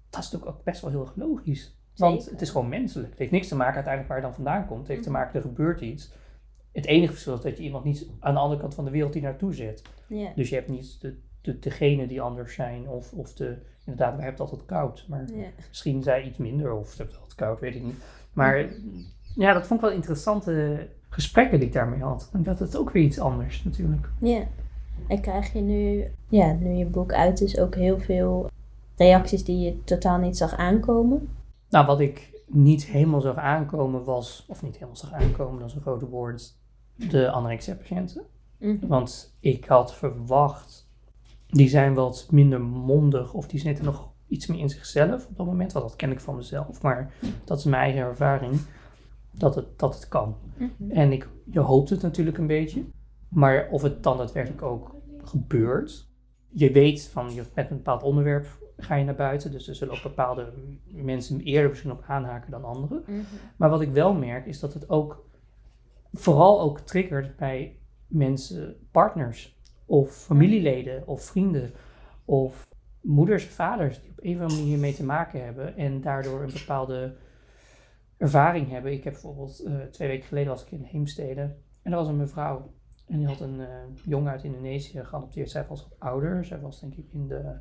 dat 0.09 0.23
is 0.23 0.31
natuurlijk 0.31 0.57
ook 0.57 0.63
best 0.63 0.81
wel 0.81 0.89
heel 0.91 1.01
erg 1.01 1.15
logisch. 1.15 1.77
Want 1.97 2.17
Zeker. 2.17 2.31
het 2.31 2.41
is 2.41 2.49
gewoon 2.49 2.69
menselijk. 2.69 3.09
Het 3.09 3.19
heeft 3.19 3.31
niks 3.31 3.47
te 3.47 3.55
maken 3.55 3.73
uiteindelijk 3.75 4.07
waar 4.13 4.21
je 4.21 4.25
dan 4.27 4.35
vandaan 4.43 4.65
komt. 4.67 4.79
Het 4.79 4.87
heeft 4.87 5.03
te 5.03 5.09
Mhm. 5.09 5.17
maken, 5.19 5.35
er 5.35 5.41
gebeurt 5.41 5.81
iets. 5.81 6.11
Het 6.71 6.85
enige 6.85 7.11
verschil 7.11 7.33
is 7.33 7.41
dat 7.41 7.57
je 7.57 7.63
iemand 7.63 7.83
niet 7.83 8.07
aan 8.19 8.33
de 8.33 8.39
andere 8.39 8.61
kant 8.61 8.73
van 8.75 8.85
de 8.85 8.91
wereld 8.91 9.13
die 9.13 9.21
naartoe. 9.21 9.73
Ja. 10.07 10.31
Dus 10.35 10.49
je 10.49 10.55
hebt 10.55 10.69
niet 10.69 11.01
de, 11.01 11.17
de, 11.41 11.59
degene 11.59 12.07
die 12.07 12.21
anders 12.21 12.53
zijn 12.53 12.89
of, 12.89 13.13
of 13.13 13.33
de, 13.33 13.57
inderdaad, 13.85 14.15
wij 14.15 14.23
hebben 14.25 14.41
het 14.45 14.51
altijd 14.51 14.65
koud. 14.65 15.05
Maar 15.09 15.25
misschien 15.67 16.03
zij 16.03 16.23
iets 16.23 16.37
minder 16.37 16.73
of 16.73 16.89
ze 16.89 16.95
hebben 16.97 17.13
het 17.13 17.21
altijd 17.23 17.39
koud, 17.39 17.59
weet 17.59 17.75
ik 17.75 17.83
niet. 17.83 17.95
Maar 18.33 18.65
ja, 19.35 19.53
dat 19.53 19.67
vond 19.67 19.79
ik 19.81 19.85
wel 19.85 19.95
interessante 19.95 20.87
gesprekken 21.09 21.59
die 21.59 21.67
ik 21.67 21.73
daarmee 21.73 22.01
had. 22.01 22.29
En 22.33 22.43
dat 22.43 22.59
het 22.59 22.77
ook 22.77 22.89
weer 22.91 23.03
iets 23.03 23.19
anders 23.19 23.63
natuurlijk. 23.63 24.09
ja. 24.21 24.43
En 25.07 25.21
krijg 25.21 25.53
je 25.53 25.61
nu, 25.61 26.03
ja, 26.29 26.53
nu 26.53 26.69
je 26.69 26.85
boek 26.85 27.13
uit 27.13 27.41
is, 27.41 27.57
ook 27.59 27.75
heel 27.75 27.99
veel 27.99 28.49
reacties 28.95 29.43
die 29.43 29.59
je 29.59 29.83
totaal 29.83 30.17
niet 30.17 30.37
zag 30.37 30.55
aankomen? 30.55 31.29
Nou, 31.69 31.85
wat 31.85 31.99
ik 31.99 32.43
niet 32.47 32.85
helemaal 32.85 33.21
zag 33.21 33.35
aankomen 33.35 34.03
was, 34.03 34.45
of 34.47 34.61
niet 34.61 34.73
helemaal 34.73 34.95
zag 34.95 35.13
aankomen, 35.13 35.59
dat 35.59 35.69
is 35.69 35.75
een 35.75 35.81
grote 35.81 36.07
woord, 36.07 36.57
de 36.95 37.31
anorexia-patiënten. 37.31 38.25
Mhm. 38.57 38.87
Want 38.87 39.37
ik 39.39 39.65
had 39.65 39.95
verwacht, 39.95 40.89
die 41.47 41.69
zijn 41.69 41.93
wat 41.93 42.27
minder 42.31 42.61
mondig 42.61 43.33
of 43.33 43.47
die 43.47 43.59
zitten 43.59 43.85
nog 43.85 44.13
iets 44.27 44.47
meer 44.47 44.59
in 44.59 44.69
zichzelf 44.69 45.27
op 45.27 45.37
dat 45.37 45.45
moment. 45.45 45.71
Want 45.71 45.87
dat 45.87 45.95
ken 45.95 46.11
ik 46.11 46.19
van 46.19 46.35
mezelf, 46.35 46.81
maar 46.81 47.13
dat 47.43 47.57
is 47.57 47.63
mijn 47.63 47.81
eigen 47.81 48.01
ervaring, 48.01 48.59
dat 49.31 49.55
het, 49.55 49.79
dat 49.79 49.95
het 49.95 50.07
kan. 50.07 50.35
Mhm. 50.57 50.91
En 50.91 51.11
ik, 51.11 51.29
je 51.51 51.59
hoopt 51.59 51.89
het 51.89 52.01
natuurlijk 52.01 52.37
een 52.37 52.47
beetje, 52.47 52.83
maar 53.29 53.67
of 53.71 53.81
het 53.81 54.03
dan 54.03 54.17
daadwerkelijk 54.17 54.61
ook 54.61 54.95
gebeurt. 55.23 56.09
Je 56.49 56.71
weet 56.71 57.07
van, 57.07 57.33
je, 57.33 57.43
met 57.53 57.69
een 57.69 57.75
bepaald 57.75 58.03
onderwerp 58.03 58.64
ga 58.77 58.95
je 58.95 59.05
naar 59.05 59.15
buiten, 59.15 59.51
dus 59.51 59.67
er 59.67 59.75
zullen 59.75 59.93
ook 59.93 60.03
bepaalde 60.03 60.53
mensen 60.83 61.41
eerder 61.41 61.69
misschien 61.69 61.91
op 61.91 62.03
aanhaken 62.07 62.51
dan 62.51 62.65
anderen. 62.65 63.03
Mhm. 63.05 63.19
Maar 63.55 63.69
wat 63.69 63.81
ik 63.81 63.91
wel 63.91 64.13
merk 64.13 64.45
is 64.45 64.59
dat 64.59 64.73
het 64.73 64.89
ook 64.89 65.25
vooral 66.13 66.61
ook 66.61 66.79
triggert 66.79 67.37
bij 67.37 67.79
mensen, 68.07 68.87
partners 68.91 69.59
of 69.85 70.11
familieleden 70.11 71.07
of 71.07 71.23
vrienden 71.23 71.71
of 72.25 72.67
moeders 73.01 73.45
vaders 73.45 74.01
die 74.01 74.09
op 74.09 74.19
een 74.21 74.35
of 74.35 74.41
andere 74.41 74.59
manier 74.59 74.71
hiermee 74.71 74.93
te 74.93 75.03
maken 75.03 75.43
hebben 75.43 75.77
en 75.77 76.01
daardoor 76.01 76.43
een 76.43 76.53
bepaalde 76.53 77.15
ervaring 78.17 78.69
hebben. 78.69 78.91
Ik 78.91 79.03
heb 79.03 79.13
bijvoorbeeld 79.13 79.59
eh, 79.59 79.73
twee 79.91 80.07
weken 80.07 80.27
geleden 80.27 80.49
was 80.49 80.65
ik 80.65 80.71
in 80.71 80.83
Heemstede 80.83 81.55
en 81.81 81.91
er 81.91 81.97
was 81.97 82.07
een 82.07 82.17
mevrouw 82.17 82.73
en 83.07 83.17
die 83.17 83.27
had 83.27 83.39
een 83.39 83.59
eh, 83.59 83.67
jongen 84.05 84.31
uit 84.31 84.43
Indonesië 84.43 85.03
geadopteerd. 85.03 85.49
Zij 85.49 85.65
was 85.67 85.83
wat 85.83 85.99
ouder, 85.99 86.45
zij 86.45 86.59
was 86.59 86.79
denk 86.79 86.95
ik 86.95 87.13
in 87.13 87.27
de, 87.27 87.57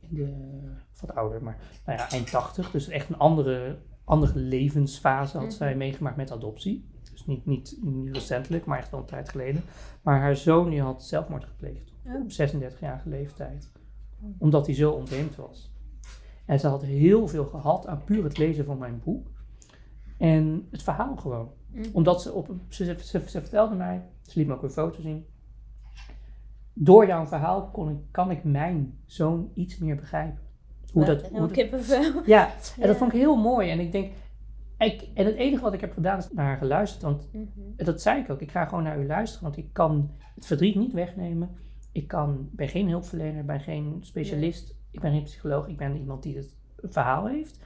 in 0.00 0.14
de 0.14 0.60
wat 1.00 1.14
ouder, 1.14 1.42
maar 1.42 1.58
nou 1.86 1.98
ja, 1.98 2.10
eind 2.10 2.30
80. 2.30 2.70
Dus 2.70 2.88
echt 2.88 3.08
een 3.08 3.18
andere, 3.18 3.78
andere 4.04 4.38
levensfase 4.38 5.36
had 5.36 5.46
Mhm. 5.46 5.56
zij 5.56 5.76
meegemaakt 5.76 6.16
met 6.16 6.30
adoptie. 6.32 6.88
Dus 7.12 7.26
niet, 7.26 7.46
niet, 7.46 7.78
niet 7.82 8.14
recentelijk, 8.14 8.64
maar 8.64 8.78
echt 8.78 8.90
wel 8.90 9.00
een 9.00 9.06
tijd 9.06 9.28
geleden. 9.28 9.62
Maar 10.02 10.20
haar 10.20 10.36
zoon 10.36 10.70
die 10.70 10.82
had 10.82 11.04
zelfmoord 11.04 11.44
gepleegd 11.44 11.92
op 12.22 12.30
36-jarige 12.30 13.08
leeftijd. 13.08 13.70
Oh. 14.22 14.28
Omdat 14.38 14.66
hij 14.66 14.74
zo 14.74 14.90
ontheemd 14.92 15.36
was. 15.36 15.72
En 16.46 16.60
ze 16.60 16.66
had 16.68 16.82
heel 16.82 17.28
veel 17.28 17.44
gehad 17.44 17.86
aan 17.86 18.04
puur 18.04 18.24
het 18.24 18.38
lezen 18.38 18.64
van 18.64 18.78
mijn 18.78 19.00
boek. 19.04 19.30
En 20.18 20.66
het 20.70 20.82
verhaal 20.82 21.16
gewoon. 21.16 21.50
Mhm. 21.70 21.84
Omdat 21.92 22.22
ze 22.22 22.32
op 22.32 22.50
ze, 22.68 22.84
ze, 22.84 22.96
ze 23.04 23.20
vertelde 23.40 23.74
mij, 23.74 24.02
ze 24.22 24.38
liet 24.38 24.48
me 24.48 24.54
ook 24.54 24.62
een 24.62 24.70
foto 24.70 25.00
zien. 25.00 25.26
Door 26.80 27.06
jouw 27.06 27.26
verhaal 27.26 27.68
kon 27.70 27.90
ik, 27.90 27.96
kan 28.10 28.30
ik 28.30 28.44
mijn 28.44 28.98
zoon 29.06 29.50
iets 29.54 29.78
meer 29.78 29.96
begrijpen. 29.96 30.38
Hoe 30.92 31.04
dat, 31.04 31.28
hoe 31.28 31.38
dat- 31.40 31.50
kippenvel. 31.50 32.22
ja, 32.26 32.50
en 32.80 32.86
dat 32.86 32.96
vond 32.96 33.12
ik 33.12 33.18
heel 33.18 33.36
mooi. 33.36 33.70
En 33.70 33.80
ik 33.80 33.92
denk, 33.92 34.12
ik, 34.78 35.08
en 35.14 35.26
het 35.26 35.34
enige 35.34 35.62
wat 35.62 35.72
ik 35.72 35.80
heb 35.80 35.92
gedaan 35.92 36.18
is 36.18 36.30
naar 36.32 36.44
haar 36.46 36.56
geluisterd. 36.56 37.02
Want 37.02 37.28
Mhm. 37.32 37.46
dat 37.76 38.02
zei 38.02 38.20
ik 38.20 38.30
ook, 38.30 38.40
ik 38.40 38.50
ga 38.50 38.64
gewoon 38.64 38.84
naar 38.84 39.00
u 39.00 39.06
luisteren. 39.06 39.44
Want 39.44 39.56
ik 39.56 39.72
kan 39.72 40.10
het 40.34 40.46
verdriet 40.46 40.74
niet 40.76 40.92
wegnemen. 40.92 41.50
Ik 41.92 42.08
kan, 42.08 42.48
ben 42.52 42.68
geen 42.68 42.88
hulpverlener, 42.88 43.44
ben 43.44 43.60
geen 43.60 43.96
specialist. 44.00 44.76
Ik 44.90 45.00
ben 45.00 45.12
geen 45.12 45.22
psycholoog. 45.22 45.68
Ik 45.68 45.76
ben 45.76 45.96
iemand 45.96 46.22
die 46.22 46.36
het 46.36 46.56
verhaal 46.82 47.26
heeft. 47.26 47.60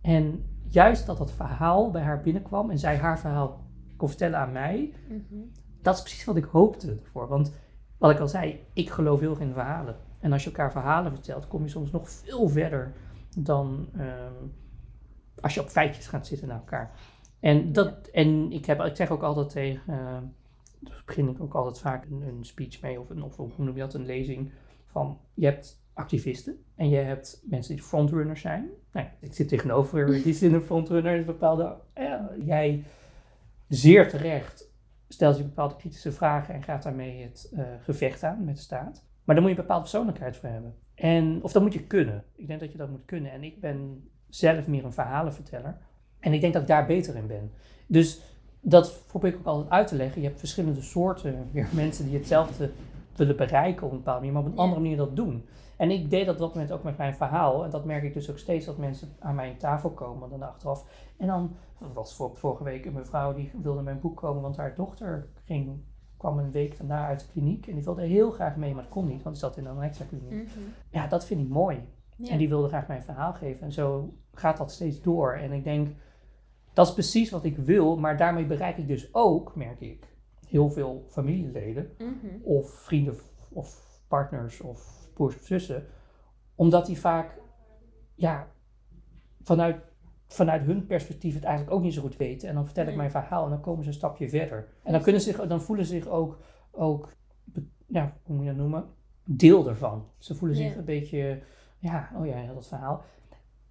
En 0.00 0.44
juist 0.68 1.06
dat 1.06 1.18
dat 1.18 1.32
verhaal 1.32 1.90
bij 1.90 2.02
haar 2.02 2.20
binnenkwam 2.20 2.70
en 2.70 2.78
zij 2.78 2.96
haar 2.96 3.18
verhaal 3.18 3.64
kon 3.96 4.08
vertellen 4.08 4.38
aan 4.38 4.52
mij, 4.52 4.92
Mhm. 5.08 5.40
dat 5.82 5.94
is 5.96 6.02
precies 6.02 6.24
wat 6.24 6.36
ik 6.36 6.44
hoopte 6.44 6.98
ervoor. 7.04 7.28
Want 7.28 7.52
wat 7.98 8.10
ik 8.10 8.18
al 8.18 8.28
zei, 8.28 8.64
ik 8.72 8.90
geloof 8.90 9.20
heel 9.20 9.38
in 9.38 9.52
verhalen. 9.52 9.96
En 10.20 10.32
als 10.32 10.42
je 10.42 10.50
elkaar 10.50 10.72
verhalen 10.72 11.12
vertelt, 11.12 11.46
kom 11.46 11.62
je 11.62 11.68
soms 11.68 11.90
nog 11.90 12.10
veel 12.10 12.48
verder 12.48 12.92
dan 13.36 13.88
ehm, 13.96 14.46
als 15.40 15.54
je 15.54 15.60
op 15.60 15.68
feitjes 15.68 16.06
gaat 16.06 16.26
zitten 16.26 16.48
naar 16.48 16.58
elkaar. 16.58 16.90
En, 17.40 17.72
dat, 17.72 18.08
en 18.12 18.52
ik, 18.52 18.64
heb, 18.66 18.80
ik 18.80 18.96
zeg 18.96 19.10
ook 19.10 19.22
altijd 19.22 19.48
tegen, 19.48 19.82
uh, 19.88 20.18
dus 20.78 21.04
begin 21.04 21.28
ik 21.28 21.40
ook 21.40 21.54
altijd 21.54 21.78
vaak 21.78 22.04
een, 22.04 22.22
een 22.22 22.44
speech 22.44 22.80
mee, 22.80 23.00
of, 23.00 23.10
een, 23.10 23.22
of 23.22 23.36
hoe 23.36 23.50
noem 23.56 23.74
je 23.74 23.80
dat, 23.80 23.94
een 23.94 24.06
lezing 24.06 24.52
van 24.86 25.18
je 25.34 25.44
hebt 25.44 25.82
activisten 25.94 26.64
en 26.74 26.88
je 26.88 26.96
hebt 26.96 27.42
mensen 27.44 27.74
die 27.74 27.84
frontrunners 27.84 28.40
zijn. 28.40 28.68
Nou, 28.92 29.06
ik 29.20 29.34
zit 29.34 29.48
tegenover 29.48 30.06
die 30.22 30.34
zin 30.34 30.54
een 30.54 30.62
frontrunner, 30.62 31.18
een 31.18 31.24
bepaalde, 31.24 31.76
ja, 31.94 32.30
jij 32.44 32.84
zeer 33.68 34.08
terecht 34.08 34.67
stelt 35.08 35.36
je 35.36 35.42
bepaalde 35.42 35.76
kritische 35.76 36.12
vragen 36.12 36.54
en 36.54 36.62
gaat 36.62 36.82
daarmee 36.82 37.22
het 37.22 37.50
uh, 37.52 37.62
gevecht 37.80 38.22
aan 38.22 38.44
met 38.44 38.56
de 38.56 38.62
staat. 38.62 39.04
Maar 39.24 39.34
daar 39.34 39.44
moet 39.44 39.54
je 39.54 39.58
een 39.58 39.66
bepaalde 39.66 39.82
persoonlijkheid 39.82 40.36
voor 40.36 40.48
hebben. 40.48 40.74
En, 40.94 41.42
of 41.42 41.52
dat 41.52 41.62
moet 41.62 41.72
je 41.72 41.86
kunnen. 41.86 42.24
Ik 42.34 42.46
denk 42.46 42.60
dat 42.60 42.72
je 42.72 42.78
dat 42.78 42.90
moet 42.90 43.04
kunnen. 43.04 43.32
En 43.32 43.44
ik 43.44 43.60
ben 43.60 44.08
zelf 44.28 44.66
meer 44.66 44.84
een 44.84 44.92
verhalenverteller. 44.92 45.76
En 46.20 46.32
ik 46.32 46.40
denk 46.40 46.52
dat 46.52 46.62
ik 46.62 46.68
daar 46.68 46.86
beter 46.86 47.16
in 47.16 47.26
ben. 47.26 47.52
Dus 47.86 48.20
dat 48.60 49.02
probeer 49.06 49.30
ik 49.30 49.38
ook 49.38 49.46
altijd 49.46 49.70
uit 49.70 49.86
te 49.86 49.96
leggen. 49.96 50.20
Je 50.20 50.26
hebt 50.26 50.38
verschillende 50.38 50.82
soorten 50.82 51.48
weer 51.52 51.68
mensen 51.84 52.04
die 52.04 52.18
hetzelfde 52.18 52.70
willen 53.18 53.36
bereiken 53.36 53.86
op 53.86 53.90
een 53.90 53.98
bepaalde 53.98 54.20
manier, 54.20 54.34
maar 54.34 54.42
op 54.42 54.52
een 54.52 54.58
andere 54.58 54.80
manier 54.80 54.96
dat 54.96 55.16
doen. 55.16 55.46
En 55.76 55.90
ik 55.90 56.10
deed 56.10 56.26
dat 56.26 56.34
op 56.34 56.40
dat 56.40 56.54
moment 56.54 56.72
ook 56.72 56.82
met 56.82 56.96
mijn 56.96 57.14
verhaal. 57.14 57.64
En 57.64 57.70
dat 57.70 57.84
merk 57.84 58.02
ik 58.02 58.14
dus 58.14 58.30
ook 58.30 58.38
steeds 58.38 58.66
dat 58.66 58.76
mensen 58.76 59.08
aan 59.18 59.34
mijn 59.34 59.56
tafel 59.56 59.90
komen 59.90 60.30
dan 60.30 60.42
achteraf. 60.42 60.84
En 61.16 61.26
dan 61.26 61.56
was 61.94 62.14
voor, 62.14 62.36
vorige 62.36 62.64
week 62.64 62.84
een 62.84 62.92
mevrouw 62.92 63.34
die 63.34 63.50
wilde 63.62 63.82
mijn 63.82 64.00
boek 64.00 64.16
komen, 64.16 64.42
want 64.42 64.56
haar 64.56 64.74
dochter 64.74 65.28
ging, 65.44 65.80
kwam 66.16 66.38
een 66.38 66.50
week 66.50 66.78
daarna 66.78 67.06
uit 67.06 67.20
de 67.20 67.26
kliniek. 67.32 67.66
En 67.66 67.74
die 67.74 67.84
wilde 67.84 68.02
heel 68.02 68.30
graag 68.30 68.56
mee, 68.56 68.74
maar 68.74 68.82
dat 68.82 68.92
kon 68.92 69.06
niet, 69.06 69.22
want 69.22 69.36
die 69.36 69.44
zat 69.44 69.56
in 69.56 69.64
een 69.64 69.70
anorexia 69.70 70.04
kliniek. 70.04 70.30
Mhm. 70.30 70.60
Ja, 70.90 71.06
dat 71.06 71.26
vind 71.26 71.40
ik 71.40 71.48
mooi. 71.48 71.88
En 72.24 72.38
die 72.38 72.48
wilde 72.48 72.68
graag 72.68 72.86
mijn 72.86 73.02
verhaal 73.02 73.32
geven. 73.32 73.62
En 73.62 73.72
zo 73.72 74.14
gaat 74.32 74.56
dat 74.56 74.72
steeds 74.72 75.02
door. 75.02 75.32
En 75.32 75.52
ik 75.52 75.64
denk, 75.64 75.88
dat 76.72 76.86
is 76.86 76.92
precies 76.92 77.30
wat 77.30 77.44
ik 77.44 77.56
wil, 77.56 77.96
maar 77.96 78.16
daarmee 78.16 78.46
bereik 78.46 78.76
ik 78.76 78.88
dus 78.88 79.14
ook, 79.14 79.56
merk 79.56 79.80
ik, 79.80 80.06
heel 80.48 80.70
veel 80.70 81.04
familieleden 81.08 81.90
mhm. 81.98 82.42
of 82.42 82.70
vrienden 82.70 83.14
of 83.48 84.00
partners 84.08 84.60
of 84.60 85.08
broers 85.14 85.36
of 85.36 85.42
zussen, 85.42 85.86
omdat 86.54 86.86
die 86.86 86.98
vaak 86.98 87.40
ja, 88.14 88.48
vanuit, 89.42 89.76
vanuit 90.26 90.62
hun 90.62 90.86
perspectief 90.86 91.34
het 91.34 91.44
eigenlijk 91.44 91.76
ook 91.76 91.82
niet 91.82 91.94
zo 91.94 92.00
goed 92.00 92.16
weten. 92.16 92.48
En 92.48 92.54
dan 92.54 92.64
vertel 92.64 92.86
ik 92.86 92.96
mijn 92.96 93.10
verhaal 93.10 93.44
en 93.44 93.50
dan 93.50 93.60
komen 93.60 93.82
ze 93.82 93.88
een 93.88 93.96
stapje 93.96 94.28
verder. 94.28 94.68
En 94.82 94.92
dan, 94.92 95.02
kunnen 95.02 95.20
ze 95.20 95.32
zich, 95.32 95.46
dan 95.46 95.62
voelen 95.62 95.86
ze 95.86 95.92
zich 95.92 96.06
ook, 96.06 96.38
ook 96.70 97.12
ja, 97.86 98.16
hoe 98.22 98.36
moet 98.36 98.44
je 98.44 98.50
dat 98.50 98.60
noemen, 98.60 98.84
deel 99.24 99.68
ervan. 99.68 100.06
Ze 100.18 100.34
voelen 100.34 100.56
zich 100.56 100.76
een 100.76 100.84
beetje, 100.84 101.42
ja, 101.78 102.10
oh 102.16 102.26
ja, 102.26 102.46
dat 102.46 102.66
verhaal 102.66 103.04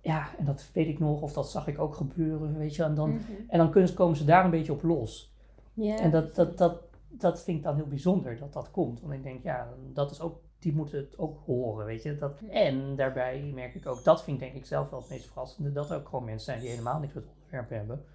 ja, 0.07 0.27
en 0.37 0.45
dat 0.45 0.69
weet 0.73 0.87
ik 0.87 0.99
nog, 0.99 1.21
of 1.21 1.33
dat 1.33 1.51
zag 1.51 1.67
ik 1.67 1.79
ook 1.79 1.95
gebeuren, 1.95 2.57
weet 2.57 2.75
je. 2.75 2.83
En 2.83 2.95
dan, 2.95 3.09
mhm. 3.09 3.21
en 3.47 3.57
dan 3.57 3.71
kunnen, 3.71 3.93
komen 3.93 4.17
ze 4.17 4.25
daar 4.25 4.45
een 4.45 4.51
beetje 4.51 4.71
op 4.71 4.83
los. 4.83 5.35
En 5.77 6.11
dat, 6.11 6.35
dat, 6.35 6.57
dat, 6.57 6.83
dat 7.09 7.43
vind 7.43 7.57
ik 7.57 7.63
dan 7.63 7.75
heel 7.75 7.87
bijzonder 7.87 8.39
dat 8.39 8.53
dat 8.53 8.71
komt. 8.71 9.01
Want 9.01 9.13
ik 9.13 9.23
denk, 9.23 9.43
ja, 9.43 9.73
dat 9.93 10.11
is 10.11 10.21
ook, 10.21 10.41
die 10.59 10.73
moeten 10.73 10.97
het 10.97 11.17
ook 11.17 11.39
horen, 11.45 11.85
weet 11.85 12.03
je. 12.03 12.17
Dat, 12.17 12.41
en 12.41 12.95
daarbij 12.95 13.51
merk 13.53 13.75
ik 13.75 13.85
ook, 13.85 14.03
dat 14.03 14.23
vind 14.23 14.41
ik 14.41 14.43
denk 14.43 14.57
ik 14.57 14.65
zelf 14.65 14.89
wel 14.89 14.99
het 14.99 15.09
meest 15.09 15.25
verrassende, 15.25 15.71
dat 15.71 15.89
er 15.89 15.97
ook 15.97 16.09
gewoon 16.09 16.25
mensen 16.25 16.45
zijn 16.45 16.59
die 16.59 16.69
helemaal 16.69 16.99
niks 16.99 17.13
met 17.13 17.23
het 17.23 17.33
onderwerp 17.33 17.69
hebben, 17.69 18.05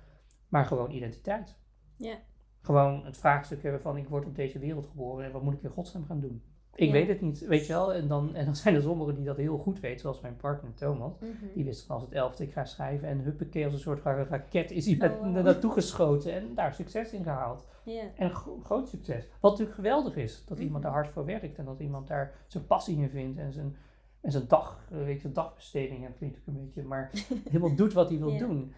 maar 0.49 0.65
gewoon 0.65 0.91
identiteit. 0.91 1.57
Ja. 1.97 2.19
Gewoon 2.61 3.05
het 3.05 3.17
vraagstuk 3.17 3.63
hebben 3.63 3.81
van, 3.81 3.97
ik 3.97 4.09
word 4.09 4.27
op 4.27 4.35
deze 4.35 4.59
wereld 4.59 4.87
geboren 4.87 5.25
en 5.25 5.33
wat 5.33 5.43
moet 5.43 5.55
ik 5.55 5.63
in 5.63 5.71
godsnaam 5.71 6.05
gaan 6.05 6.21
doen? 6.21 6.43
Ik 6.75 6.93
weet 6.93 7.09
het 7.09 7.21
niet, 7.21 7.47
weet 7.47 7.67
je 7.67 7.73
wel. 7.73 7.95
En 7.95 8.09
dan, 8.09 8.35
en 8.35 8.45
dan 8.45 8.57
zijn 8.63 8.75
er 8.75 8.83
sommigen 8.83 9.15
die 9.15 9.25
dat 9.25 9.37
heel 9.37 9.59
goed 9.59 9.81
weten, 9.81 10.01
zoals 10.01 10.21
mijn 10.21 10.37
partner 10.37 10.75
Thomas. 10.75 11.19
Mhm. 11.19 11.31
Die 11.55 11.65
wist 11.65 11.87
vanaf 11.87 12.01
het 12.03 12.13
elfde, 12.13 12.45
ik 12.45 12.53
ga 12.53 12.65
schrijven. 12.65 13.09
En 13.09 13.21
huppakee, 13.21 13.65
als 13.65 13.73
een 13.73 13.81
soort 13.81 14.03
raket 14.03 14.71
is 14.71 14.87
hij 14.87 15.11
oh, 15.11 15.19
wow. 15.19 15.45
naartoe 15.45 15.73
geschoten 15.73 16.33
en 16.33 16.55
daar 16.55 16.75
succes 16.75 17.13
in 17.13 17.23
gehaald. 17.23 17.67
En 18.17 18.31
groot 18.63 18.89
succes. 18.89 19.29
Wat 19.41 19.51
natuurlijk 19.51 19.77
geweldig 19.77 20.17
is, 20.17 20.45
dat 20.45 20.59
iemand 20.59 20.83
daar 20.83 20.93
mhm. 20.93 21.01
hard 21.01 21.13
voor 21.13 21.25
werkt. 21.25 21.59
En 21.59 21.65
dat 21.65 21.81
iemand 21.81 22.07
daar 22.07 22.35
zijn 22.47 22.67
passie 22.67 22.99
in 22.99 23.11
vindt 23.11 23.39
en 23.39 23.53
zijn, 23.53 23.77
en 24.21 24.31
zijn 24.31 24.49
dag, 24.49 24.89
eh, 24.91 25.05
weet 25.05 25.21
je, 25.21 25.33
dagbesteding, 25.33 26.07
dat 26.07 26.17
klinkt 26.17 26.47
een 26.47 26.65
beetje, 26.65 26.83
maar 26.83 27.11
helemaal 27.51 27.75
doet 27.75 27.93
wat 27.93 28.09
hij 28.09 28.19
wil 28.19 28.39
doen. 28.39 28.73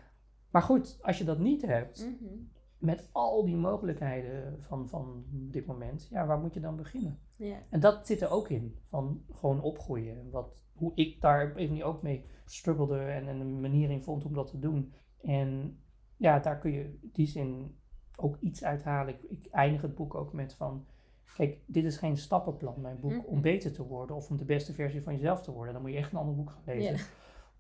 Maar 0.51 0.63
goed, 0.63 0.99
als 1.03 1.19
je 1.19 1.25
dat 1.25 1.39
niet 1.39 1.63
hebt, 1.63 2.07
mhm 2.07 2.35
met 2.85 3.09
al 3.13 3.45
die 3.45 3.57
mogelijkheden 3.57 4.63
van, 4.63 4.89
van 4.89 5.25
dit 5.29 5.67
moment, 5.67 6.09
ja, 6.11 6.27
waar 6.27 6.39
moet 6.39 6.55
je 6.55 6.61
dan 6.61 6.77
beginnen? 6.77 7.19
Ja. 7.37 7.57
En 7.71 7.81
dat 7.81 8.07
zit 8.07 8.21
er 8.21 8.31
ook 8.31 8.49
in, 8.49 8.79
van 8.89 9.25
gewoon 9.31 9.63
opgroeien. 9.63 10.31
Wat, 10.31 10.63
hoe 10.75 10.93
ik 10.95 11.21
daar 11.21 11.57
even 11.57 11.83
ook 11.83 12.03
mee 12.03 12.25
struggelde 12.45 12.99
en, 12.99 13.29
en 13.29 13.41
een 13.41 13.61
manier 13.61 13.91
in 13.91 14.03
vond 14.03 14.25
om 14.25 14.35
dat 14.35 14.51
te 14.51 14.59
doen. 14.59 14.93
En 15.21 15.79
ja, 16.17 16.39
daar 16.39 16.59
kun 16.59 16.73
je 16.73 16.99
die 17.03 17.27
zin 17.27 17.79
ook 18.17 18.37
iets 18.41 18.65
uithalen. 18.65 19.15
Ik, 19.15 19.23
ik 19.23 19.47
eindig 19.51 19.83
het 19.83 19.95
boek 19.95 20.15
ook 20.15 20.33
met 20.33 20.55
van, 20.55 20.87
kijk, 21.37 21.59
dit 21.67 21.85
is 21.85 21.97
geen 21.97 22.17
stappenplan, 22.17 22.81
mijn 22.81 23.01
boek, 23.01 23.29
om 23.29 23.41
beter 23.41 23.73
te 23.73 23.87
worden 23.87 24.17
of 24.17 24.31
om 24.31 24.37
de 24.37 24.45
beste 24.45 24.73
versie 24.73 25.03
van 25.03 25.15
jezelf 25.15 25.43
te 25.43 25.53
worden. 25.53 25.73
Dan 25.73 25.83
moet 25.83 25.93
je 25.93 25.97
echt 25.97 26.13
een 26.13 26.19
ander 26.19 26.35
boek 26.35 26.51
gaan 26.51 26.75
lezen. 26.75 27.07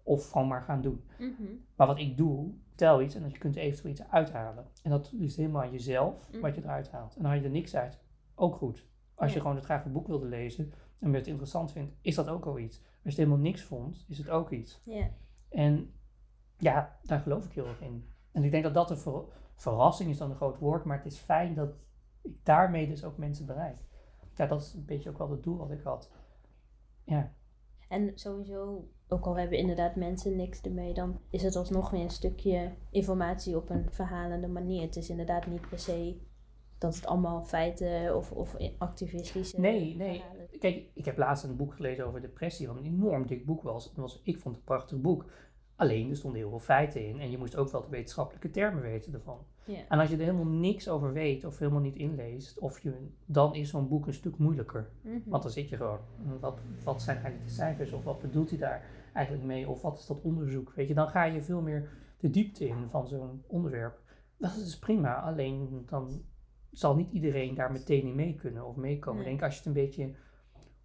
Of 0.03 0.31
gewoon 0.31 0.49
maar 0.49 0.63
gaan 0.63 0.83
doen. 0.83 1.05
Mhm. 1.19 1.53
Maar 1.77 1.87
wat 1.87 1.99
ik 1.99 2.17
doe, 2.17 2.55
tel 2.75 3.03
iets 3.03 3.15
en 3.15 3.31
je 3.31 3.39
kunt 3.39 3.57
eventueel 3.57 3.93
iets 3.93 4.03
uithalen. 4.09 4.67
En 4.83 4.91
dat 4.91 5.13
is 5.19 5.37
helemaal 5.37 5.63
aan 5.63 5.71
jezelf 5.71 6.29
wat 6.41 6.55
je 6.55 6.63
eruit 6.63 6.91
haalt. 6.91 7.17
En 7.17 7.25
haal 7.25 7.35
je 7.35 7.43
er 7.43 7.51
niks 7.51 7.77
uit, 7.77 7.99
ook 8.35 8.57
goed. 8.57 8.87
Als 9.15 9.33
je 9.33 9.41
gewoon 9.41 9.57
het 9.57 9.65
graag 9.65 9.85
een 9.85 9.93
boek 9.93 10.07
wilde 10.07 10.27
lezen 10.27 10.73
en 10.99 11.11
je 11.11 11.17
het 11.17 11.27
interessant 11.27 11.73
vindt, 11.73 11.95
is 12.01 12.15
dat 12.15 12.29
ook 12.29 12.47
al 12.47 12.59
iets. 12.59 12.77
Als 12.79 12.87
je 13.03 13.09
het 13.09 13.17
helemaal 13.17 13.39
niks 13.39 13.63
vond, 13.63 14.05
is 14.09 14.19
het 14.19 14.29
ook 14.29 14.51
iets. 14.51 14.83
En 15.49 15.93
ja, 16.59 16.99
daar 17.03 17.21
geloof 17.21 17.45
ik 17.45 17.53
heel 17.53 17.67
erg 17.67 17.81
in. 17.81 18.09
En 18.33 18.45
ik 18.45 18.51
denk 18.51 18.63
dat 18.63 18.75
dat 18.75 18.91
een 18.91 18.99
ver 18.99 19.25
verrassing 19.55 20.11
is 20.11 20.19
dan 20.19 20.31
een 20.31 20.37
groot 20.37 20.59
woord, 20.59 20.85
maar 20.85 20.97
het 20.97 21.07
is 21.07 21.19
fijn 21.19 21.55
dat 21.55 21.75
ik 22.23 22.45
daarmee 22.45 22.89
dus 22.89 23.05
ook 23.05 23.17
mensen 23.17 23.47
bereik. 23.47 23.79
Ja, 24.35 24.47
dat 24.47 24.63
is 24.63 24.75
een 24.75 24.85
beetje 24.85 25.11
ook 25.11 25.19
wel 25.19 25.31
het 25.31 25.43
doel 25.43 25.57
wat 25.57 25.71
ik 25.71 25.83
had. 25.83 26.11
Ja. 27.05 27.33
En 27.95 28.13
sowieso 28.15 28.89
ook 29.09 29.25
al 29.25 29.39
hebben 29.39 29.59
inderdaad 29.59 29.97
mensen 29.97 30.37
niks 30.37 30.61
ermee, 30.61 30.95
dan 30.95 31.21
is 31.31 31.43
het 31.43 31.57
alsnog 31.57 31.91
weer 31.91 32.01
een 32.01 32.11
stukje 32.11 32.73
informatie 32.91 33.57
op 33.57 33.71
een 33.71 33.87
verhalende 33.91 34.49
manier. 34.49 34.83
Het 34.83 34.97
is 34.97 35.11
inderdaad 35.11 35.47
niet 35.47 35.69
per 35.69 35.79
se 35.79 36.17
dat 36.79 36.95
het 36.95 37.07
allemaal 37.07 37.45
feiten 37.45 38.17
of, 38.17 38.33
of 38.33 38.57
activistische. 38.79 39.61
Nee, 39.61 39.97
nee. 39.97 40.23
Kijk, 40.59 40.91
ik 40.95 41.05
heb 41.05 41.17
laatst 41.17 41.45
een 41.45 41.57
boek 41.57 41.75
gelezen 41.75 42.07
over 42.07 42.21
depressie, 42.21 42.67
wat 42.67 42.77
een 42.77 42.85
enorm 42.85 43.27
dik 43.27 43.47
boek 43.47 43.63
was. 43.63 43.93
was 43.97 44.21
ik 44.25 44.39
vond 44.39 44.45
het 44.45 44.57
een 44.57 44.75
prachtig 44.75 45.01
boek. 45.01 45.27
Alleen 45.77 46.11
er 46.11 46.17
stonden 46.17 46.41
heel 46.41 46.51
veel 46.51 46.59
feiten 46.59 47.07
in 47.07 47.21
en 47.21 47.31
je 47.31 47.39
moest 47.39 47.57
ook 47.57 47.71
wel 47.71 47.83
de 47.83 47.89
wetenschappelijke 47.89 48.51
termen 48.51 48.83
weten 48.83 49.13
ervan. 49.13 49.39
En 49.89 49.99
als 49.99 50.09
je 50.09 50.17
er 50.17 50.23
helemaal 50.23 50.47
niks 50.47 50.89
over 50.89 51.13
weet 51.13 51.45
of 51.45 51.59
helemaal 51.59 51.81
niet 51.81 51.97
inleest, 51.97 52.59
of 52.59 52.81
je, 52.81 52.93
dan 53.27 53.55
is 53.55 53.71
zo'n 53.71 53.89
boek 53.89 54.07
een 54.07 54.15
stuk 54.15 54.39
moeilijker. 54.39 54.91
Mhm. 55.01 55.19
Want 55.27 55.43
dan 55.43 55.53
zit 55.53 55.69
je 55.69 55.77
gewoon, 55.77 55.99
wat, 56.41 56.59
wat 56.85 57.03
zijn 57.03 57.17
eigenlijk 57.17 57.47
de 57.49 57.55
cijfers 57.55 57.93
of 57.93 58.05
wat 58.05 58.21
bedoelt 58.21 58.51
hij 58.51 58.59
daar 58.59 58.85
eigenlijk 59.13 59.47
mee 59.47 59.69
of 59.69 59.83
wat 59.83 59.99
is 59.99 60.07
dat 60.07 60.21
onderzoek? 60.21 60.73
Weet 60.75 60.89
je, 60.89 60.95
dan 60.95 61.09
ga 61.09 61.25
je 61.25 61.43
veel 61.43 61.61
meer 61.61 61.89
de 62.19 62.31
diepte 62.31 62.67
in 62.67 62.89
van 62.89 63.09
zo'n 63.09 63.43
onderwerp. 63.47 64.01
Dat 64.37 64.57
is 64.57 64.79
prima, 64.79 65.21
alleen 65.21 65.85
dan 65.87 66.23
zal 66.71 66.97
niet 66.97 67.13
iedereen 67.13 67.55
daar 67.55 67.73
meteen 67.73 68.07
in 68.07 68.15
mee 68.15 68.35
kunnen 68.35 68.67
of 68.67 68.77
meekomen. 68.77 69.21
Ik 69.21 69.27
denk 69.29 69.43
als 69.43 69.53
je 69.53 69.59
het 69.59 69.67
een 69.67 69.85
beetje 69.85 70.15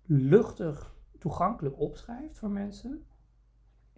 luchtig 0.06 0.95
toegankelijk 1.17 1.80
opschrijft 1.80 2.38
voor 2.38 2.49
mensen, 2.49 3.06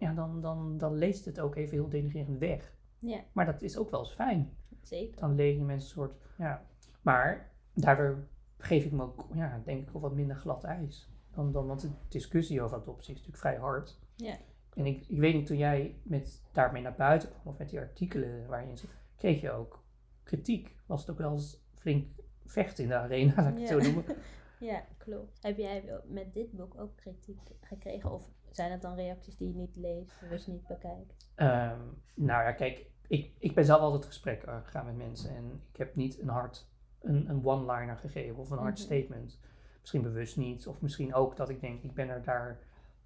ja, 0.02 0.12
dan, 0.12 0.40
dan, 0.40 0.78
dan 0.78 0.94
leest 0.94 1.24
het 1.24 1.40
ook 1.40 1.56
even 1.56 1.72
heel 1.72 1.88
denigrerend 1.88 2.38
weg. 2.38 2.72
Ja. 2.98 3.20
Maar 3.32 3.46
dat 3.46 3.62
is 3.62 3.76
ook 3.76 3.90
wel 3.90 4.00
eens 4.00 4.14
fijn. 4.14 4.56
Zeker. 4.80 5.20
Dan 5.20 5.34
lezen 5.34 5.66
mensen 5.66 5.88
een 5.88 5.94
soort, 5.94 6.22
ja. 6.38 6.66
Maar 7.02 7.50
daardoor 7.74 8.26
geef 8.58 8.84
ik 8.84 8.92
me 8.92 9.02
ook, 9.02 9.26
ja, 9.34 9.60
denk 9.64 9.88
ik, 9.88 9.92
wat 9.92 10.14
minder 10.14 10.36
glad 10.36 10.64
ijs. 10.64 11.10
Dan, 11.30 11.52
dan, 11.52 11.66
want 11.66 11.80
de 11.80 11.90
discussie 12.08 12.62
over 12.62 12.76
adoptie 12.76 13.14
is 13.14 13.18
natuurlijk 13.20 13.38
vrij 13.38 13.56
hard. 13.56 13.98
Ja. 14.16 14.36
En 14.74 14.86
ik, 14.86 15.06
ik 15.08 15.18
weet 15.18 15.34
niet, 15.34 15.46
toen 15.46 15.56
jij 15.56 15.96
met, 16.02 16.42
daarmee 16.52 16.82
naar 16.82 16.94
buiten 16.94 17.28
kwam, 17.28 17.52
of 17.52 17.58
met 17.58 17.68
die 17.68 17.78
artikelen 17.78 18.46
waarin 18.46 18.78
zit, 18.78 18.96
kreeg 19.16 19.40
je 19.40 19.50
ook 19.50 19.84
kritiek. 20.22 20.76
Was 20.86 21.00
het 21.00 21.10
ook 21.10 21.18
wel 21.18 21.32
eens 21.32 21.64
flink 21.74 22.06
vechten 22.44 22.84
in 22.84 22.90
de 22.90 22.96
arena, 22.96 23.34
laat 23.36 23.52
ik 23.52 23.58
het 23.58 23.68
zo 23.68 23.78
noemen. 23.78 24.04
ja, 24.70 24.84
klopt. 24.96 25.38
Heb 25.42 25.56
jij 25.56 26.00
met 26.04 26.34
dit 26.34 26.52
boek 26.52 26.78
ook 26.78 26.96
kritiek 26.96 27.40
gekregen? 27.60 28.12
Of 28.12 28.30
zijn 28.54 28.70
het 28.70 28.82
dan 28.82 28.94
reacties 28.94 29.36
die 29.36 29.48
je 29.48 29.54
niet 29.54 29.76
leest, 29.76 30.12
dus 30.30 30.46
niet 30.46 30.66
bekijkt? 30.66 31.30
Um, 31.36 32.02
nou 32.14 32.44
ja, 32.44 32.52
kijk, 32.52 32.86
ik, 33.06 33.30
ik 33.38 33.54
ben 33.54 33.64
zelf 33.64 33.80
altijd 33.80 34.04
gesprek 34.04 34.42
gegaan 34.42 34.86
met 34.86 34.96
mensen 34.96 35.36
en 35.36 35.60
ik 35.72 35.76
heb 35.76 35.96
niet 35.96 36.20
een 36.20 36.28
hard, 36.28 36.68
een, 37.00 37.28
een 37.30 37.44
one-liner 37.44 37.96
gegeven 37.96 38.36
of 38.36 38.50
een 38.50 38.58
hard 38.58 38.78
mhm. 38.78 38.82
statement. 38.82 39.40
Misschien 39.80 40.02
bewust 40.02 40.36
niet, 40.36 40.66
of 40.66 40.80
misschien 40.80 41.14
ook 41.14 41.36
dat 41.36 41.48
ik 41.48 41.60
denk, 41.60 41.82
ik 41.82 41.94
ben 41.94 42.08
er 42.08 42.22
daar 42.22 42.58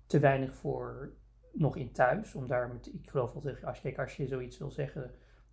te 0.07 0.19
weinig 0.19 0.55
voor 0.55 1.13
nog 1.53 1.77
in 1.77 1.93
thuis. 1.93 2.35
Om 2.35 2.47
daar 2.47 2.69
met, 2.69 2.95
ik 2.95 3.11
geloof 3.11 3.33
wel 3.33 3.43
tegen, 3.43 3.69
als 3.69 3.77
je, 3.77 3.83
kijk, 3.83 3.99
als 3.99 4.17
je 4.17 4.27
zoiets 4.27 4.59
wil 4.59 4.71
zeggen, 4.71 5.11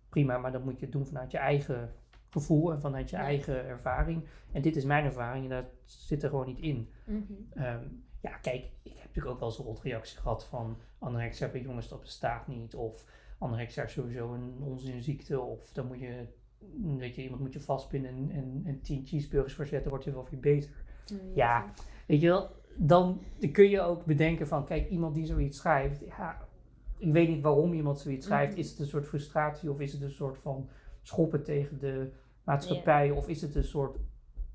prima, 0.08 0.38
maar 0.38 0.52
dan 0.52 0.62
moet 0.62 0.78
je 0.78 0.84
het 0.84 0.92
doen 0.92 1.06
vanuit 1.06 1.30
je 1.30 1.38
eigen 1.38 1.92
gevoel 2.28 2.72
en 2.72 2.80
vanuit 2.80 3.10
je 3.10 3.16
eigen 3.16 3.66
ervaring. 3.66 4.24
En 4.52 4.62
dit 4.62 4.76
is 4.76 4.84
mijn 4.84 5.04
ervaring 5.04 5.44
en 5.44 5.50
dat 5.50 5.64
zit 5.84 6.22
er 6.22 6.28
gewoon 6.28 6.46
niet 6.46 6.58
in. 6.58 6.90
Ehm, 7.54 7.84
ja, 8.24 8.36
kijk, 8.36 8.64
ik 8.82 8.92
heb 8.92 9.06
natuurlijk 9.06 9.34
ook 9.34 9.38
wel 9.40 9.48
eens 9.48 9.58
een 9.58 9.90
reactie 9.90 10.18
gehad 10.18 10.44
van 10.44 10.76
anorexia 10.98 11.48
bij 11.48 11.60
jongens, 11.60 11.88
dat 11.88 12.00
bestaat 12.00 12.46
niet. 12.46 12.74
Of 12.74 13.04
anorexia 13.38 13.82
is 13.82 13.92
sowieso 13.92 14.32
een 14.32 14.56
onzinziekte. 14.60 15.40
Of 15.40 15.72
dan 15.72 15.86
moet 15.86 16.00
je, 16.00 16.26
weet 16.98 17.14
je, 17.14 17.22
iemand 17.22 17.40
moet 17.40 17.52
je 17.52 17.60
vastpinnen 17.60 18.10
en, 18.10 18.30
en, 18.30 18.62
en 18.64 18.80
tien 18.80 19.06
cheeseburgers 19.06 19.54
verzetten, 19.54 19.90
wordt 19.90 20.04
je 20.04 20.12
wel 20.12 20.26
weer 20.30 20.40
beter. 20.40 20.84
ja, 21.34 21.72
weet 22.06 22.20
je 22.20 22.26
wel, 22.26 22.50
dan 22.76 23.20
kun 23.52 23.68
je 23.70 23.80
ook 23.80 24.04
bedenken 24.04 24.46
van, 24.48 24.64
kijk, 24.64 24.88
iemand 24.88 25.14
die 25.14 25.26
zoiets 25.26 25.58
schrijft, 25.58 26.00
ja, 26.06 26.48
ik 26.98 27.12
weet 27.12 27.28
niet 27.28 27.42
waarom 27.42 27.72
iemand 27.72 27.98
zoiets 28.00 28.26
schrijft. 28.26 28.50
Mhm. 28.52 28.60
Is 28.60 28.70
het 28.70 28.78
een 28.78 28.86
soort 28.86 29.06
frustratie 29.06 29.70
of 29.70 29.80
is 29.80 29.92
het 29.92 30.02
een 30.02 30.10
soort 30.10 30.38
van 30.38 30.68
schoppen 31.02 31.44
tegen 31.44 31.78
de 31.78 32.12
maatschappij 32.44 33.10
of 33.10 33.28
is 33.28 33.42
het 33.42 33.54
een 33.54 33.64
soort 33.64 33.98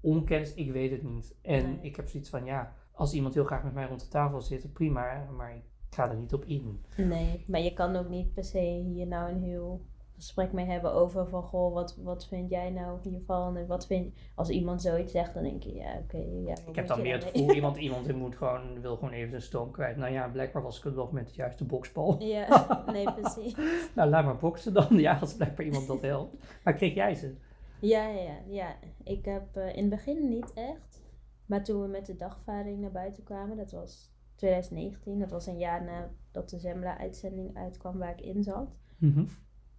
onkennis? 0.02 0.54
Ik 0.54 0.72
weet 0.72 0.92
het 0.92 1.04
niet. 1.04 1.36
En 1.42 1.64
Nee. 1.64 1.80
ik 1.82 1.96
heb 1.96 2.08
zoiets 2.08 2.30
van, 2.30 2.46
ja, 2.46 2.76
als 3.00 3.14
iemand 3.14 3.34
heel 3.34 3.44
graag 3.44 3.64
met 3.64 3.74
mij 3.74 3.88
rond 3.88 4.00
de 4.00 4.08
tafel 4.08 4.42
zit, 4.42 4.74
prima, 4.74 5.28
maar 5.38 5.56
ik 5.56 5.96
ga 5.96 6.10
er 6.10 6.18
niet 6.18 6.34
op 6.34 6.46
in. 6.46 6.86
Nee, 6.98 7.44
maar 7.48 7.60
je 7.60 7.74
kan 7.74 7.96
ook 7.96 8.10
niet 8.10 8.34
per 8.34 8.44
se 8.44 8.60
hier 8.60 9.08
nou 9.08 9.32
een 9.32 9.44
heel 9.44 9.82
gesprek 10.16 10.52
mee 10.52 10.66
hebben 10.66 10.94
over 10.94 11.28
van 11.28 11.44
goh, 11.44 11.74
wat, 11.74 11.98
wat 12.04 12.28
vind 12.28 12.50
jij 12.50 12.70
nou 12.70 13.00
hiervan 13.02 13.58
en 13.58 13.68
wat 13.68 13.88
vind 13.88 14.14
als 14.36 14.50
iemand 14.50 14.82
zoiets 14.82 15.12
zegt, 15.12 15.34
dan 15.34 15.44
denk 15.44 15.64
je 15.64 15.74
ja, 15.74 15.98
oké, 16.04 16.18
ja. 16.18 16.56
Ik 16.68 16.76
heb 16.76 16.88
dan 16.88 17.02
meer 17.02 17.14
het 17.14 17.24
gevoel, 17.24 17.54
iemand, 17.54 17.78
iemand 17.88 18.16
moet 18.16 18.36
gewoon, 18.36 18.82
wil 18.82 18.96
gewoon 18.96 19.14
even 19.14 19.30
zijn 19.30 19.42
stoom 19.42 19.72
kwijt. 19.72 19.98
Nou 19.98 20.14
ja, 20.14 20.28
blijkbaar 20.28 20.62
was 20.62 20.78
ik 20.78 20.84
het 20.84 20.96
nog 20.96 21.12
met 21.12 21.28
de 21.28 21.34
juiste 21.36 21.66
boksbal. 21.66 22.24
Ja, 22.24 22.68
nee, 22.92 23.14
precies. 23.14 23.56
Nou, 23.96 24.10
laat 24.10 24.26
maar 24.26 24.38
boksen 24.38 24.74
dan. 24.74 24.88
Ja, 24.90 25.18
als 25.22 25.34
blijkbaar 25.34 25.66
iemand 25.66 25.88
dat 25.88 26.02
helpt. 26.02 26.36
Maar 26.64 26.74
kreeg 26.74 26.94
jij 26.94 27.16
ze? 27.16 27.36
Ja, 27.80 28.08
ja, 28.08 28.22
ja, 28.22 28.38
ja. 28.48 28.76
Ik 29.04 29.26
heb 29.26 29.56
eh, 29.56 29.76
in 29.76 29.82
het 29.82 29.90
begin 29.90 30.30
niet 30.30 30.54
echt, 30.54 31.02
maar 31.50 31.64
toen 31.64 31.82
we 31.82 31.88
met 31.88 32.06
de 32.06 32.16
dagvaarding 32.16 32.80
naar 32.80 32.92
buiten 32.92 33.24
kwamen, 33.24 33.58
dat 33.58 33.72
was 33.72 34.12
2019, 34.36 35.20
dat 35.20 35.32
was 35.32 35.46
een 35.46 35.58
jaar 35.58 35.84
nadat 35.84 36.50
de 36.50 36.60
Zembla-uitzending 36.60 37.58
uitkwam 37.58 37.98
waar 37.98 38.12
ik 38.12 38.22
in 38.22 38.44
zat. 38.44 38.78
Mhm. 38.98 39.26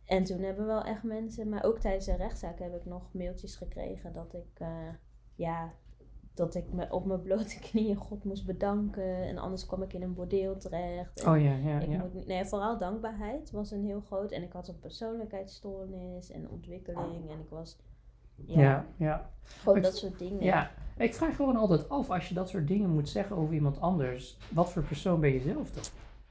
En 0.04 0.24
toen 0.24 0.42
hebben 0.42 0.66
wel 0.66 0.82
echt 0.82 1.02
mensen, 1.02 1.48
maar 1.48 1.64
ook 1.64 1.78
tijdens 1.78 2.04
de 2.04 2.16
rechtszaak 2.16 2.58
heb 2.58 2.74
ik 2.74 2.84
nog 2.84 3.12
mailtjes 3.12 3.56
gekregen 3.56 4.12
dat 4.12 4.34
ik, 4.34 4.60
eh, 4.60 4.88
ja, 5.34 5.72
dat 6.34 6.54
ik 6.54 6.72
me 6.72 6.92
op 6.92 7.04
mijn 7.04 7.22
blote 7.22 7.58
knieën 7.70 7.96
God 7.96 8.24
moest 8.24 8.46
bedanken. 8.46 9.22
En 9.22 9.38
anders 9.38 9.66
kwam 9.66 9.82
ik 9.82 9.92
in 9.92 10.02
een 10.02 10.14
bordeel 10.14 10.56
terecht. 10.56 11.20
En 11.20 11.32
Oh 11.32 11.42
ja, 11.42 11.54
ja, 11.54 11.80
ik 11.80 11.88
ja. 11.88 11.98
moet, 11.98 12.26
nee, 12.26 12.44
vooral 12.44 12.78
dankbaarheid 12.78 13.50
was 13.50 13.70
een 13.70 13.84
heel 13.84 14.00
groot. 14.00 14.32
En 14.32 14.42
ik 14.42 14.52
had 14.52 14.68
een 14.68 14.78
persoonlijkheidsstoornis 14.78 16.30
en 16.30 16.50
ontwikkeling. 16.50 17.30
En 17.30 17.38
ik 17.38 17.48
was, 17.48 17.78
ja, 18.46 18.60
Ja, 18.60 18.84
ja. 18.96 19.30
gewoon 19.58 19.76
Ik- 19.76 19.82
dat 19.82 19.96
soort 19.96 20.18
dingen. 20.18 20.42
Ja, 20.42 20.70
ik 20.96 21.14
vraag 21.14 21.36
gewoon 21.36 21.56
altijd 21.56 21.88
af 21.88 22.10
als 22.10 22.28
je 22.28 22.34
dat 22.34 22.48
soort 22.48 22.68
dingen 22.68 22.90
moet 22.90 23.08
zeggen 23.08 23.36
over 23.36 23.54
iemand 23.54 23.80
anders. 23.80 24.38
Wat 24.48 24.72
voor 24.72 24.82
persoon 24.82 25.20
ben 25.20 25.32
je 25.32 25.40
zelf 25.40 25.70
dan? 25.70 25.82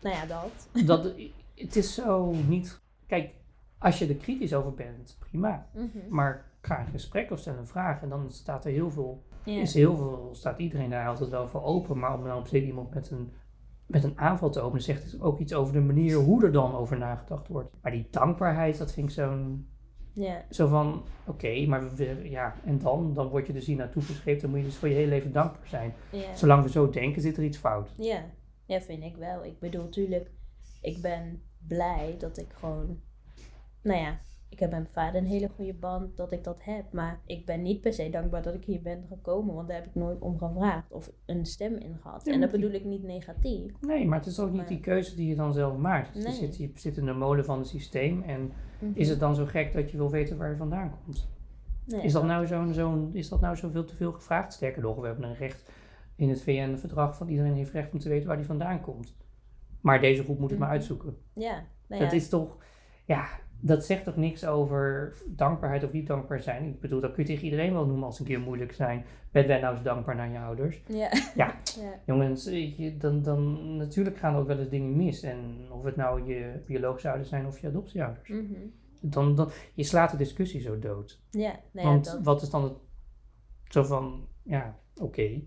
Nou 0.02 0.16
ja, 0.16 0.26
dat. 0.26 0.86
Dat, 0.86 1.14
het 1.56 1.76
is 1.76 1.94
zo 1.94 2.32
niet. 2.48 2.82
Kijk, 3.08 3.34
als 3.78 4.00
je 4.00 4.08
er 4.08 4.16
kritisch 4.16 4.54
over 4.54 4.74
bent, 4.74 5.18
prima. 5.20 5.68
Mhm. 5.74 5.88
Maar 6.10 6.46
ga 6.62 6.80
een 6.80 6.88
gesprek 6.92 7.32
of 7.32 7.40
stel 7.40 7.58
een 7.58 7.68
vraag 7.68 8.02
en 8.02 8.10
dan 8.10 8.32
staat 8.32 8.66
er 8.66 8.72
heel 8.72 8.92
veel. 8.92 9.24
Is 9.44 9.74
heel 9.74 9.96
veel 9.96 10.30
staat 10.32 10.60
iedereen 10.60 10.90
daar 10.90 11.08
altijd 11.08 11.30
wel 11.30 11.48
voor 11.48 11.64
open. 11.64 12.00
Maar 12.00 12.14
om 12.18 12.24
dan 12.24 12.38
op 12.38 12.48
zich 12.48 12.64
iemand 12.64 12.94
met 12.94 13.12
een, 13.12 13.32
met 13.86 14.04
een 14.04 14.18
aanval 14.20 14.50
te 14.50 14.60
openen, 14.62 14.84
zegt 14.84 15.12
het 15.12 15.22
ook 15.22 15.40
iets 15.40 15.54
over 15.54 15.74
de 15.74 15.80
manier 15.80 16.16
hoe 16.18 16.44
er 16.46 16.52
dan 16.52 16.76
over 16.76 16.98
nagedacht 16.98 17.48
wordt. 17.48 17.76
Maar 17.82 17.92
die 17.92 18.08
dankbaarheid, 18.12 18.78
dat 18.78 18.92
vind 18.94 19.08
ik 19.08 19.14
zo'n. 19.14 19.69
Ja, 20.20 20.46
Zo 20.50 20.68
van, 20.68 21.04
oké, 21.26 21.66
maar 21.66 21.96
we, 21.96 22.30
ja, 22.30 22.56
en 22.66 22.80
dan? 22.80 23.14
Dan 23.14 23.28
word 23.28 23.48
je 23.48 23.54
dus 23.54 23.66
hier 23.66 23.76
naartoe 23.76 24.02
geschreven, 24.02 24.42
dan 24.42 24.50
moet 24.50 24.60
je 24.60 24.66
dus 24.66 24.76
voor 24.76 24.88
je 24.88 24.96
hele 24.96 25.08
leven 25.10 25.32
dankbaar 25.32 25.68
zijn. 25.68 25.94
ja. 26.12 26.36
Zolang 26.36 26.64
we 26.64 26.70
zo 26.70 26.90
denken, 26.90 27.22
zit 27.22 27.38
er 27.38 27.44
iets 27.44 27.58
fout. 27.58 27.90
Ja, 27.98 28.26
ja, 28.66 28.82
vind 28.82 29.04
ik 29.04 29.16
wel. 29.16 29.44
Ik 29.46 29.60
bedoel, 29.60 29.90
tuurlijk, 29.90 30.32
ik 30.82 31.02
ben 31.02 31.42
blij 31.68 32.16
dat 32.18 32.38
ik 32.38 32.54
gewoon, 32.54 33.00
nou 33.84 34.00
ja, 34.00 34.20
ik 34.50 34.60
heb 34.60 34.72
met 34.72 34.80
mijn 34.80 34.92
vader 34.94 35.22
een 35.22 35.28
hele 35.28 35.50
goede 35.56 35.74
band 35.74 36.18
dat 36.18 36.32
ik 36.32 36.44
dat 36.44 36.58
heb. 36.64 36.94
Maar 36.94 37.20
ik 37.26 37.46
ben 37.46 37.62
niet 37.62 37.82
per 37.82 37.94
se 37.94 38.10
dankbaar 38.10 38.42
dat 38.42 38.54
ik 38.54 38.64
hier 38.66 38.82
ben 38.82 39.06
gekomen, 39.08 39.56
want 39.56 39.68
daar 39.68 39.78
heb 39.78 39.86
ik 39.86 39.96
nooit 39.96 40.20
om 40.20 40.38
gevraagd 40.38 40.92
of 40.92 41.12
een 41.26 41.46
stem 41.46 41.76
in 41.76 41.98
gehad. 42.02 42.26
Ja, 42.26 42.34
en 42.34 42.40
dat 42.40 42.50
maar 42.52 42.60
die- 42.60 42.68
bedoel 42.70 42.80
ik 42.82 42.86
niet 42.86 43.04
negatief. 43.04 43.72
Nee, 43.82 44.08
maar 44.08 44.18
het 44.18 44.28
is 44.28 44.40
ook 44.40 44.48
niet 44.50 44.58
Maar- 44.58 44.68
die 44.68 44.80
keuze 44.80 45.16
die 45.16 45.28
je 45.28 45.36
dan 45.36 45.54
zelf 45.54 45.78
maakt. 45.78 46.14
Dus 46.14 46.24
Nee. 46.24 46.34
Je, 46.34 46.40
zit, 46.40 46.58
je 46.58 46.72
zit 46.76 46.98
in 46.98 47.06
de 47.06 47.14
molen 47.14 47.46
van 47.46 47.58
het 47.58 47.68
systeem 47.68 48.22
en 48.22 48.52
Mhm. 48.80 48.92
is 48.94 49.10
het 49.10 49.20
dan 49.20 49.36
zo 49.36 49.46
gek 49.46 49.74
dat 49.74 49.92
je 49.92 49.98
wil 49.98 50.10
weten 50.10 50.38
waar 50.38 50.50
je 50.50 50.56
vandaan 50.58 50.92
komt? 51.04 51.28
Nee, 51.86 52.02
Is 52.02 52.12
dat 52.14 52.24
nou 52.26 52.48
zo'n, 52.48 52.74
zo'n, 52.74 53.10
is 53.14 53.30
dat 53.30 53.42
nou 53.42 53.56
zoveel 53.56 53.84
te 53.84 53.96
veel 53.96 54.12
gevraagd? 54.12 54.54
Sterker 54.54 54.82
nog, 54.82 55.00
we 55.00 55.06
hebben 55.08 55.26
een 55.30 55.36
recht 55.36 55.72
in 56.16 56.30
het 56.30 56.42
VN-verdrag 56.42 57.18
van 57.18 57.28
iedereen 57.28 57.54
heeft 57.54 57.72
recht 57.72 57.94
om 57.94 58.00
te 58.00 58.10
weten 58.10 58.28
waar 58.28 58.38
die 58.38 58.46
vandaan 58.46 58.82
komt. 58.82 59.16
Maar 59.82 60.02
deze 60.02 60.24
groep 60.24 60.40
moet 60.40 60.50
het 60.50 60.60
maar 60.60 60.68
Mhm. 60.68 60.78
uitzoeken. 60.78 61.18
Ja, 61.34 61.64
nou 61.88 62.02
Dat 62.02 62.12
ja. 62.12 62.18
is 62.18 62.30
toch, 62.30 62.58
ja, 63.06 63.26
dat 63.60 63.86
zegt 63.86 64.04
toch 64.04 64.16
niks 64.16 64.46
over 64.46 65.14
dankbaarheid 65.28 65.84
of 65.84 65.92
niet 65.92 66.08
dankbaar 66.08 66.42
zijn. 66.42 66.66
Ik 66.66 66.80
bedoel, 66.80 67.00
dat 67.00 67.14
kun 67.14 67.24
je 67.24 67.30
tegen 67.30 67.44
iedereen 67.44 67.74
wel 67.74 67.86
noemen 67.86 68.06
als 68.06 68.18
het 68.18 68.28
een 68.28 68.34
keer 68.34 68.44
moeilijk 68.44 68.74
zijn. 68.74 69.06
Ben 69.32 69.48
jij 69.48 69.60
nou 69.60 69.74
eens 69.74 69.84
dankbaar 69.84 70.16
naar 70.16 70.32
je 70.32 70.40
ouders? 70.40 70.82
Ja. 70.88 71.12
Ja. 71.36 71.56
ja. 71.80 72.00
Jongens, 72.06 72.50
dan, 72.98 73.22
dan 73.22 73.76
natuurlijk 73.78 74.18
gaan 74.18 74.34
er 74.34 74.40
ook 74.40 74.48
wel 74.48 74.60
eens 74.60 74.70
dingen 74.70 74.96
mis. 74.96 75.22
En 75.22 75.68
of 75.72 75.84
het 75.84 75.96
nou 75.96 76.34
je 76.34 76.64
biologische 76.66 77.08
ouders 77.08 77.30
zijn 77.30 77.46
of 77.46 77.60
je 77.60 77.68
adoptieouders. 77.68 78.30
Mhm. 78.30 78.54
Dan, 79.02 79.36
dan, 79.36 79.50
je 79.74 79.84
slaat 79.84 80.12
de 80.12 80.18
discussie 80.18 80.62
zo 80.62 80.80
dood. 80.80 81.22
Ja, 81.30 81.60
nou 81.72 81.88
ja, 81.88 81.94
Want 81.94 82.06
dat. 82.06 82.24
wat 82.24 82.42
is 82.42 82.50
dan 82.50 82.64
het, 82.64 82.74
zo 83.70 83.84
van, 83.84 84.28
ja, 84.44 84.80
oké, 84.96 85.42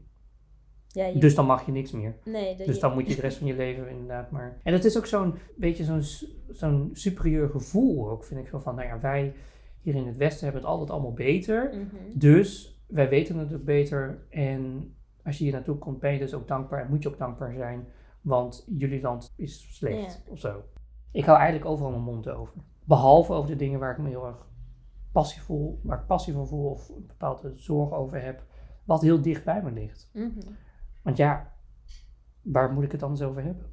Ja, 0.92 1.06
je, 1.06 1.18
dus 1.18 1.34
dan 1.34 1.46
mag 1.46 1.66
je 1.66 1.72
niks 1.72 1.90
meer. 1.92 2.16
nee, 2.24 2.56
Dus 2.56 2.74
je- 2.74 2.80
dan 2.80 2.92
moet 2.94 3.08
je 3.08 3.14
de 3.14 3.20
rest 3.20 3.38
van 3.38 3.46
je 3.46 3.54
leven 3.56 3.88
inderdaad 3.88 4.30
maar... 4.30 4.58
En 4.62 4.72
het 4.72 4.84
is 4.84 4.96
ook 4.98 5.06
zo'n 5.06 5.34
beetje 5.56 5.84
zo'n 5.84 6.02
zo'n 6.48 6.90
superieur 6.92 7.48
gevoel 7.48 8.10
ook, 8.10 8.24
vind 8.24 8.40
ik. 8.40 8.48
Zo 8.48 8.58
van, 8.58 8.74
nou 8.74 8.86
ja, 8.88 9.00
wij 9.00 9.34
hier 9.80 9.94
in 9.94 10.06
het 10.06 10.16
Westen 10.16 10.44
hebben 10.44 10.62
het 10.62 10.70
altijd 10.70 10.90
allemaal 10.90 11.12
beter. 11.12 11.70
Mhm. 11.74 12.18
Dus 12.18 12.80
wij 12.86 13.08
weten 13.08 13.36
het 13.38 13.54
ook 13.54 13.64
beter. 13.64 14.26
En 14.30 14.94
als 15.24 15.38
je 15.38 15.44
hier 15.44 15.52
naartoe 15.52 15.76
komt, 15.78 15.98
ben 16.00 16.12
je 16.12 16.18
dus 16.18 16.34
ook 16.34 16.48
dankbaar. 16.48 16.82
En 16.84 16.90
moet 16.90 17.02
je 17.02 17.08
ook 17.08 17.18
dankbaar 17.18 17.52
zijn. 17.54 17.86
Want 18.20 18.64
jullie 18.78 19.00
land 19.00 19.32
is 19.36 19.76
slecht 19.76 20.22
of 20.28 20.38
zo. 20.38 20.62
Ik 21.12 21.24
hou 21.24 21.38
eigenlijk 21.38 21.70
overal 21.70 21.90
mijn 21.90 22.02
mond 22.02 22.28
over. 22.28 22.54
Behalve 22.84 23.32
over 23.32 23.50
de 23.50 23.56
dingen 23.56 23.78
waar 23.80 23.92
ik 23.92 23.98
me 23.98 24.08
heel 24.08 24.26
erg 24.26 24.46
passie 25.12 25.42
voel, 25.42 25.80
waar 25.82 25.98
ik 26.00 26.06
passie 26.06 26.32
voor 26.32 26.46
voel 26.46 26.70
of 26.70 26.88
een 26.88 27.04
bepaalde 27.06 27.52
zorg 27.56 27.92
over 27.92 28.22
heb. 28.22 28.42
Wat 28.84 29.02
heel 29.02 29.20
dicht 29.22 29.44
bij 29.44 29.62
me 29.62 29.70
ligt. 29.70 30.10
Mhm. 30.12 30.30
Want 31.02 31.16
ja, 31.16 31.52
waar 32.42 32.72
moet 32.72 32.84
ik 32.84 32.92
het 32.92 33.02
anders 33.02 33.22
over 33.22 33.42
hebben? 33.42 33.66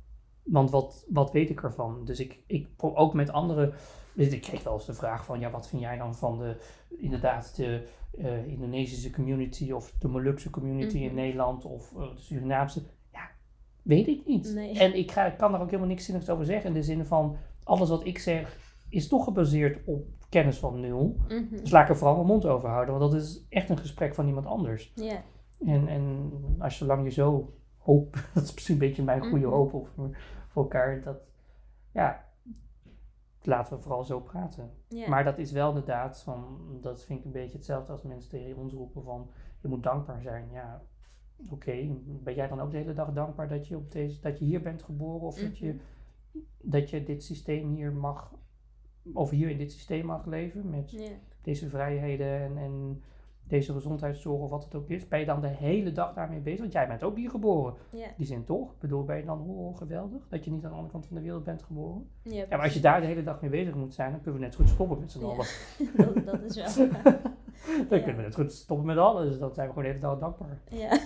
Want 0.43 0.69
wat, 0.71 1.05
wat 1.09 1.31
weet 1.31 1.49
ik 1.49 1.63
ervan? 1.63 2.05
Dus 2.05 2.19
ik, 2.19 2.39
ik 2.47 2.67
ook 2.77 3.13
met 3.13 3.31
anderen. 3.31 3.73
dus 4.13 4.27
Ik 4.27 4.41
kreeg 4.41 4.63
wel 4.63 4.73
eens 4.73 4.85
de 4.85 4.93
vraag 4.93 5.25
van, 5.25 5.39
ja, 5.39 5.49
wat 5.51 5.67
vind 5.67 5.81
jij 5.81 5.97
dan 5.97 6.15
van 6.15 6.37
de, 6.37 6.55
inderdaad, 6.97 7.55
de 7.55 7.87
eh, 8.17 8.47
Indonesische 8.47 9.11
community 9.11 9.71
of 9.71 9.93
de 9.99 10.07
Molukse 10.07 10.49
community 10.49 10.97
in 10.97 11.05
Mhm. 11.05 11.15
Nederland 11.15 11.65
of 11.65 11.93
eh, 11.95 12.15
de 12.15 12.21
Surinaamse? 12.21 12.83
Ja, 13.11 13.29
weet 13.81 14.07
ik 14.07 14.25
niet. 14.25 14.53
Nee. 14.53 14.79
En 14.79 14.97
ik, 14.97 15.11
ga, 15.11 15.25
ik 15.25 15.37
kan 15.37 15.51
daar 15.51 15.61
ook 15.61 15.67
helemaal 15.69 15.89
niks 15.89 16.05
zinnigs 16.05 16.29
over 16.29 16.45
zeggen. 16.45 16.67
In 16.67 16.73
de 16.75 16.83
zin 16.83 17.05
van, 17.05 17.37
alles 17.63 17.89
wat 17.89 18.05
ik 18.05 18.19
zeg 18.19 18.57
is 18.89 19.07
toch 19.07 19.23
gebaseerd 19.23 19.79
op 19.85 20.07
kennis 20.29 20.57
van 20.57 20.79
nul. 20.79 21.15
Mhm. 21.27 21.43
Dus 21.61 21.71
laat 21.71 21.83
ik 21.83 21.89
er 21.89 21.97
vooral 21.97 22.15
mijn 22.15 22.27
mond 22.27 22.45
over 22.45 22.69
houden, 22.69 22.99
want 22.99 23.11
dat 23.11 23.21
is 23.21 23.45
echt 23.49 23.69
een 23.69 23.77
gesprek 23.77 24.15
van 24.15 24.27
iemand 24.27 24.45
anders. 24.45 24.91
Ja. 24.95 25.23
En, 25.65 25.87
en 25.87 26.31
als 26.59 26.77
zolang 26.77 27.03
je 27.03 27.09
zo 27.11 27.53
hoopt, 27.77 28.13
dat 28.33 28.43
is 28.43 28.53
misschien 28.53 28.73
een 28.75 28.79
beetje 28.81 29.03
mijn 29.03 29.21
goede 29.21 29.45
Mhm. 29.45 29.55
hoop 29.55 29.69
voor, 29.69 30.17
voor 30.47 30.63
elkaar, 30.63 31.01
dat 31.01 31.17
ja, 31.91 32.27
laten 33.41 33.75
we 33.77 33.81
vooral 33.83 34.03
zo 34.03 34.19
praten. 34.19 34.71
Maar 35.09 35.23
dat 35.23 35.37
is 35.37 35.51
wel 35.51 35.67
inderdaad, 35.69 36.21
van, 36.21 36.57
dat 36.81 37.03
vind 37.05 37.19
ik 37.19 37.25
een 37.25 37.31
beetje 37.31 37.57
hetzelfde 37.57 37.91
als 37.91 38.01
mensen 38.03 38.29
tegen 38.29 38.57
ons 38.57 38.73
roepen 38.73 39.03
van, 39.03 39.29
je 39.61 39.67
moet 39.67 39.83
dankbaar 39.83 40.21
zijn. 40.21 40.49
Ja, 40.51 40.81
oké, 41.49 41.87
ben 42.23 42.33
jij 42.35 42.47
dan 42.47 42.59
ook 42.61 42.71
de 42.71 42.77
hele 42.77 42.93
dag 42.93 43.13
dankbaar 43.13 43.47
dat 43.47 43.67
je, 43.67 43.75
op 43.77 43.91
deze, 43.91 44.21
dat 44.21 44.39
je 44.39 44.45
hier 44.45 44.61
bent 44.61 44.83
geboren 44.83 45.27
of 45.27 45.39
dat, 45.39 45.57
je, 45.57 45.73
Mhm. 45.73 46.39
dat 46.61 46.89
je 46.89 47.03
dit 47.03 47.23
systeem 47.23 47.69
hier 47.69 47.93
mag, 47.93 48.33
of 49.13 49.29
hier 49.29 49.49
in 49.49 49.57
dit 49.57 49.71
systeem 49.71 50.05
mag 50.05 50.25
leven 50.25 50.69
met 50.69 50.91
deze 51.41 51.69
vrijheden 51.69 52.39
en, 52.41 52.57
en 52.57 53.03
deze 53.49 53.73
gezondheidszorg 53.73 54.41
of 54.41 54.49
wat 54.49 54.63
het 54.63 54.75
ook 54.75 54.89
is, 54.89 55.07
ben 55.07 55.19
je 55.19 55.25
dan 55.25 55.41
de 55.41 55.47
hele 55.47 55.91
dag 55.91 56.13
daarmee 56.13 56.39
bezig? 56.39 56.59
Want 56.59 56.71
jij 56.71 56.87
bent 56.87 57.03
ook 57.03 57.15
hier 57.15 57.29
geboren. 57.29 57.73
Ja. 57.91 58.07
Die 58.17 58.25
zin 58.25 58.43
toch? 58.43 58.71
Ik 58.71 58.79
bedoel, 58.79 59.03
ben 59.03 59.17
je 59.17 59.25
dan 59.25 59.41
oh, 59.49 59.77
geweldig 59.77 60.27
dat 60.29 60.45
je 60.45 60.51
niet 60.51 60.63
aan 60.63 60.69
de 60.69 60.75
andere 60.75 60.91
kant 60.93 61.05
van 61.07 61.15
de 61.15 61.21
wereld 61.21 61.43
bent 61.43 61.63
geboren? 61.63 62.09
Ja, 62.21 62.35
Ja, 62.35 62.45
maar 62.49 62.61
als 62.61 62.73
je 62.73 62.79
daar 62.79 63.01
de 63.01 63.07
hele 63.07 63.23
dag 63.23 63.41
mee 63.41 63.49
bezig 63.49 63.75
moet 63.75 63.93
zijn, 63.93 64.11
dan 64.11 64.21
kunnen 64.21 64.39
we 64.39 64.45
net 64.45 64.55
goed 64.55 64.69
stoppen 64.69 64.99
met 64.99 65.11
z'n 65.11 65.19
Ja. 65.19 65.25
allen. 65.25 65.45
dat, 66.15 66.25
dat 66.25 66.41
is 66.41 66.75
wel. 66.75 66.87
Dan 67.89 67.99
kunnen 67.99 68.15
we 68.15 68.21
net 68.21 68.35
goed 68.35 68.51
stoppen 68.53 68.85
met 68.85 68.97
alles. 68.97 69.39
Dan 69.39 69.53
zijn 69.53 69.67
we 69.67 69.73
gewoon 69.73 69.89
de 69.89 69.95
hele 69.95 70.07
dag 70.07 70.19
dankbaar. 70.19 70.61
Ja. 70.69 70.99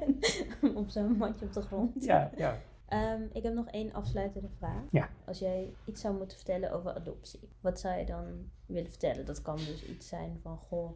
op 0.80 0.88
zo'n 0.88 1.16
matje 1.16 1.44
op 1.46 1.52
de 1.52 1.62
grond. 1.62 2.04
Ja, 2.04 2.30
ja. 2.36 2.56
Ehm, 2.88 3.22
ik 3.32 3.42
heb 3.42 3.54
nog 3.54 3.66
één 3.68 3.92
afsluitende 3.92 4.48
vraag. 4.58 4.82
Ja. 4.90 5.08
Als 5.24 5.38
jij 5.38 5.72
iets 5.84 6.00
zou 6.00 6.16
moeten 6.16 6.36
vertellen 6.36 6.72
over 6.72 6.94
adoptie, 6.94 7.48
wat 7.60 7.80
zou 7.80 7.98
je 7.98 8.04
dan 8.04 8.24
willen 8.66 8.90
vertellen? 8.90 9.26
Dat 9.26 9.42
kan 9.42 9.56
dus 9.56 9.84
iets 9.84 10.08
zijn 10.08 10.38
van, 10.42 10.56
goh, 10.58 10.90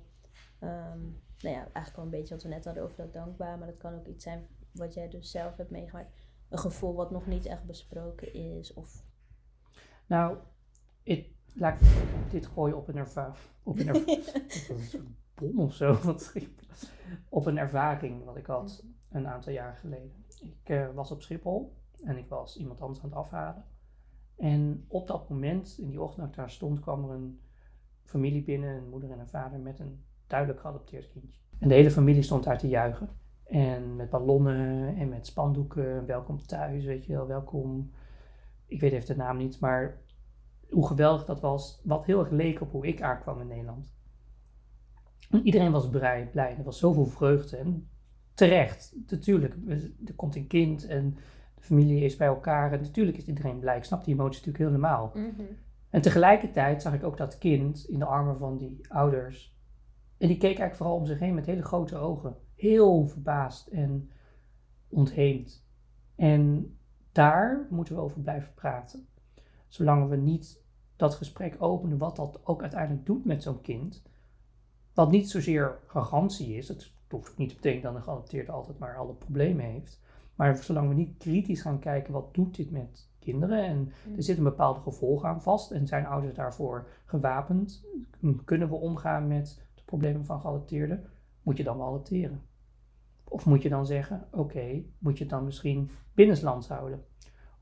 ehm, 0.61 1.01
nou 1.41 1.55
ja, 1.55 1.63
eigenlijk 1.63 1.97
wel 1.97 2.05
een 2.05 2.11
beetje 2.11 2.35
wat 2.35 2.43
we 2.43 2.49
net 2.49 2.65
hadden 2.65 2.83
over 2.83 2.97
dat 2.97 3.13
dankbaar, 3.13 3.59
maar 3.59 3.67
dat 3.67 3.77
kan 3.77 3.95
ook 3.95 4.07
iets 4.07 4.25
zijn 4.25 4.47
wat 4.73 4.95
jij 4.95 5.09
dus 5.09 5.31
zelf 5.31 5.57
hebt 5.57 5.71
meegemaakt. 5.71 6.13
Een 6.49 6.59
gevoel 6.59 6.95
wat 6.95 7.11
nog 7.11 7.27
niet 7.27 7.47
echt 7.47 7.65
besproken 7.65 8.35
is, 8.35 8.73
of... 8.73 9.05
Nou, 10.07 10.39
ik, 11.03 11.31
laat 11.55 11.81
ik 11.81 11.87
dit 12.31 12.47
gooien 12.47 12.77
op 12.77 12.89
een 12.89 12.97
ervaring. 12.97 13.37
Op 13.63 13.79
een 13.79 13.89
ervaring. 13.89 14.25
bom 15.35 15.61
of 15.61 15.75
zo. 15.75 15.95
Wat- 15.95 16.33
op 17.29 17.47
een 17.47 17.59
ervaring 17.59 18.25
wat 18.25 18.37
ik 18.37 18.47
had. 18.47 18.85
een 19.11 19.29
aantal 19.29 19.53
jaren 19.53 19.77
geleden. 19.77 20.25
Ik 20.41 20.69
eh, 20.69 20.95
was 20.95 21.11
op 21.11 21.23
Schiphol 21.23 21.77
en 22.05 22.17
ik 22.17 22.29
was 22.29 22.57
iemand 22.57 22.81
anders 22.81 23.01
aan 23.03 23.09
het 23.09 23.19
afhalen. 23.19 23.65
En 24.37 24.85
op 24.89 25.07
dat 25.07 25.29
moment, 25.29 25.79
in 25.79 25.89
die 25.89 26.01
ochtend 26.01 26.21
dat 26.21 26.29
ik 26.29 26.37
daar 26.37 26.51
stond, 26.51 26.81
kwam 26.81 27.05
er 27.05 27.11
een 27.11 27.41
familie 28.03 28.45
binnen, 28.45 28.77
een 28.77 28.89
moeder 28.89 29.11
en 29.11 29.19
een 29.19 29.29
vader, 29.29 29.61
met 29.61 29.79
een 29.79 30.05
duidelijk 30.31 30.61
geadopteerd 30.61 31.11
kindje. 31.13 31.41
En 31.59 31.69
de 31.69 31.75
hele 31.75 31.91
familie 31.91 32.23
stond 32.23 32.45
daar 32.45 32.59
te 32.59 32.69
juichen. 32.69 33.09
En 33.45 33.97
met 33.97 34.11
ballonnen 34.11 34.97
en 34.97 35.09
met 35.09 35.27
spandoeken, 35.27 36.07
welkom 36.07 36.47
thuis, 36.47 36.85
weet 36.85 37.05
je 37.05 37.13
wel, 37.13 37.27
welkom. 37.27 37.91
Ik 38.67 38.81
weet 38.81 38.93
even 38.93 39.07
de 39.07 39.17
naam 39.17 39.37
niet, 39.37 39.61
maar 39.61 40.01
hoe 40.69 40.87
geweldig 40.87 41.25
dat 41.25 41.41
was, 41.41 41.81
wat 41.85 42.05
heel 42.05 42.21
erg 42.21 42.31
leek 42.31 42.61
op 42.61 42.71
hoe 42.71 42.87
ik 42.87 43.03
aankwam 43.03 43.41
in 43.41 43.47
Nederland. 43.47 43.95
En 45.31 45.47
iedereen 45.47 45.73
was 45.73 45.89
blij, 45.89 46.29
blij, 46.33 46.57
er 46.57 46.65
was 46.65 46.79
zoveel 46.79 47.07
vreugde. 47.07 47.57
En 47.57 47.89
terecht, 48.35 48.95
natuurlijk, 49.07 49.57
er 50.07 50.15
komt 50.17 50.37
een 50.37 50.47
kind 50.47 50.87
en 50.87 51.15
de 51.55 51.63
familie 51.63 52.05
is 52.05 52.17
bij 52.17 52.27
elkaar. 52.27 52.73
En 52.73 52.81
natuurlijk 52.81 53.17
is 53.17 53.27
iedereen 53.27 53.59
blij, 53.59 53.77
ik 53.77 53.85
snap 53.85 54.05
die 54.05 54.15
emotie 54.15 54.47
natuurlijk 54.47 54.65
helemaal. 54.65 55.13
Mhm. 55.15 55.43
En 55.91 56.01
tegelijkertijd 56.01 56.83
zag 56.83 56.95
ik 56.95 57.05
ook 57.05 57.17
dat 57.17 57.39
kind 57.39 57.89
in 57.89 57.99
de 57.99 58.05
armen 58.05 58.39
van 58.39 58.57
die 58.57 58.81
ouders. 58.89 59.50
En 60.21 60.29
die 60.29 60.37
keek 60.37 60.43
eigenlijk 60.43 60.77
vooral 60.77 60.97
om 60.97 61.07
zich 61.07 61.19
heen 61.19 61.35
met 61.35 61.47
hele 61.47 61.63
grote 61.63 61.97
ogen. 61.97 62.37
Heel 62.55 63.07
verbaasd 63.07 63.67
en 63.67 64.11
ontheemd. 64.89 65.67
En 66.15 66.75
daar 67.13 67.67
moeten 67.71 67.95
we 67.95 68.01
over 68.01 68.21
blijven 68.21 68.55
praten. 68.55 69.07
Zolang 69.69 70.09
we 70.09 70.17
niet 70.17 70.63
dat 70.97 71.15
gesprek 71.15 71.57
openen, 71.59 71.99
wat 71.99 72.17
dat 72.17 72.41
ook 72.45 72.61
uiteindelijk 72.61 73.07
doet 73.07 73.25
met 73.25 73.43
zo'n 73.43 73.61
kind. 73.61 74.03
Wat 74.95 75.11
niet 75.11 75.31
zozeer 75.31 75.79
garantie 75.87 76.57
is. 76.57 76.69
Het 76.69 76.93
hoeft 77.09 77.37
niet 77.37 77.49
te 77.49 77.55
betekenen 77.55 77.83
dat 77.83 77.95
een 77.95 78.03
geadopteerde 78.03 78.53
altijd 78.53 78.79
maar 78.79 78.97
alle 78.97 79.15
problemen 79.15 79.65
heeft. 79.65 80.01
Maar 80.35 80.57
zolang 80.57 80.89
we 80.89 80.95
niet 80.95 81.17
kritisch 81.19 81.63
gaan 81.63 81.79
kijken, 81.79 82.13
wat 82.13 82.35
doet 82.35 82.57
dit 82.57 82.71
met 82.71 83.09
kinderen? 83.19 83.65
En 83.65 83.93
er 84.17 84.23
zit 84.23 84.39
een 84.39 84.45
bepaalde 84.45 84.81
gevolg 84.81 85.25
aan 85.25 85.43
vast. 85.43 85.71
En 85.71 85.87
zijn 85.87 86.07
ouders 86.07 86.35
daarvoor 86.35 86.89
gewapend? 87.05 87.87
Kunnen 88.45 88.69
we 88.69 88.75
omgaan 88.75 89.29
met 89.29 89.69
problemen 89.91 90.25
van 90.25 90.41
geadopteerden? 90.41 91.05
Moet 91.43 91.57
je 91.57 91.65
dan 91.65 91.77
wel 91.77 91.87
adopteren? 91.87 92.43
Of 93.25 93.47
moet 93.47 93.63
je 93.63 93.69
dan 93.69 93.87
zeggen, 93.87 94.29
oké, 94.31 94.83
moet 94.99 95.19
je 95.19 95.25
het 95.25 95.33
dan 95.33 95.45
misschien 95.45 95.91
binnenlands 96.15 96.69
houden? 96.69 97.05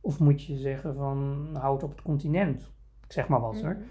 Of 0.00 0.20
moet 0.20 0.42
je 0.42 0.56
zeggen 0.56 0.94
van, 0.94 1.48
hou 1.52 1.74
het 1.74 1.82
op 1.82 1.90
het 1.90 2.02
continent? 2.02 2.72
Ik 3.04 3.12
zeg 3.12 3.28
maar 3.28 3.40
wat 3.40 3.60
hoor. 3.60 3.74
Mhm. 3.74 3.82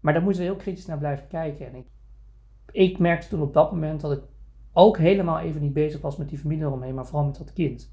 Maar 0.00 0.12
daar 0.12 0.22
moeten 0.22 0.42
we 0.42 0.48
heel 0.48 0.56
kritisch 0.56 0.86
naar 0.86 0.98
blijven 0.98 1.26
kijken. 1.26 1.66
En 1.66 1.74
ik, 1.74 1.86
ik 2.70 2.98
merkte 2.98 3.28
toen 3.28 3.42
op 3.42 3.52
dat 3.52 3.72
moment 3.72 4.00
dat 4.00 4.12
ik 4.12 4.22
ook 4.72 4.98
helemaal 4.98 5.38
even 5.38 5.60
niet 5.60 5.72
bezig 5.72 6.00
was 6.00 6.16
met 6.16 6.28
die 6.28 6.38
familie 6.38 6.64
eromheen, 6.64 6.94
maar 6.94 7.06
vooral 7.06 7.26
met 7.26 7.38
dat 7.38 7.52
kind. 7.52 7.92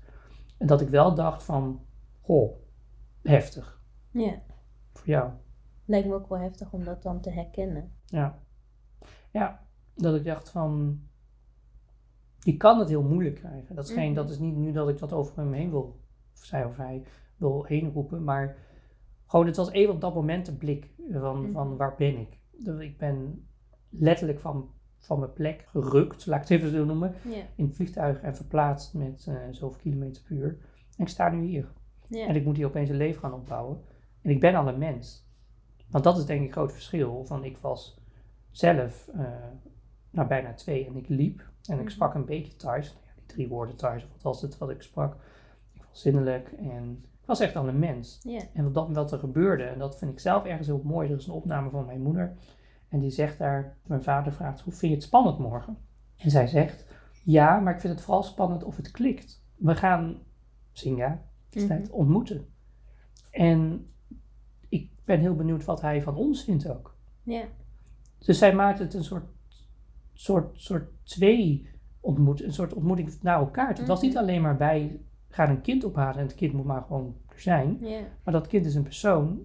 En 0.57 0.67
dat 0.67 0.81
ik 0.81 0.89
wel 0.89 1.15
dacht 1.15 1.43
van, 1.43 1.85
goh, 2.21 2.53
heftig. 3.21 3.81
Ja, 4.11 4.41
Voor 4.93 5.07
jou. 5.07 5.31
lijkt 5.85 6.07
me 6.07 6.13
ook 6.13 6.29
wel 6.29 6.39
heftig 6.39 6.73
om 6.73 6.83
dat 6.83 7.03
dan 7.03 7.21
te 7.21 7.29
herkennen. 7.29 7.91
Ja. 8.05 8.39
Ja, 9.31 9.67
dat 9.95 10.15
ik 10.15 10.23
dacht 10.23 10.49
van, 10.49 10.99
die 12.39 12.57
kan 12.57 12.79
het 12.79 12.89
heel 12.89 13.03
moeilijk 13.03 13.35
krijgen. 13.35 13.75
Dat 13.75 13.83
is, 13.87 13.93
geen, 13.93 14.05
Mhm. 14.05 14.15
dat 14.15 14.29
is 14.29 14.39
niet 14.39 14.55
nu 14.55 14.71
dat 14.71 14.89
ik 14.89 14.97
dat 14.99 15.13
over 15.13 15.37
hem 15.37 15.53
heen 15.53 15.69
wil, 15.69 15.99
of 16.33 16.43
zij 16.45 16.65
of 16.65 16.77
hij 16.77 17.03
wil 17.37 17.63
heen 17.63 17.91
roepen, 17.91 18.23
maar 18.23 18.57
gewoon, 19.27 19.45
het 19.45 19.55
was 19.55 19.71
even 19.71 19.93
op 19.93 20.01
dat 20.01 20.13
moment 20.13 20.47
een 20.47 20.57
blik 20.57 20.89
van, 21.11 21.41
Mhm. 21.41 21.51
van 21.51 21.77
waar 21.77 21.95
ben 21.97 22.17
ik? 22.17 22.39
Ik 22.79 22.97
ben 22.97 23.47
letterlijk 23.89 24.39
van, 24.39 24.69
van 24.97 25.19
mijn 25.19 25.33
plek 25.33 25.65
gerukt, 25.67 26.25
laat 26.25 26.41
ik 26.43 26.47
het 26.49 26.57
even 26.59 26.71
zo 26.77 26.85
noemen, 26.85 27.13
in 27.55 27.65
het 27.65 27.75
vliegtuig 27.75 28.21
en 28.21 28.35
verplaatst 28.35 28.93
met 28.93 29.25
eh, 29.27 29.35
zoveel 29.51 29.79
kilometer 29.79 30.23
per 30.23 30.35
uur. 30.35 30.57
En 30.97 31.03
ik 31.03 31.07
sta 31.07 31.29
nu 31.29 31.45
hier. 31.45 31.71
En 32.27 32.35
ik 32.35 32.45
moet 32.45 32.55
hier 32.57 32.65
opeens 32.67 32.89
een 32.89 32.95
leven 32.97 33.21
gaan 33.21 33.33
opbouwen. 33.33 33.81
En 34.21 34.29
ik 34.29 34.39
ben 34.39 34.55
al 34.55 34.67
een 34.67 34.77
mens. 34.77 35.29
Want 35.89 36.03
dat 36.03 36.17
is 36.17 36.25
denk 36.25 36.39
ik 36.39 36.45
het 36.45 36.55
grote 36.55 36.73
verschil. 36.73 37.25
Van 37.25 37.43
ik 37.43 37.57
was 37.57 38.00
zelf 38.51 39.09
nou, 40.09 40.27
bijna 40.27 40.53
twee 40.53 40.85
en 40.87 40.95
ik 40.95 41.07
liep. 41.09 41.39
En 41.69 41.75
ik 41.77 41.81
Mhm. 41.83 41.89
sprak 41.91 42.13
een 42.13 42.25
beetje 42.25 42.55
Thais. 42.55 42.93
Nou 42.93 43.05
ja, 43.05 43.11
die 43.15 43.25
drie 43.25 43.47
woorden 43.47 43.75
Thais, 43.75 44.03
of 44.03 44.09
wat 44.11 44.21
was 44.21 44.41
het 44.41 44.57
wat 44.57 44.69
ik 44.69 44.81
sprak. 44.81 45.15
Ik 45.73 45.81
was 45.89 46.01
zinnelijk 46.01 46.51
en 46.51 47.03
ik 47.21 47.27
was 47.27 47.39
echt 47.39 47.55
al 47.55 47.67
een 47.67 47.79
mens. 47.79 48.19
En 48.53 48.63
wat, 48.63 48.73
dat, 48.73 48.89
wat 48.95 49.11
er 49.11 49.19
gebeurde, 49.19 49.63
en 49.63 49.79
dat 49.79 49.97
vind 49.97 50.11
ik 50.11 50.19
zelf 50.19 50.45
ergens 50.45 50.67
heel 50.67 50.81
mooi. 50.83 51.09
Er 51.11 51.17
is 51.17 51.27
een 51.27 51.33
opname 51.33 51.69
van 51.69 51.85
mijn 51.85 52.01
moeder. 52.01 52.37
En 52.89 52.99
die 52.99 53.09
zegt 53.09 53.37
daar, 53.37 53.77
mijn 53.85 54.03
vader 54.03 54.33
vraagt, 54.33 54.61
hoe 54.61 54.73
vind 54.73 54.91
je 54.91 54.97
het 54.97 55.07
spannend 55.07 55.37
morgen? 55.39 55.77
En 56.17 56.29
zij 56.31 56.47
zegt, 56.47 56.85
ja, 57.23 57.59
maar 57.59 57.73
ik 57.73 57.79
vind 57.79 57.93
het 57.93 58.01
vooral 58.03 58.23
spannend 58.23 58.63
of 58.63 58.75
het 58.77 58.91
klikt. 58.91 59.45
We 59.57 59.75
gaan 59.75 60.17
Singa 60.71 61.21
Mhm. 61.53 61.85
ontmoeten. 61.91 62.47
En 63.31 63.87
ik 64.69 64.89
ben 65.05 65.19
heel 65.19 65.35
benieuwd 65.35 65.65
wat 65.65 65.81
hij 65.81 66.01
van 66.01 66.15
ons 66.15 66.43
vindt 66.43 66.69
ook. 66.69 66.95
Ja, 67.23 67.43
Dus 68.25 68.37
zij 68.37 68.55
maakt 68.55 68.79
het 68.79 68.93
een 68.93 69.03
soort, 69.03 69.23
soort, 70.13 70.59
soort 70.61 70.89
twee 71.03 71.69
ontmoet, 71.99 72.43
een 72.43 72.53
soort 72.53 72.73
ontmoeting 72.73 73.17
naar 73.21 73.39
elkaar. 73.39 73.67
Het 73.77 73.87
was 73.87 74.01
niet 74.01 74.13
Mhm. 74.13 74.21
alleen 74.21 74.41
maar 74.41 74.57
wij 74.57 74.99
gaan 75.29 75.49
een 75.49 75.61
kind 75.61 75.83
ophalen 75.83 76.15
en 76.17 76.25
het 76.25 76.35
kind 76.35 76.53
moet 76.53 76.65
maar 76.65 76.81
gewoon 76.81 77.15
er 77.29 77.39
zijn. 77.41 77.77
Maar 78.23 78.33
dat 78.33 78.47
kind 78.47 78.65
is 78.65 78.75
een 78.75 78.83
persoon 78.83 79.39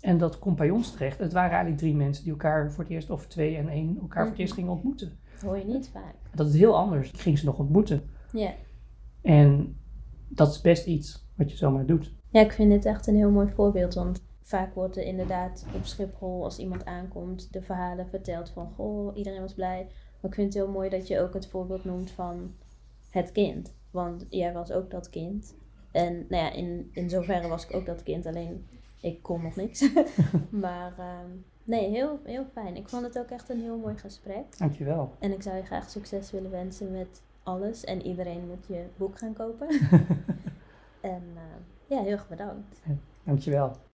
en 0.00 0.18
dat 0.18 0.38
komt 0.38 0.56
bij 0.56 0.70
ons 0.70 0.92
terecht. 0.92 1.18
Het 1.18 1.32
waren 1.32 1.50
eigenlijk 1.50 1.80
drie 1.80 1.94
mensen 1.94 2.22
die 2.24 2.32
elkaar 2.32 2.72
voor 2.72 2.84
het 2.84 2.92
eerst, 2.92 3.10
of 3.10 3.26
twee 3.26 3.56
en 3.56 3.68
één, 3.68 3.88
elkaar 4.00 4.08
voor 4.10 4.20
het 4.22 4.30
Mhm. 4.32 4.40
eerst 4.40 4.54
gingen 4.54 4.70
ontmoeten. 4.72 5.18
Hoor 5.44 5.58
je 5.58 5.64
niet 5.64 5.88
vaak. 5.92 6.14
Dat 6.34 6.48
is 6.48 6.54
heel 6.58 6.76
anders. 6.76 7.10
Ik 7.10 7.20
ging 7.20 7.38
ze 7.38 7.44
nog 7.44 7.58
ontmoeten. 7.58 8.02
Ja. 8.32 8.52
En 9.22 9.76
dat 10.28 10.48
is 10.50 10.60
best 10.60 10.86
iets 10.86 11.28
wat 11.36 11.50
je 11.50 11.56
zomaar 11.56 11.86
doet. 11.86 12.14
Ja, 12.28 12.40
ik 12.40 12.52
vind 12.52 12.70
dit 12.70 12.84
echt 12.84 13.06
een 13.06 13.16
heel 13.16 13.30
mooi 13.30 13.48
voorbeeld. 13.48 13.94
Want 13.94 14.22
vaak 14.50 14.74
wordt 14.74 14.96
er 14.96 15.02
inderdaad 15.02 15.66
op 15.74 15.84
Schiphol, 15.84 16.44
als 16.44 16.58
iemand 16.58 16.84
aankomt, 16.84 17.52
de 17.52 17.62
verhalen 17.62 18.08
verteld 18.08 18.50
van 18.50 18.72
goh, 18.76 19.16
iedereen 19.16 19.40
was 19.40 19.54
blij. 19.54 19.86
Maar 20.20 20.30
ik 20.30 20.34
vind 20.34 20.54
het 20.54 20.62
heel 20.62 20.72
mooi 20.72 20.88
dat 20.88 21.08
je 21.08 21.20
ook 21.20 21.34
het 21.34 21.48
voorbeeld 21.48 21.84
noemt 21.84 22.10
van 22.10 22.54
het 23.10 23.32
kind. 23.32 23.74
Want 23.90 24.26
jij 24.28 24.52
was 24.52 24.72
ook 24.72 24.90
dat 24.90 25.10
kind. 25.10 25.54
En 25.92 26.26
nou 26.28 26.44
ja, 26.44 26.52
in, 26.52 26.90
in 26.92 27.10
zoverre 27.10 27.48
was 27.48 27.64
ik 27.64 27.74
ook 27.74 27.86
dat 27.86 28.02
kind, 28.02 28.26
alleen 28.26 28.66
ik 29.00 29.22
kon 29.22 29.42
nog 29.42 29.56
niks. 29.56 29.90
maar 30.50 30.98
ehm, 30.98 31.30
nee, 31.64 31.90
heel, 31.90 32.20
heel 32.24 32.46
fijn. 32.52 32.76
Ik 32.76 32.88
vond 32.88 33.02
het 33.02 33.18
ook 33.18 33.30
echt 33.30 33.48
een 33.48 33.60
heel 33.60 33.78
mooi 33.78 33.96
gesprek. 33.96 34.58
Dankjewel. 34.58 35.12
En 35.18 35.32
ik 35.32 35.42
zou 35.42 35.56
je 35.56 35.62
graag 35.62 35.90
succes 35.90 36.30
willen 36.30 36.50
wensen 36.50 36.90
met 36.90 37.22
alles. 37.42 37.84
En 37.84 38.06
iedereen 38.06 38.46
moet 38.46 38.66
je 38.66 38.84
boek 38.96 39.18
gaan 39.18 39.32
kopen. 39.32 39.68
en 41.00 41.22
eh, 41.34 41.42
ja, 41.86 42.02
heel 42.02 42.12
erg 42.12 42.28
bedankt. 42.28 42.80
Dankjewel. 43.24 43.88